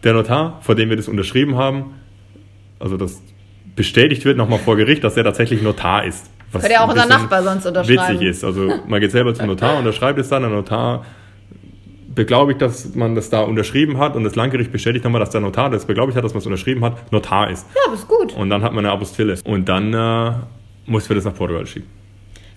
der 0.05 0.13
Notar, 0.15 0.59
vor 0.63 0.75
dem 0.75 0.89
wir 0.89 0.97
das 0.97 1.09
unterschrieben 1.09 1.57
haben, 1.57 1.95
also 2.79 2.97
das 2.97 3.23
bestätigt 3.75 4.25
wird 4.25 4.37
nochmal 4.37 4.59
vor 4.59 4.77
Gericht, 4.77 5.05
dass 5.05 5.17
er 5.17 5.25
tatsächlich 5.25 5.63
Notar 5.63 6.05
ist. 6.05 6.31
Was 6.53 6.63
Könnte 6.63 6.75
ja 6.75 6.85
auch 6.85 6.89
unser 6.89 7.07
Nachbar 7.07 7.43
sonst 7.43 7.67
unterschreiben. 7.67 8.15
Witzig 8.15 8.29
ist. 8.29 8.45
Also 8.45 8.73
man 8.87 9.01
geht 9.01 9.11
selber 9.11 9.35
zum 9.35 9.47
Notar, 9.47 9.79
unterschreibt 9.79 10.19
es 10.19 10.29
dann, 10.29 10.43
der 10.43 10.51
Notar 10.51 11.05
beglaubigt, 12.15 12.63
dass 12.63 12.95
man 12.95 13.15
das 13.15 13.29
da 13.29 13.43
unterschrieben 13.43 13.99
hat 13.99 14.17
und 14.17 14.25
das 14.25 14.37
Landgericht 14.37 14.73
bestätigt 14.73 15.05
nochmal, 15.05 15.21
dass 15.21 15.31
der 15.31 15.43
Notar, 15.43 15.71
der 15.71 15.79
das 15.79 15.87
beglaubigt 15.87 16.17
hat, 16.17 16.25
dass 16.25 16.33
man 16.33 16.41
es 16.41 16.47
unterschrieben 16.47 16.85
hat, 16.85 17.13
Notar 17.13 17.51
ist. 17.51 17.67
Ja, 17.75 17.83
aber 17.87 17.95
ist 17.95 18.09
gut. 18.09 18.35
Und 18.35 18.49
dann 18.49 18.63
hat 18.63 18.73
man 18.73 18.85
eine 18.85 18.95
Apostille. 18.95 19.37
Und 19.45 19.69
dann 19.69 19.93
äh, 19.93 20.33
mussten 20.87 21.11
wir 21.11 21.17
das 21.17 21.25
nach 21.25 21.35
Portugal 21.35 21.67
schicken. 21.67 21.89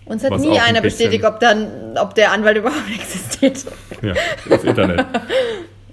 Uns 0.10 0.24
hat 0.24 0.32
was 0.32 0.41
nie 0.41 0.50
ein 0.50 0.58
einer 0.60 0.82
bisschen- 0.82 1.08
bestätigt, 1.10 1.24
ob, 1.26 1.39
dann, 1.39 1.67
ob 2.02 2.13
der 2.15 2.32
Anwalt 2.34 2.58
überhaupt 2.62 2.89
existiert. 2.93 3.63
Ja, 4.02 4.13
das 4.50 4.63
Internet. 4.65 5.06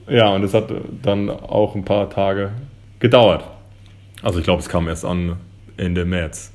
ja, 0.08 0.28
und 0.30 0.42
es 0.42 0.52
hat 0.54 0.68
dann 1.02 1.30
auch 1.30 1.74
ein 1.76 1.84
paar 1.84 2.10
Tage 2.10 2.50
gedauert. 2.98 3.44
Also 4.22 4.38
ich 4.38 4.44
glaube, 4.44 4.60
es 4.60 4.68
kam 4.68 4.88
erst 4.88 5.04
an 5.04 5.36
Ende 5.76 6.04
März. 6.04 6.50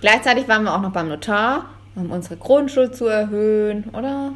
Gleichzeitig 0.00 0.46
waren 0.48 0.62
wir 0.62 0.74
auch 0.74 0.80
noch 0.80 0.92
beim 0.92 1.08
Notar, 1.08 1.66
um 1.96 2.10
unsere 2.12 2.36
Grundschuld 2.36 2.94
zu 2.94 3.06
erhöhen, 3.06 3.84
oder? 3.92 4.32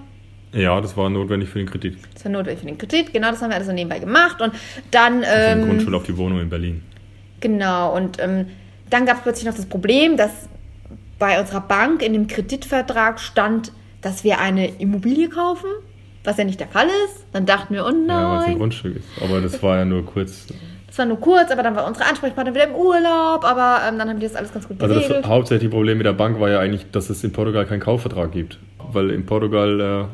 Ja, 0.52 0.80
das 0.80 0.96
war 0.96 1.08
notwendig 1.08 1.48
für 1.48 1.60
den 1.60 1.70
Kredit. 1.70 1.96
Das 2.14 2.24
war 2.24 2.32
notwendig 2.32 2.58
für 2.60 2.66
den 2.66 2.76
Kredit. 2.78 3.12
Genau, 3.12 3.30
das 3.30 3.40
haben 3.40 3.50
wir 3.50 3.54
alles 3.54 3.68
so 3.68 3.72
nebenbei 3.72 4.00
gemacht. 4.00 4.42
Und 4.42 4.52
dann, 4.90 5.22
Also 5.22 5.60
ähm, 5.60 5.68
Grundschule 5.68 5.96
auf 5.96 6.02
die 6.02 6.16
Wohnung 6.16 6.40
in 6.40 6.50
Berlin. 6.50 6.82
genau, 7.38 7.94
und 7.94 8.18
ähm, 8.20 8.46
dann 8.90 9.06
gab 9.06 9.18
es 9.18 9.22
plötzlich 9.22 9.46
noch 9.46 9.54
das 9.54 9.66
Problem, 9.66 10.16
dass 10.16 10.48
bei 11.20 11.38
unserer 11.38 11.60
Bank 11.60 12.02
in 12.02 12.12
dem 12.14 12.26
Kreditvertrag 12.26 13.20
stand, 13.20 13.70
dass 14.02 14.24
wir 14.24 14.40
eine 14.40 14.66
Immobilie 14.80 15.28
kaufen, 15.28 15.68
was 16.24 16.36
ja 16.38 16.44
nicht 16.44 16.58
der 16.58 16.66
Fall 16.66 16.88
ist. 17.06 17.24
Dann 17.32 17.46
dachten 17.46 17.74
wir, 17.74 17.84
oh 17.86 17.90
Ja, 17.90 17.94
weil 17.94 18.38
es 18.38 18.44
ein 18.44 18.50
nein, 18.50 18.58
Grundstück 18.58 18.96
ist. 18.96 19.04
Aber 19.22 19.40
das 19.40 19.62
war 19.62 19.76
ja 19.78 19.84
nur 19.84 20.04
kurz. 20.04 20.46
das 20.88 20.98
war 20.98 21.06
nur 21.06 21.20
kurz, 21.20 21.50
aber 21.52 21.62
dann 21.62 21.76
war 21.76 21.86
unsere 21.86 22.06
Ansprechpartner 22.08 22.52
wieder 22.54 22.64
im 22.68 22.74
Urlaub, 22.74 23.44
aber 23.44 23.82
ähm, 23.88 23.98
dann 23.98 24.08
haben 24.08 24.18
die 24.18 24.26
das 24.26 24.34
alles 24.34 24.52
ganz 24.52 24.66
gut 24.66 24.82
Also 24.82 24.94
geregelt. 24.96 25.24
das 25.24 25.30
hauptsächliche 25.30 25.70
Problem 25.70 25.98
mit 25.98 26.06
der 26.06 26.14
Bank 26.14 26.40
war 26.40 26.48
ja 26.50 26.58
eigentlich, 26.58 26.90
dass 26.90 27.08
es 27.10 27.22
in 27.22 27.32
Portugal 27.32 27.64
keinen 27.66 27.80
Kaufvertrag 27.80 28.32
gibt. 28.32 28.58
Weil 28.92 29.10
in 29.10 29.24
Portugal 29.26 29.80
äh, 29.80 30.04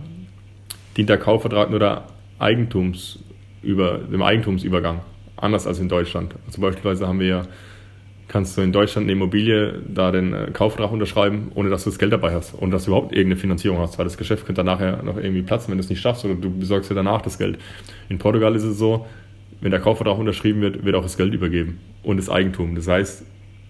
dient 0.97 1.09
der 1.09 1.19
Kaufvertrag 1.19 1.71
nur 1.71 1.79
der 1.79 2.05
Eigentums 2.39 3.21
über, 3.63 3.99
dem 3.99 4.23
Eigentumsübergang. 4.23 5.01
Anders 5.37 5.67
als 5.67 5.79
in 5.79 5.89
Deutschland. 5.89 6.35
Also 6.47 6.61
beispielsweise 6.61 7.07
haben 7.07 7.21
wir 7.21 7.27
ja, 7.27 7.43
kannst 8.29 8.57
du 8.57 8.63
in 8.63 8.73
Deutschland 8.73 9.05
eine 9.05 9.13
Immobilie 9.13 9.81
da 9.87 10.11
den 10.11 10.33
äh, 10.33 10.51
Kaufvertrag 10.53 10.93
unterschreiben, 10.93 11.53
ohne 11.55 11.71
dass 11.71 11.85
du 11.85 11.91
das 11.91 11.99
Geld 11.99 12.13
dabei 12.13 12.35
hast. 12.35 12.55
Ohne 12.61 12.73
dass 12.73 12.85
du 12.85 12.91
überhaupt 12.91 13.13
irgendeine 13.13 13.37
Finanzierung 13.37 13.79
hast. 13.79 13.99
Weil 13.99 14.05
das 14.05 14.17
Geschäft 14.17 14.47
könnte 14.47 14.65
dann 14.65 14.67
nachher 14.67 15.03
noch 15.03 15.17
irgendwie 15.17 15.43
platzen, 15.43 15.71
wenn 15.71 15.79
du 15.79 15.85
es 15.85 15.91
nicht 15.91 16.01
schaffst 16.01 16.25
oder 16.25 16.35
du 16.35 16.51
besorgst 16.51 16.91
dir 16.91 16.95
danach 16.95 17.23
das 17.23 17.39
Geld. 17.39 17.59
In 18.09 18.19
Portugal 18.19 18.55
ist 18.55 18.65
es 18.65 18.79
so, 18.79 19.07
wenn 19.61 19.71
der 19.71 19.81
Kaufvertrag 19.81 20.19
unterschrieben 20.19 20.61
wird, 20.61 20.85
wird 20.85 20.97
auch 20.97 21.03
das 21.03 21.17
Geld 21.17 21.33
übergeben 21.33 21.79
und 22.03 22.19
das 22.19 22.29
Eigentum. 22.29 22.75
Das 22.75 22.89
heißt, 22.89 23.25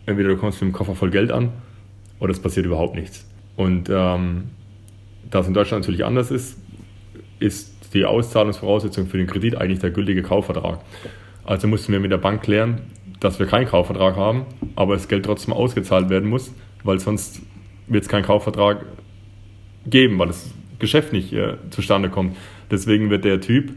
entweder 0.07 0.31
du 0.31 0.37
kommst 0.37 0.61
mit 0.61 0.73
dem 0.73 0.75
Koffer 0.75 0.95
voll 0.95 1.11
Geld 1.11 1.31
an 1.31 1.51
oder 2.19 2.33
es 2.33 2.41
passiert 2.41 2.67
überhaupt 2.67 2.97
nichts. 2.97 3.27
Und 3.57 3.89
ähm, 3.91 4.45
da 5.31 5.41
es 5.41 5.49
in 5.49 5.55
Deutschland 5.55 5.83
natürlich 5.83 6.05
anders 6.05 6.31
ist, 6.31 6.59
ist 7.39 7.75
die 7.95 8.05
Auszahlungsvoraussetzung 8.05 9.07
für 9.07 9.19
den 9.19 9.27
Kredit 9.27 9.57
eigentlich 9.57 9.79
der 9.79 9.91
gültige 9.91 10.23
Kaufvertrag. 10.23 10.81
Also 11.45 11.69
mussten 11.69 11.93
wir 11.93 12.01
mit 12.01 12.11
der 12.11 12.19
Bank 12.19 12.43
klären, 12.43 12.81
dass 13.27 13.41
wir 13.41 13.47
keinen 13.47 13.67
Kaufvertrag 13.67 14.15
haben, 14.15 14.47
aber 14.77 14.95
das 14.95 15.09
Geld 15.09 15.25
trotzdem 15.25 15.53
ausgezahlt 15.53 16.09
werden 16.09 16.31
muss, 16.31 16.55
weil 16.85 17.01
sonst 17.01 17.43
wird 17.89 18.05
es 18.05 18.09
keinen 18.09 18.23
Kaufvertrag 18.23 18.87
geben, 19.85 20.17
weil 20.19 20.29
das 20.29 20.55
Geschäft 20.79 21.13
nicht 21.13 21.33
äh, 21.33 21.57
zustande 21.71 22.09
kommt. 22.09 22.37
Deswegen 22.71 23.11
wird 23.11 23.25
der 23.25 23.41
Typ, 23.41 23.73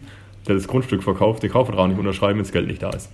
der 0.47 0.53
das 0.53 0.67
Grundstück 0.67 1.01
verkauft, 1.01 1.41
den 1.41 1.49
Kaufvertrag 1.49 1.89
nicht 1.89 1.97
unterschreiben, 1.97 2.37
wenn 2.37 2.43
das 2.43 2.51
Geld 2.51 2.67
nicht 2.67 2.83
da 2.83 2.91
ist. 2.91 3.11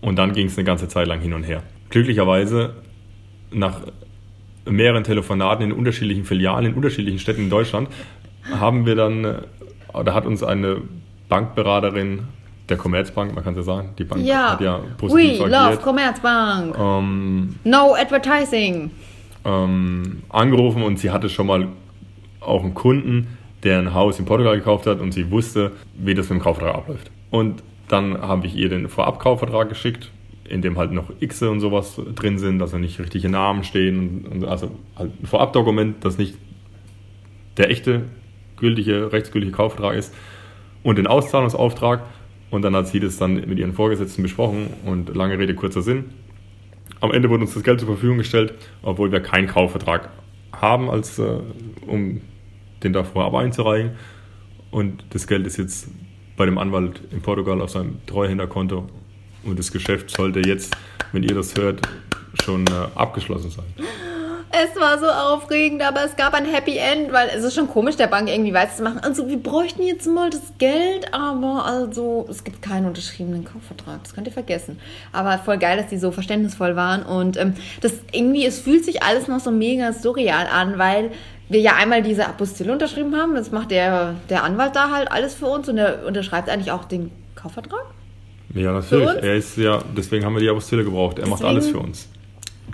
Und 0.00 0.16
dann 0.16 0.32
ging 0.32 0.46
es 0.46 0.56
eine 0.56 0.64
ganze 0.64 0.86
Zeit 0.86 1.08
lang 1.08 1.20
hin 1.20 1.32
und 1.32 1.42
her. 1.42 1.64
Glücklicherweise, 1.90 2.74
nach 3.52 3.80
mehreren 4.64 5.02
Telefonaten 5.02 5.64
in 5.64 5.72
unterschiedlichen 5.72 6.24
Filialen, 6.24 6.66
in 6.66 6.74
unterschiedlichen 6.74 7.18
Städten 7.18 7.42
in 7.42 7.50
Deutschland, 7.50 7.88
haben 8.48 8.86
wir 8.86 8.94
dann, 8.94 9.24
äh, 9.24 9.34
da 10.04 10.14
hat 10.14 10.24
uns 10.24 10.44
eine 10.44 10.82
Bankberaterin 11.28 12.28
der 12.70 12.76
Commerzbank, 12.76 13.34
man 13.34 13.42
kann 13.44 13.52
es 13.54 13.58
ja 13.58 13.62
sagen, 13.74 13.90
die 13.98 14.04
Bank 14.04 14.24
Ja. 14.24 14.52
hat 14.52 14.60
ja 14.60 14.78
We 14.78 14.88
positiv 14.96 15.38
love 15.40 15.56
agiert, 15.56 15.82
Commerzbank. 15.82 16.76
ähm, 16.78 17.54
No 17.64 17.94
advertising. 17.94 18.90
ähm, 19.44 20.22
angerufen 20.28 20.82
und 20.82 20.98
sie 20.98 21.10
hatte 21.10 21.28
schon 21.28 21.46
mal 21.46 21.68
auch 22.40 22.62
einen 22.62 22.74
Kunden, 22.74 23.36
der 23.62 23.78
ein 23.78 23.92
Haus 23.94 24.18
in 24.18 24.24
Portugal 24.24 24.56
gekauft 24.56 24.86
hat 24.86 25.00
und 25.00 25.12
sie 25.12 25.30
wusste, 25.30 25.72
wie 25.94 26.14
das 26.14 26.28
mit 26.30 26.38
dem 26.38 26.42
Kaufvertrag 26.42 26.74
abläuft. 26.74 27.10
Und 27.30 27.62
dann 27.88 28.20
habe 28.20 28.46
ich 28.46 28.54
ihr 28.56 28.68
den 28.68 28.88
Vorabkaufvertrag 28.88 29.68
geschickt, 29.68 30.10
in 30.48 30.62
dem 30.62 30.78
halt 30.78 30.92
noch 30.92 31.10
X 31.20 31.42
und 31.42 31.60
sowas 31.60 32.00
drin 32.14 32.38
sind, 32.38 32.58
dass 32.58 32.70
da 32.72 32.78
nicht 32.78 32.98
richtige 32.98 33.28
Namen 33.28 33.62
stehen. 33.64 33.98
Und, 33.98 34.26
und 34.32 34.44
also 34.48 34.70
halt 34.96 35.12
ein 35.22 35.26
Vorabdokument, 35.26 36.04
das 36.04 36.18
nicht 36.18 36.34
der 37.56 37.70
echte, 37.70 38.02
gültige, 38.56 39.12
rechtsgültige 39.12 39.52
Kaufvertrag 39.52 39.96
ist. 39.96 40.14
Und 40.82 40.96
den 40.96 41.06
Auszahlungsauftrag. 41.06 42.00
Und 42.50 42.62
dann 42.62 42.74
hat 42.74 42.88
sie 42.88 43.00
das 43.00 43.16
dann 43.16 43.34
mit 43.34 43.58
ihren 43.58 43.72
Vorgesetzten 43.72 44.22
besprochen 44.22 44.68
und 44.84 45.14
lange 45.14 45.38
Rede, 45.38 45.54
kurzer 45.54 45.82
Sinn. 45.82 46.06
Am 47.00 47.12
Ende 47.12 47.30
wurde 47.30 47.44
uns 47.44 47.54
das 47.54 47.62
Geld 47.62 47.80
zur 47.80 47.88
Verfügung 47.88 48.18
gestellt, 48.18 48.54
obwohl 48.82 49.12
wir 49.12 49.20
keinen 49.20 49.46
Kaufvertrag 49.46 50.10
haben, 50.52 50.90
als, 50.90 51.18
äh, 51.18 51.38
um 51.86 52.20
den 52.82 52.92
da 52.92 53.04
vorab 53.04 53.34
einzureichen. 53.34 53.92
Und 54.70 55.04
das 55.10 55.26
Geld 55.26 55.46
ist 55.46 55.56
jetzt 55.56 55.88
bei 56.36 56.46
dem 56.46 56.58
Anwalt 56.58 57.02
in 57.10 57.20
Portugal 57.20 57.60
auf 57.60 57.70
seinem 57.70 58.04
Treuhänderkonto. 58.06 58.88
Und 59.44 59.58
das 59.58 59.72
Geschäft 59.72 60.10
sollte 60.10 60.40
jetzt, 60.40 60.76
wenn 61.12 61.22
ihr 61.22 61.34
das 61.34 61.54
hört, 61.56 61.80
schon 62.44 62.66
äh, 62.66 62.70
abgeschlossen 62.94 63.50
sein. 63.50 63.64
Es 64.62 64.78
war 64.78 64.98
so 64.98 65.06
aufregend, 65.06 65.80
aber 65.80 66.04
es 66.04 66.16
gab 66.16 66.34
ein 66.34 66.44
Happy 66.44 66.76
End, 66.76 67.12
weil 67.12 67.28
es 67.34 67.44
ist 67.44 67.54
schon 67.54 67.68
komisch, 67.68 67.96
der 67.96 68.08
Bank 68.08 68.28
irgendwie 68.28 68.52
weiterzumachen. 68.52 68.98
Also, 68.98 69.28
wir 69.28 69.38
bräuchten 69.38 69.82
jetzt 69.82 70.06
mal 70.06 70.28
das 70.28 70.52
Geld, 70.58 71.14
aber 71.14 71.64
also, 71.64 72.26
es 72.28 72.44
gibt 72.44 72.60
keinen 72.60 72.86
unterschriebenen 72.86 73.44
Kaufvertrag. 73.44 74.02
Das 74.02 74.14
könnt 74.14 74.26
ihr 74.26 74.32
vergessen. 74.32 74.78
Aber 75.12 75.38
voll 75.38 75.56
geil, 75.58 75.78
dass 75.78 75.86
die 75.88 75.98
so 75.98 76.10
verständnisvoll 76.10 76.76
waren. 76.76 77.02
Und 77.04 77.36
ähm, 77.38 77.54
das 77.80 77.94
irgendwie, 78.12 78.44
es 78.44 78.58
fühlt 78.60 78.84
sich 78.84 79.02
alles 79.02 79.28
noch 79.28 79.40
so 79.40 79.50
mega 79.50 79.92
surreal 79.92 80.46
an, 80.52 80.78
weil 80.78 81.10
wir 81.48 81.60
ja 81.60 81.76
einmal 81.76 82.02
diese 82.02 82.26
Apostille 82.26 82.72
unterschrieben 82.72 83.16
haben. 83.16 83.34
Das 83.34 83.50
macht 83.52 83.70
der, 83.70 84.16
der 84.28 84.44
Anwalt 84.44 84.76
da 84.76 84.90
halt 84.90 85.10
alles 85.10 85.34
für 85.34 85.46
uns 85.46 85.68
und 85.68 85.78
er 85.78 86.04
unterschreibt 86.06 86.48
eigentlich 86.50 86.70
auch 86.70 86.84
den 86.84 87.10
Kaufvertrag. 87.34 87.86
Ja, 88.54 88.72
natürlich. 88.72 89.22
Er 89.22 89.36
ist 89.36 89.56
ja, 89.56 89.82
deswegen 89.96 90.24
haben 90.24 90.34
wir 90.34 90.40
die 90.40 90.48
Apostille 90.48 90.84
gebraucht. 90.84 91.18
Er 91.18 91.28
macht 91.28 91.40
Deswegen- 91.40 91.48
alles 91.48 91.68
für 91.70 91.78
uns. 91.78 92.08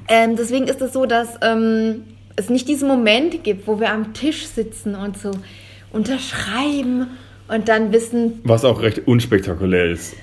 Ähm, 0.08 0.36
deswegen 0.36 0.66
ist 0.68 0.80
es 0.80 0.92
so, 0.92 1.06
dass 1.06 1.38
ähm, 1.42 2.04
es 2.36 2.48
nicht 2.50 2.68
diesen 2.68 2.88
Moment 2.88 3.42
gibt, 3.44 3.66
wo 3.66 3.80
wir 3.80 3.90
am 3.90 4.12
Tisch 4.14 4.46
sitzen 4.46 4.94
und 4.94 5.18
so 5.18 5.30
unterschreiben 5.92 7.08
und 7.48 7.68
dann 7.68 7.92
wissen, 7.92 8.40
Was 8.44 8.64
auch 8.64 8.82
recht 8.82 9.06
unspektakulär 9.06 9.86
ist. 9.90 10.14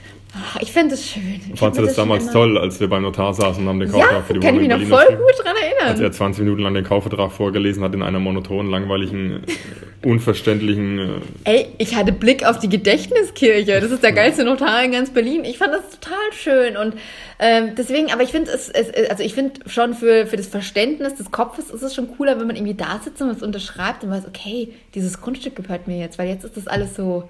ich 0.62 0.72
finde 0.72 0.96
es 0.96 1.10
schön. 1.10 1.40
Fandst 1.56 1.80
du 1.80 1.86
das 1.86 1.96
schon 1.96 2.08
damals 2.10 2.32
toll, 2.32 2.58
als 2.58 2.80
wir 2.80 2.88
beim 2.90 3.02
Notar 3.04 3.34
saßen 3.34 3.64
und 3.64 3.70
haben 3.70 3.80
den 3.80 3.90
Ja, 3.90 3.94
Kaufvertrag 4.06 4.26
für 4.28 4.34
die 4.34 4.40
kann 4.40 4.56
ich 4.56 4.62
Wohnung 4.64 4.80
mich 4.80 4.90
noch 4.90 5.00
voll 5.02 5.16
gut 5.16 5.44
dran 5.46 5.54
Als 5.56 5.80
er 5.80 5.90
erinnern. 6.06 6.14
20 6.14 6.44
Minuten 6.44 6.62
lang 6.64 6.74
den 6.74 6.84
Kaufvertrag 6.84 7.32
vorgelesen 7.32 7.84
hat 7.84 7.94
in 7.94 8.02
einer 8.04 8.20
monotonen, 8.20 8.72
langweiligen, 8.72 9.44
äh, 9.44 10.08
unverständlichen. 10.08 11.00
äh, 11.00 11.50
Ey, 11.50 11.68
ich 11.78 11.96
hatte 11.96 12.12
Blick 12.12 12.46
auf 12.46 12.60
die 12.60 12.70
Gedächtniskirche. 12.70 13.80
Das 13.80 13.92
ist 13.92 14.04
der 14.04 14.12
geilste 14.12 14.44
Notar 14.44 14.84
in 14.84 14.92
ganz 14.92 15.12
Berlin. 15.12 15.46
Ich 15.46 15.58
fand 15.58 15.74
das 15.74 16.00
total 16.00 16.32
schön 16.34 16.78
und 16.78 16.96
ähm, 17.40 17.74
deswegen, 17.76 18.12
aber 18.12 18.24
ich 18.24 18.32
finde 18.32 18.52
es, 18.52 18.70
es, 18.70 19.10
also 19.10 19.24
ich 19.24 19.34
finde 19.34 19.70
schon 19.70 19.94
für, 19.94 20.28
für 20.28 20.38
das 20.38 20.48
Verständnis 20.48 21.16
des 21.16 21.32
Kopfes 21.32 21.70
ist 21.70 21.82
es 21.82 21.96
schon 21.96 22.16
cooler, 22.18 22.40
wenn 22.40 22.48
man 22.48 22.56
irgendwie 22.56 22.76
da 22.76 23.00
sitzt 23.04 23.22
und 23.22 23.30
es 23.30 23.42
unterschreibt 23.42 24.04
und 24.04 24.12
weiß, 24.12 24.28
okay, 24.28 24.74
dieses 24.96 25.22
Grundstück 25.22 25.56
gehört 25.56 25.88
mir 25.88 25.98
jetzt, 25.98 26.18
weil 26.20 26.28
jetzt 26.28 26.44
ist 26.44 26.58
das 26.58 26.68
alles 26.68 26.96
so, 26.96 27.30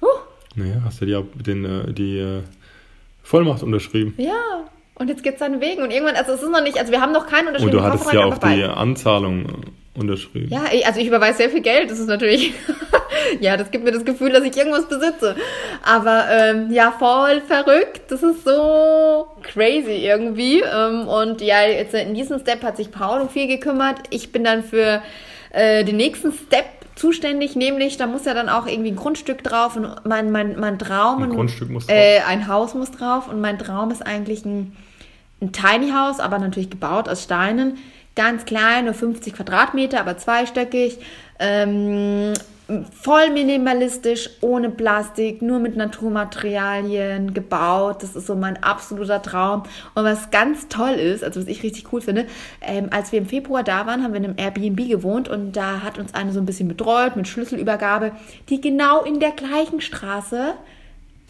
huh, 0.00 0.06
Naja, 0.54 0.82
hast 0.84 1.00
du 1.00 1.06
die, 1.06 1.42
den, 1.42 1.64
äh, 1.64 1.92
die 1.92 2.18
äh, 2.18 2.42
Vollmacht 3.22 3.62
unterschrieben. 3.62 4.14
ja. 4.16 4.64
Und 4.94 5.08
jetzt 5.08 5.22
geht's 5.22 5.40
seinen 5.40 5.60
Wegen 5.60 5.82
und 5.82 5.90
irgendwann, 5.90 6.16
also 6.16 6.32
es 6.32 6.42
ist 6.42 6.50
noch 6.50 6.62
nicht, 6.62 6.78
also 6.78 6.92
wir 6.92 7.00
haben 7.00 7.12
noch 7.12 7.26
keinen 7.26 7.48
Und 7.48 7.54
unterschriebenen 7.54 7.82
du 7.82 7.92
hattest 7.92 8.12
ja 8.12 8.24
auch 8.26 8.38
die 8.38 8.62
Anzahlung 8.62 9.46
äh, 9.46 9.98
unterschrieben. 9.98 10.48
Ja, 10.50 10.64
also 10.84 11.00
ich 11.00 11.06
überweise 11.06 11.38
sehr 11.38 11.50
viel 11.50 11.62
Geld, 11.62 11.90
das 11.90 11.98
ist 11.98 12.08
natürlich, 12.08 12.52
ja, 13.40 13.56
das 13.56 13.70
gibt 13.70 13.84
mir 13.84 13.92
das 13.92 14.04
Gefühl, 14.04 14.30
dass 14.32 14.44
ich 14.44 14.56
irgendwas 14.56 14.86
besitze. 14.88 15.36
Aber 15.82 16.24
ähm, 16.30 16.70
ja, 16.70 16.92
voll 16.98 17.40
verrückt, 17.42 18.02
das 18.08 18.22
ist 18.22 18.44
so 18.44 19.26
crazy 19.42 20.06
irgendwie. 20.06 20.60
Ähm, 20.60 21.08
und 21.08 21.40
ja, 21.40 21.62
jetzt 21.62 21.94
in 21.94 22.14
diesem 22.14 22.38
Step 22.40 22.62
hat 22.62 22.76
sich 22.76 22.90
Paul 22.90 23.20
um 23.20 23.28
viel 23.28 23.46
gekümmert. 23.46 23.98
Ich 24.10 24.32
bin 24.32 24.44
dann 24.44 24.62
für 24.64 25.02
äh, 25.50 25.84
den 25.84 25.96
nächsten 25.96 26.32
Step 26.32 26.66
zuständig, 26.94 27.56
nämlich 27.56 27.96
da 27.96 28.06
muss 28.06 28.24
ja 28.26 28.34
dann 28.34 28.48
auch 28.48 28.66
irgendwie 28.66 28.90
ein 28.90 28.96
Grundstück 28.96 29.42
drauf 29.42 29.76
und 29.76 29.88
mein, 30.04 30.30
mein, 30.30 30.58
mein 30.60 30.78
Traum. 30.78 31.22
Ein 31.22 31.30
und- 31.30 31.36
Grundstück 31.36 31.70
muss 31.70 31.86
drauf. 31.86 31.96
Äh, 31.96 32.20
ein 32.28 32.48
Haus 32.48 32.74
muss 32.74 32.90
drauf 32.90 33.28
und 33.28 33.40
mein 33.40 33.58
Traum 33.58 33.90
ist 33.90 34.06
eigentlich 34.06 34.44
ein, 34.44 34.76
ein 35.40 35.52
Tiny 35.52 35.90
House, 35.92 36.20
aber 36.20 36.38
natürlich 36.38 36.70
gebaut 36.70 37.08
aus 37.08 37.22
Steinen. 37.22 37.78
Ganz 38.14 38.44
klein, 38.44 38.84
nur 38.84 38.94
50 38.94 39.32
Quadratmeter, 39.32 39.98
aber 39.98 40.18
zweistöckig. 40.18 40.98
Ähm, 41.38 42.34
voll 42.92 43.30
minimalistisch, 43.30 44.30
ohne 44.40 44.70
Plastik, 44.70 45.42
nur 45.42 45.58
mit 45.58 45.76
Naturmaterialien 45.76 47.34
gebaut. 47.34 48.02
Das 48.02 48.16
ist 48.16 48.26
so 48.26 48.34
mein 48.34 48.62
absoluter 48.62 49.22
Traum. 49.22 49.62
Und 49.94 50.04
was 50.04 50.30
ganz 50.30 50.68
toll 50.68 50.92
ist, 50.92 51.24
also 51.24 51.40
was 51.40 51.48
ich 51.48 51.62
richtig 51.62 51.92
cool 51.92 52.00
finde, 52.00 52.26
ähm, 52.60 52.88
als 52.90 53.12
wir 53.12 53.18
im 53.18 53.26
Februar 53.26 53.62
da 53.62 53.86
waren, 53.86 54.02
haben 54.02 54.12
wir 54.12 54.20
in 54.20 54.24
einem 54.24 54.38
Airbnb 54.38 54.88
gewohnt 54.88 55.28
und 55.28 55.52
da 55.52 55.82
hat 55.82 55.98
uns 55.98 56.14
eine 56.14 56.32
so 56.32 56.40
ein 56.40 56.46
bisschen 56.46 56.68
betreut 56.68 57.16
mit 57.16 57.28
Schlüsselübergabe, 57.28 58.12
die 58.48 58.60
genau 58.60 59.02
in 59.02 59.20
der 59.20 59.32
gleichen 59.32 59.80
Straße 59.80 60.54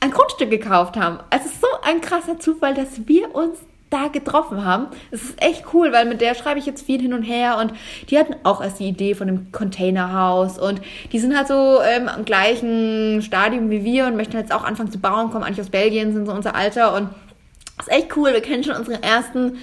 ein 0.00 0.10
Grundstück 0.10 0.50
gekauft 0.50 0.96
haben. 0.96 1.20
Es 1.30 1.46
ist 1.46 1.60
so 1.60 1.68
ein 1.82 2.00
krasser 2.00 2.38
Zufall, 2.38 2.74
dass 2.74 3.06
wir 3.06 3.34
uns 3.34 3.58
da 3.92 4.08
getroffen 4.08 4.64
haben. 4.64 4.86
Es 5.10 5.22
ist 5.22 5.42
echt 5.42 5.64
cool, 5.72 5.92
weil 5.92 6.06
mit 6.06 6.20
der 6.20 6.34
schreibe 6.34 6.58
ich 6.58 6.66
jetzt 6.66 6.86
viel 6.86 7.00
hin 7.00 7.12
und 7.12 7.22
her 7.22 7.58
und 7.58 7.72
die 8.08 8.18
hatten 8.18 8.34
auch 8.44 8.62
erst 8.62 8.80
die 8.80 8.88
Idee 8.88 9.14
von 9.14 9.28
einem 9.28 9.52
Containerhaus 9.52 10.58
und 10.58 10.80
die 11.12 11.18
sind 11.18 11.36
halt 11.36 11.48
so 11.48 11.80
ähm, 11.82 12.08
am 12.08 12.24
gleichen 12.24 13.22
Stadium 13.22 13.70
wie 13.70 13.84
wir 13.84 14.06
und 14.06 14.16
möchten 14.16 14.36
jetzt 14.36 14.52
auch 14.52 14.64
anfangen 14.64 14.90
zu 14.90 14.98
bauen, 14.98 15.30
kommen 15.30 15.44
eigentlich 15.44 15.60
aus 15.60 15.70
Belgien, 15.70 16.12
sind 16.12 16.26
so 16.26 16.32
unser 16.32 16.54
Alter 16.54 16.94
und 16.96 17.10
ist 17.78 17.90
echt 17.90 18.16
cool. 18.16 18.32
Wir 18.32 18.40
kennen 18.40 18.64
schon 18.64 18.76
unsere 18.76 19.02
ersten 19.02 19.58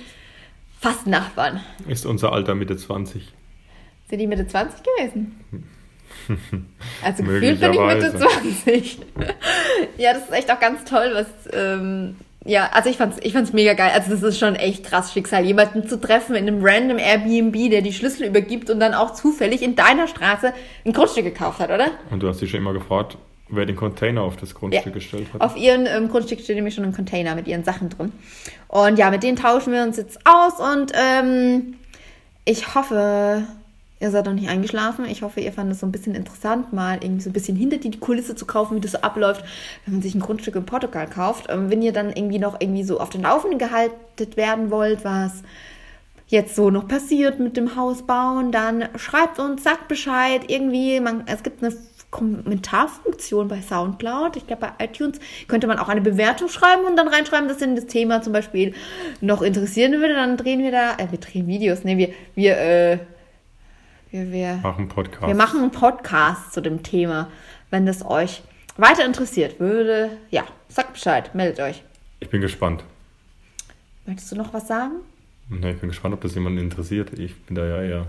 fast 0.80 1.08
Nachbarn. 1.08 1.62
Ist 1.88 2.06
unser 2.06 2.32
Alter 2.32 2.56
Mitte 2.56 2.78
20. 2.78 3.34
Sind 4.10 4.20
die 4.20 4.28
Mitte 4.28 4.48
20 4.48 4.84
gewesen? 4.84 5.39
Also 7.04 7.24
gefühlt 7.24 7.60
bin 7.60 7.74
ich 7.74 7.80
Mitte 7.80 8.12
Möglicherweise. 8.12 8.18
20. 8.44 9.00
ja, 9.98 10.13
das 10.13 10.26
ist 10.26 10.32
echt 10.32 10.52
auch 10.52 10.60
ganz 10.60 10.84
toll, 10.84 11.12
was. 11.13 11.28
Ähm, 11.52 12.18
ja, 12.45 12.69
also 12.73 12.89
ich 12.89 12.97
fand's, 12.97 13.17
ich 13.21 13.34
fand's 13.34 13.54
mega 13.54 13.73
geil. 13.73 13.91
Also 13.93 14.12
das 14.12 14.23
ist 14.23 14.39
schon 14.39 14.56
echt 14.56 14.86
krass 14.86 15.12
Schicksal, 15.13 15.45
jemanden 15.45 15.88
zu 15.88 15.99
treffen 15.99 16.36
in 16.36 16.47
einem 16.47 16.60
random 16.63 16.97
Airbnb, 16.97 17.69
der 17.69 17.82
die 17.82 17.93
Schlüssel 17.93 18.25
übergibt 18.28 18.69
und 18.69 18.80
dann 18.80 18.93
auch 18.93 19.13
zufällig 19.13 19.62
in 19.62 19.75
deiner 19.75 20.08
Straße 20.08 20.54
ein 20.86 20.93
Grundstück 20.93 21.25
gekauft 21.25 21.60
hat, 21.60 21.69
oder? 21.69 21.88
Und 22.12 22.23
du 22.23 22.28
hast 22.30 22.41
dich 22.41 22.49
schon 22.49 22.62
immer 22.62 22.73
gefragt, 22.73 23.17
wer 23.49 23.65
den 23.65 23.75
Container 23.75 24.21
auf 24.21 24.38
das 24.38 24.54
Grundstück 24.56 24.86
Ja. 24.86 24.91
gestellt 24.91 25.28
hat. 25.34 25.41
Auf 25.41 25.58
ihren 25.58 25.86
ähm, 25.86 26.08
Grundstück 26.10 26.39
steht 26.39 26.56
nämlich 26.56 26.75
schon 26.75 26.86
ein 26.86 26.93
Container 26.93 27.36
mit 27.36 27.47
ihren 27.47 27.63
Sachen 27.63 27.89
drin. 27.89 28.12
Und 28.67 28.97
ja, 28.99 29.10
mit 29.10 29.23
denen 29.23 29.38
tauschen 29.38 29.73
wir 29.73 29.84
uns 29.84 29.97
jetzt 29.97 30.19
aus 30.25 30.60
und 30.60 30.91
ähm, 30.95 31.75
ich 32.45 32.73
hoffe, 32.73 33.43
ihr 33.99 34.12
seid 34.12 34.25
noch 34.25 34.33
nicht 34.33 34.49
eingeschlafen. 34.49 35.05
Ich 35.05 35.21
hoffe, 35.21 35.41
ihr 35.41 35.51
fandet 35.51 35.75
es 35.75 35.81
so 35.81 35.85
ein 35.85 35.91
bisschen 35.91 36.15
interessant, 36.15 36.71
mal 36.73 36.99
irgendwie 37.01 37.21
so 37.21 37.29
ein 37.29 37.33
bisschen 37.33 37.57
hinter 37.57 37.77
die 37.77 37.91
Kulisse 37.99 38.35
zu 38.35 38.45
kaufen, 38.45 38.77
wie 38.77 38.81
das 38.81 38.93
so 38.93 38.99
abläuft, 38.99 39.43
wenn 39.85 39.95
man 39.95 40.01
sich 40.01 40.15
ein 40.15 40.21
Grundstück 40.21 40.55
in 40.55 40.65
Portugal 40.65 41.07
kauft. 41.07 41.47
Ähm, 41.50 41.69
wenn 41.69 41.81
ihr 41.81 41.93
dann 41.93 42.10
irgendwie 42.10 42.39
noch 42.39 42.60
irgendwie 42.60 42.83
so 42.83 43.00
auf 43.00 43.10
den 43.10 43.23
Laufenden 43.23 43.60
gehalten 43.60 43.95
werden 44.35 44.71
wollt, 44.71 45.04
was 45.04 45.43
jetzt 46.27 46.56
so 46.56 46.69
noch 46.69 46.87
passiert 46.87 47.39
mit 47.39 47.58
dem 47.58 47.75
Haus 47.75 48.04
bauen, 48.04 48.52
dann 48.52 48.87
schreibt 48.95 49.39
uns, 49.39 49.63
sagt 49.63 49.87
Bescheid. 49.87 50.43
Irgendwie, 50.47 51.00
man, 51.00 51.23
es 51.25 51.43
gibt 51.43 51.63
eine 51.63 51.75
Kommentarfunktion 52.12 53.47
bei 53.47 53.62
Soundcloud. 53.62 54.35
Ich 54.35 54.47
glaube, 54.47 54.67
bei 54.67 54.85
iTunes 54.85 55.19
könnte 55.47 55.67
man 55.67 55.77
auch 55.77 55.89
eine 55.89 56.02
Bewertung 56.02 56.47
schreiben 56.47 56.85
und 56.85 56.95
dann 56.95 57.08
reinschreiben, 57.08 57.47
dass 57.47 57.58
denn 57.58 57.75
das 57.75 57.87
Thema 57.87 58.21
zum 58.21 58.33
Beispiel 58.33 58.73
noch 59.21 59.41
interessieren 59.41 59.93
würde. 59.93 60.13
Dann 60.13 60.37
drehen 60.37 60.63
wir 60.63 60.71
da, 60.71 60.93
äh, 60.93 61.12
wir 61.12 61.19
drehen 61.19 61.47
Videos, 61.47 61.83
ne, 61.83 61.97
wir, 61.97 62.10
wir, 62.35 62.58
äh, 62.58 62.97
wir, 64.12 64.31
wir, 64.31 64.55
Machen 64.57 64.87
Podcast. 64.87 65.27
wir 65.27 65.35
machen 65.35 65.62
einen 65.62 65.71
Podcast 65.71 66.53
zu 66.53 66.62
dem 66.62 66.83
Thema. 66.83 67.27
Wenn 67.69 67.85
das 67.85 68.05
euch 68.05 68.41
weiter 68.77 69.05
interessiert 69.05 69.60
würde, 69.60 70.10
ja, 70.31 70.43
sagt 70.67 70.93
Bescheid, 70.93 71.33
meldet 71.35 71.60
euch. 71.60 71.83
Ich 72.19 72.29
bin 72.29 72.41
gespannt. 72.41 72.83
Möchtest 74.05 74.31
du 74.31 74.35
noch 74.35 74.53
was 74.53 74.67
sagen? 74.67 74.93
Ne, 75.49 75.71
ich 75.71 75.79
bin 75.79 75.89
gespannt, 75.89 76.13
ob 76.13 76.21
das 76.21 76.33
jemanden 76.35 76.60
interessiert. 76.60 77.17
Ich 77.17 77.35
bin 77.43 77.55
da 77.55 77.65
ja 77.65 77.81
eher. 77.81 78.07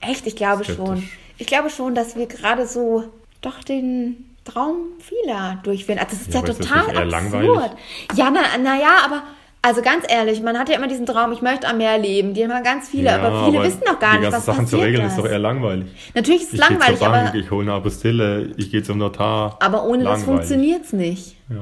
Echt, 0.00 0.26
ich 0.26 0.36
glaube 0.36 0.64
Skeptisch. 0.64 0.76
schon. 0.86 1.08
Ich 1.38 1.46
glaube 1.46 1.70
schon, 1.70 1.94
dass 1.94 2.16
wir 2.16 2.26
gerade 2.26 2.66
so 2.66 3.04
doch 3.40 3.62
den 3.64 4.26
Traum 4.44 4.76
vieler 4.98 5.58
durchführen. 5.62 5.98
Also 5.98 6.16
das 6.16 6.26
ist 6.26 6.34
ja, 6.34 6.34
Ja, 6.34 6.40
aber 6.40 6.50
ist 6.50 6.60
das 6.60 6.66
total 6.68 6.86
nicht 6.86 6.94
eher 6.94 7.02
absurd. 7.02 7.32
langweilig? 7.32 7.70
Ja, 8.14 8.30
na, 8.30 8.40
na 8.62 8.78
ja, 8.80 8.96
aber 9.04 9.22
also 9.62 9.82
ganz 9.82 10.04
ehrlich, 10.08 10.42
man 10.42 10.58
hat 10.58 10.68
ja 10.68 10.76
immer 10.76 10.88
diesen 10.88 11.06
Traum, 11.06 11.32
ich 11.32 11.42
möchte 11.42 11.68
am 11.68 11.78
Meer 11.78 11.98
leben. 11.98 12.32
Die 12.34 12.42
haben 12.42 12.50
ja 12.50 12.60
ganz 12.60 12.88
viele, 12.88 13.12
aber 13.12 13.44
viele 13.50 13.62
wissen 13.62 13.82
noch 13.86 13.98
gar 13.98 14.14
die 14.14 14.20
nicht, 14.20 14.32
was 14.32 14.44
Sachen 14.46 14.64
passiert 14.64 14.80
zu 14.80 14.86
regeln 14.86 15.02
das. 15.04 15.12
ist 15.12 15.18
doch 15.18 15.28
eher 15.28 15.38
langweilig. 15.38 15.86
Natürlich 16.14 16.42
ist 16.42 16.48
es 16.48 16.54
Ich 16.54 16.60
langweilig, 16.60 16.98
zur 16.98 17.08
Bank, 17.08 17.28
aber, 17.28 17.38
ich 17.38 17.50
hole 17.50 17.62
eine 17.62 17.72
Apostille, 17.74 18.52
ich 18.56 18.70
gehe 18.70 18.82
zum 18.82 18.98
Notar. 18.98 19.56
aber 19.60 19.84
ohne 19.84 20.04
das 20.04 20.20
Langweilig. 20.20 20.24
funktioniert 20.24 20.84
es 20.84 20.92
nicht. 20.92 21.36
Ja. 21.50 21.56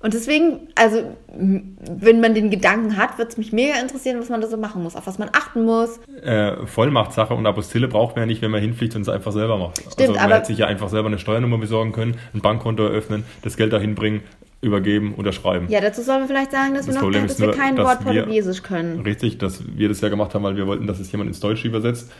Und 0.00 0.14
deswegen, 0.14 0.66
also 0.74 1.04
wenn 1.28 2.20
man 2.20 2.34
den 2.34 2.50
Gedanken 2.50 2.96
hat, 2.96 3.18
würde 3.18 3.30
es 3.30 3.36
mich 3.36 3.52
mega 3.52 3.74
interessieren, 3.80 4.18
was 4.18 4.30
man 4.30 4.40
da 4.40 4.48
so 4.48 4.56
machen 4.56 4.82
muss, 4.82 4.96
auf 4.96 5.06
was 5.06 5.18
man 5.20 5.28
achten 5.32 5.64
muss. 5.64 6.00
Äh, 6.24 6.66
Vollmachtsache 6.66 7.32
und 7.34 7.46
Apostille 7.46 7.86
braucht 7.86 8.16
man 8.16 8.22
ja 8.24 8.26
nicht, 8.26 8.42
wenn 8.42 8.50
man 8.50 8.60
hinfliegt 8.60 8.96
und 8.96 9.02
es 9.02 9.08
einfach 9.08 9.30
selber 9.30 9.58
macht. 9.58 9.78
Stimmt, 9.78 10.00
also 10.00 10.12
man 10.14 10.20
aber- 10.24 10.34
hätte 10.36 10.46
sich 10.48 10.58
ja 10.58 10.66
einfach 10.66 10.88
selber 10.88 11.06
eine 11.06 11.20
Steuernummer 11.20 11.58
besorgen 11.58 11.92
können, 11.92 12.16
ein 12.34 12.40
Bankkonto 12.40 12.82
eröffnen, 12.82 13.22
das 13.42 13.56
Geld 13.56 13.72
dahin 13.72 13.94
bringen, 13.94 14.22
übergeben, 14.62 15.14
unterschreiben. 15.14 15.66
Ja, 15.68 15.80
dazu 15.80 16.02
sollen 16.02 16.20
wir 16.20 16.28
vielleicht 16.28 16.52
sagen, 16.52 16.74
dass, 16.74 16.86
Das 16.86 16.94
wir, 16.94 16.94
noch, 16.94 17.00
Problem 17.02 17.26
dass 17.26 17.38
wir 17.38 17.48
nur, 17.48 17.56
kein 17.56 17.76
dass 17.76 17.84
Wort 17.84 18.00
Portugiesisch 18.00 18.62
können. 18.62 19.00
Richtig, 19.00 19.38
dass 19.38 19.62
wir 19.76 19.88
das 19.88 20.00
ja 20.00 20.08
gemacht 20.08 20.34
haben, 20.34 20.44
weil 20.44 20.56
wir 20.56 20.66
wollten, 20.66 20.86
dass 20.86 21.00
es 21.00 21.10
jemand 21.12 21.28
ins 21.28 21.40
Deutsche 21.40 21.68
übersetzt 21.68 22.10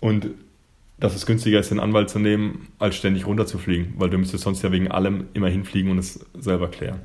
und 0.00 0.28
dass 1.00 1.14
es 1.14 1.26
günstiger 1.26 1.60
ist, 1.60 1.70
den 1.70 1.80
Anwalt 1.80 2.08
zu 2.08 2.18
nehmen, 2.18 2.68
als 2.78 2.96
ständig 2.96 3.26
runterzufliegen, 3.26 3.94
weil 3.98 4.10
du 4.10 4.18
müsstest 4.18 4.44
sonst 4.44 4.62
ja 4.62 4.72
wegen 4.72 4.90
allem 4.90 5.28
immer 5.34 5.48
hinfliegen 5.48 5.90
und 5.90 5.98
es 5.98 6.24
selber 6.38 6.68
klären. 6.68 7.00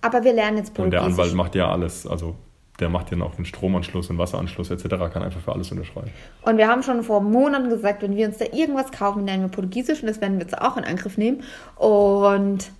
Aber 0.00 0.24
wir 0.24 0.32
lernen 0.32 0.58
jetzt 0.58 0.78
Und 0.78 0.90
der 0.90 1.00
Portugiesisch. 1.00 1.20
Anwalt 1.20 1.34
macht 1.34 1.54
ja 1.54 1.70
alles, 1.70 2.06
also 2.06 2.36
der 2.80 2.88
macht 2.88 3.10
ja 3.10 3.22
auch 3.22 3.34
den 3.34 3.44
Stromanschluss 3.44 4.10
und 4.10 4.18
Wasseranschluss 4.18 4.70
etc., 4.70 4.88
kann 5.12 5.22
einfach 5.22 5.40
für 5.40 5.52
alles 5.52 5.70
unterschreiben. 5.70 6.10
Und 6.42 6.56
wir 6.56 6.68
haben 6.68 6.82
schon 6.82 7.02
vor 7.02 7.20
Monaten 7.20 7.68
gesagt, 7.68 8.02
wenn 8.02 8.16
wir 8.16 8.26
uns 8.26 8.38
da 8.38 8.46
irgendwas 8.46 8.90
kaufen, 8.92 9.26
lernen 9.26 9.42
wir 9.42 9.48
Portugiesisch 9.48 10.02
und 10.02 10.08
das 10.08 10.20
werden 10.20 10.38
wir 10.38 10.42
jetzt 10.42 10.58
auch 10.58 10.76
in 10.76 10.84
Angriff 10.84 11.16
nehmen. 11.18 11.42
Und 11.76 12.70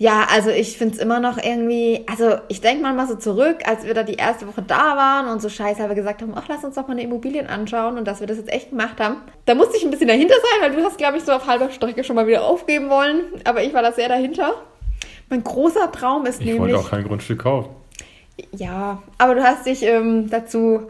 ja, 0.00 0.28
also 0.32 0.50
ich 0.50 0.78
finde 0.78 0.94
es 0.94 1.02
immer 1.02 1.18
noch 1.18 1.42
irgendwie, 1.42 2.04
also 2.06 2.36
ich 2.46 2.60
denke 2.60 2.82
mal 2.82 3.06
so 3.08 3.16
zurück, 3.16 3.58
als 3.64 3.84
wir 3.84 3.94
da 3.94 4.04
die 4.04 4.14
erste 4.14 4.46
Woche 4.46 4.62
da 4.62 4.96
waren 4.96 5.26
und 5.28 5.42
so 5.42 5.48
scheißhalber 5.48 5.96
gesagt 5.96 6.22
haben, 6.22 6.34
ach, 6.36 6.44
lass 6.48 6.62
uns 6.62 6.76
doch 6.76 6.86
mal 6.86 6.92
eine 6.92 7.02
Immobilien 7.02 7.48
anschauen 7.48 7.98
und 7.98 8.06
dass 8.06 8.20
wir 8.20 8.28
das 8.28 8.36
jetzt 8.36 8.52
echt 8.52 8.70
gemacht 8.70 9.00
haben. 9.00 9.16
Da 9.44 9.56
musste 9.56 9.76
ich 9.76 9.84
ein 9.84 9.90
bisschen 9.90 10.06
dahinter 10.06 10.36
sein, 10.36 10.70
weil 10.70 10.76
du 10.76 10.84
hast, 10.84 10.98
glaube 10.98 11.18
ich, 11.18 11.24
so 11.24 11.32
auf 11.32 11.48
halber 11.48 11.70
Strecke 11.70 12.04
schon 12.04 12.14
mal 12.14 12.28
wieder 12.28 12.44
aufgeben 12.44 12.90
wollen. 12.90 13.22
Aber 13.42 13.64
ich 13.64 13.74
war 13.74 13.82
da 13.82 13.90
sehr 13.90 14.08
dahinter. 14.08 14.54
Mein 15.30 15.42
großer 15.42 15.90
Traum 15.90 16.26
ist 16.26 16.40
Ich 16.40 16.46
nämlich... 16.46 16.74
wollte 16.74 16.78
auch 16.78 16.90
kein 16.90 17.02
Grundstück 17.02 17.40
kaufen. 17.40 17.70
Ja, 18.52 19.02
aber 19.18 19.34
du 19.34 19.42
hast 19.42 19.66
dich 19.66 19.82
ähm, 19.82 20.30
dazu 20.30 20.88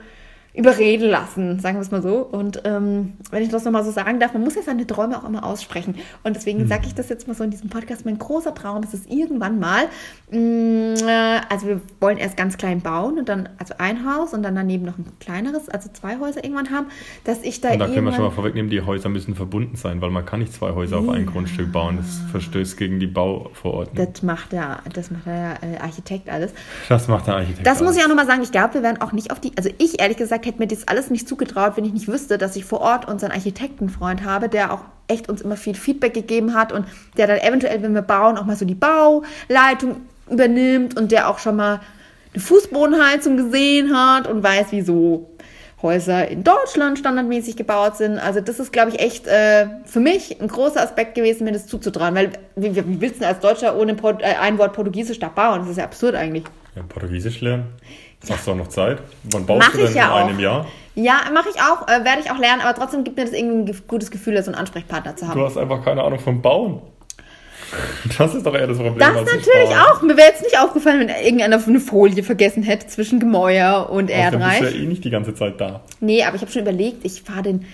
überreden 0.59 1.09
lassen, 1.09 1.61
sagen 1.61 1.77
wir 1.77 1.83
es 1.83 1.93
mal 1.93 2.03
so. 2.03 2.17
Und 2.17 2.63
ähm, 2.65 3.13
wenn 3.31 3.45
ich 3.45 3.49
das 3.49 3.65
nochmal 3.65 3.85
so 3.85 3.93
sagen 3.93 4.19
darf, 4.19 4.33
man 4.33 4.43
muss 4.43 4.57
ja 4.57 4.63
seine 4.63 4.87
Träume 4.87 5.17
auch 5.17 5.25
immer 5.25 5.45
aussprechen. 5.45 5.95
Und 6.25 6.35
deswegen 6.35 6.67
sage 6.67 6.87
ich 6.87 6.97
das 6.97 7.09
jetzt 7.09 7.29
mal 7.29 7.35
so 7.35 7.45
in 7.45 7.51
diesem 7.51 7.71
Podcast. 7.71 8.05
Mein 8.05 8.19
großer 8.19 8.53
Traum 8.55 8.83
ist 8.83 8.93
es 8.93 9.07
irgendwann 9.07 9.61
mal, 9.61 9.85
mh, 10.33 10.95
äh, 11.07 11.41
also 11.49 11.69
wir 11.69 11.81
wollen 12.01 12.19
erst 12.19 12.37
ganz 12.37 12.59
klein 12.59 12.81
bauen 12.81 13.19
und 13.19 13.29
dann, 13.29 13.49
also 13.59 13.75
ein 13.79 14.05
Haus 14.05 14.35
und 14.35 14.43
dann 14.43 14.57
daneben 14.57 14.85
noch 14.85 14.99
ein 14.99 15.07
kleineres, 15.21 15.69
also 15.69 15.91
zwei 15.93 16.19
Häuser 16.19 16.43
irgendwann 16.43 16.71
haben, 16.71 16.89
dass 17.23 17.45
ich 17.45 17.61
da 17.61 17.71
Und 17.71 17.79
da 17.79 17.87
können 17.87 18.07
wir 18.07 18.13
schon 18.13 18.25
mal 18.25 18.33
vorwegnehmen, 18.33 18.69
die 18.69 18.83
Häuser 18.83 19.09
müssen 19.09 19.37
verbunden 19.37 19.77
sein, 19.77 20.01
weil 20.01 20.11
man 20.11 20.27
kann 20.27 20.41
nicht 20.41 20.53
zwei 20.53 20.73
Häuser 20.73 20.99
auf 20.99 21.09
ein 21.09 21.27
Grundstück 21.27 21.71
bauen. 21.71 21.99
Das 21.99 22.19
verstößt 22.33 22.77
gegen 22.77 22.99
die 22.99 23.07
Bauverordnung. 23.07 24.09
das 24.13 24.25
macht 24.25 24.51
der, 24.51 24.81
das 24.93 25.13
macht 25.13 25.27
der 25.27 25.59
äh, 25.63 25.79
Architekt 25.79 26.29
alles. 26.29 26.53
Das 26.89 27.07
macht 27.07 27.29
der 27.29 27.37
Architekt. 27.37 27.65
Das 27.65 27.81
muss 27.81 27.93
ich 27.93 27.99
alles. 27.99 28.07
auch 28.07 28.09
nochmal 28.09 28.27
sagen. 28.27 28.43
Ich 28.43 28.51
glaube, 28.51 28.75
wir 28.75 28.83
wären 28.83 29.01
auch 29.01 29.13
nicht 29.13 29.31
auf 29.31 29.39
die. 29.39 29.53
Also, 29.57 29.71
ich 29.79 30.01
ehrlich 30.01 30.17
gesagt 30.17 30.48
hätte 30.49 30.59
mir 30.59 30.67
das 30.67 30.89
alles 30.89 31.11
nicht 31.11 31.29
zugetraut, 31.29 31.77
wenn 31.77 31.85
ich 31.85 31.93
nicht 31.93 32.09
wüsste, 32.09 32.39
dass 32.39 32.57
ich 32.57 32.65
vor 32.65 32.81
Ort 32.81 33.07
unseren 33.07 33.31
Architektenfreund 33.31 34.25
habe, 34.25 34.49
der 34.49 34.73
auch 34.73 34.81
echt 35.07 35.29
uns 35.29 35.41
immer 35.41 35.57
viel 35.57 35.75
Feedback 35.75 36.15
gegeben 36.15 36.55
hat 36.55 36.73
und 36.73 36.87
der 37.17 37.27
dann 37.27 37.39
eventuell, 37.39 37.83
wenn 37.83 37.95
wir 37.95 38.03
bauen, 38.03 38.37
auch 38.37 38.45
mal 38.45 38.57
so 38.57 38.65
die 38.65 38.75
Bauleitung 38.75 40.03
übernimmt 40.29 40.97
und 40.97 41.13
der 41.13 41.29
auch 41.29 41.39
schon 41.39 41.57
mal 41.57 41.81
eine 42.35 42.43
Fußbodenheizung 42.43 43.37
gesehen 43.37 43.97
hat 43.97 44.27
und 44.27 44.43
weiß, 44.43 44.73
wie 44.73 44.83
so 44.83 45.31
Häuser 45.81 46.29
in 46.29 46.43
Deutschland 46.43 46.99
standardmäßig 46.99 47.57
gebaut 47.57 47.97
sind. 47.97 48.19
Also 48.19 48.41
das 48.41 48.59
ist, 48.59 48.73
glaube 48.73 48.91
ich, 48.91 49.01
echt 49.01 49.29
äh, 49.29 49.67
für 49.85 50.01
mich 50.01 50.41
ein 50.41 50.49
großer 50.49 50.83
Aspekt 50.83 51.15
gewesen, 51.15 51.45
mir 51.45 51.53
das 51.53 51.69
zuzutrauen. 51.69 52.17
Weil 52.17 52.33
wie, 52.57 52.75
wie 52.75 53.01
willst 53.01 53.21
du 53.21 53.27
als 53.27 53.39
Deutscher 53.39 53.79
ohne 53.79 53.95
Port 53.95 54.21
äh, 54.23 54.35
ein 54.41 54.59
Wort 54.59 54.73
Portugiesisch 54.73 55.21
da 55.21 55.29
bauen? 55.29 55.61
Das 55.61 55.71
ist 55.71 55.79
ja 55.79 55.85
absurd 55.85 56.17
eigentlich. 56.17 56.45
Ja, 56.75 56.83
Portugiesisch 56.83 57.41
lernen. 57.41 57.67
Hast 58.29 58.47
du 58.47 58.51
auch 58.53 58.57
noch 58.57 58.69
Zeit? 58.69 58.99
Wann 59.25 59.47
baust 59.47 59.61
Mach 59.67 59.73
du 59.73 59.79
denn 59.79 59.89
ich 59.89 59.95
ja 59.95 60.07
in 60.07 60.11
auch. 60.13 60.29
einem 60.29 60.41
Jahr? 60.41 60.67
Ja, 60.95 61.21
mache 61.33 61.49
ich 61.55 61.61
auch, 61.61 61.87
äh, 61.87 62.05
werde 62.05 62.21
ich 62.25 62.31
auch 62.31 62.39
lernen, 62.39 62.61
aber 62.63 62.75
trotzdem 62.79 63.05
gibt 63.05 63.17
mir 63.17 63.25
das 63.25 63.33
irgendwie 63.33 63.73
ein 63.73 63.83
gutes 63.87 64.11
Gefühl, 64.11 64.43
so 64.43 64.51
einen 64.51 64.59
Ansprechpartner 64.59 65.15
zu 65.17 65.25
Du 65.27 65.31
haben. 65.31 65.43
hast 65.45 65.57
einfach 65.57 65.85
keine 65.85 66.03
Ahnung 66.03 66.19
vom 66.19 66.43
Bauen. 66.43 66.81
Das 68.17 68.35
ist 68.35 68.47
doch 68.47 68.55
eher 68.55 68.67
das 68.67 68.79
Problem. 68.79 68.99
Das 68.99 69.15
natürlich 69.15 69.77
auch. 69.77 70.01
Mir 70.03 70.17
wäre 70.17 70.29
jetzt 70.29 70.43
nicht 70.43 70.59
aufgefallen, 70.59 71.01
wenn 71.01 71.09
irgendeiner 71.11 71.63
eine 71.65 71.81
Folie 71.81 72.23
vergessen 72.23 72.63
hätte 72.63 72.87
zwischen 72.87 73.21
Gemäuer 73.21 73.91
und 73.91 74.07
bist 74.07 74.19
du 74.19 74.23
Erdreich. 74.23 74.61
ja 74.63 74.69
eh 74.71 74.87
nicht 74.87 75.05
die 75.05 75.11
ganze 75.11 75.35
Zeit 75.35 75.61
da. 75.61 75.83
Nee, 76.01 76.25
aber 76.25 76.35
ich 76.37 76.41
habe 76.43 76.51
schon 76.51 76.63
überlegt, 76.63 77.05
ich 77.05 77.23
fahre 77.23 77.43
den 77.43 77.67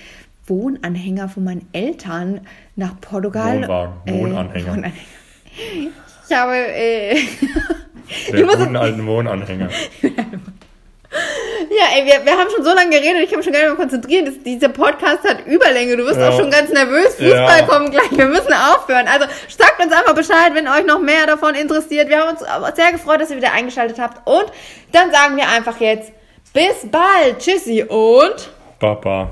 Wohnanhänger 0.46 1.28
von 1.28 1.44
meinen 1.44 1.68
Eltern 1.72 2.40
nach 2.76 3.00
Portugal. 3.00 3.62
Wohnwagen, 3.62 3.92
Wohnanhänger. 4.06 4.66
Wohnanhänger. 4.66 5.92
Ich 6.28 6.36
habe, 6.36 6.56
äh, 6.56 7.16
Der 8.32 8.44
muss- 8.44 8.56
guten 8.56 8.76
alten 8.76 9.06
Wohnanhänger. 9.06 9.68
ja, 10.02 11.84
ey, 11.96 12.04
wir, 12.04 12.24
wir 12.24 12.32
haben 12.38 12.48
schon 12.54 12.64
so 12.64 12.74
lange 12.74 12.90
geredet, 12.90 13.22
ich 13.24 13.34
mich 13.36 13.44
schon 13.44 13.52
gar 13.52 13.60
nicht 13.60 13.68
mehr 13.70 13.76
konzentrieren. 13.76 14.24
Das, 14.26 14.34
dieser 14.44 14.68
Podcast 14.68 15.24
hat 15.28 15.46
Überlänge. 15.46 15.96
Du 15.96 16.04
wirst 16.04 16.18
Ja. 16.18 16.28
auch 16.30 16.38
schon 16.38 16.50
ganz 16.50 16.70
nervös. 16.70 17.14
Fußball 17.16 17.60
Ja. 17.60 17.66
kommt 17.66 17.90
gleich. 17.92 18.10
Wir 18.10 18.26
müssen 18.26 18.52
aufhören. 18.52 19.06
Also 19.08 19.26
sagt 19.48 19.80
uns 19.82 19.92
einfach 19.92 20.14
Bescheid, 20.14 20.52
wenn 20.54 20.68
euch 20.68 20.84
noch 20.84 21.00
mehr 21.00 21.26
davon 21.26 21.54
interessiert. 21.54 22.08
Wir 22.08 22.20
haben 22.20 22.30
uns 22.30 22.40
sehr 22.76 22.92
gefreut, 22.92 23.20
dass 23.20 23.30
ihr 23.30 23.36
wieder 23.36 23.52
eingeschaltet 23.52 23.98
habt. 23.98 24.26
Und 24.26 24.46
dann 24.92 25.10
sagen 25.12 25.36
wir 25.36 25.48
einfach 25.48 25.78
jetzt 25.80 26.12
bis 26.52 26.88
bald. 26.90 27.38
Tschüssi 27.38 27.82
und 27.84 28.50
Papa. 28.78 29.30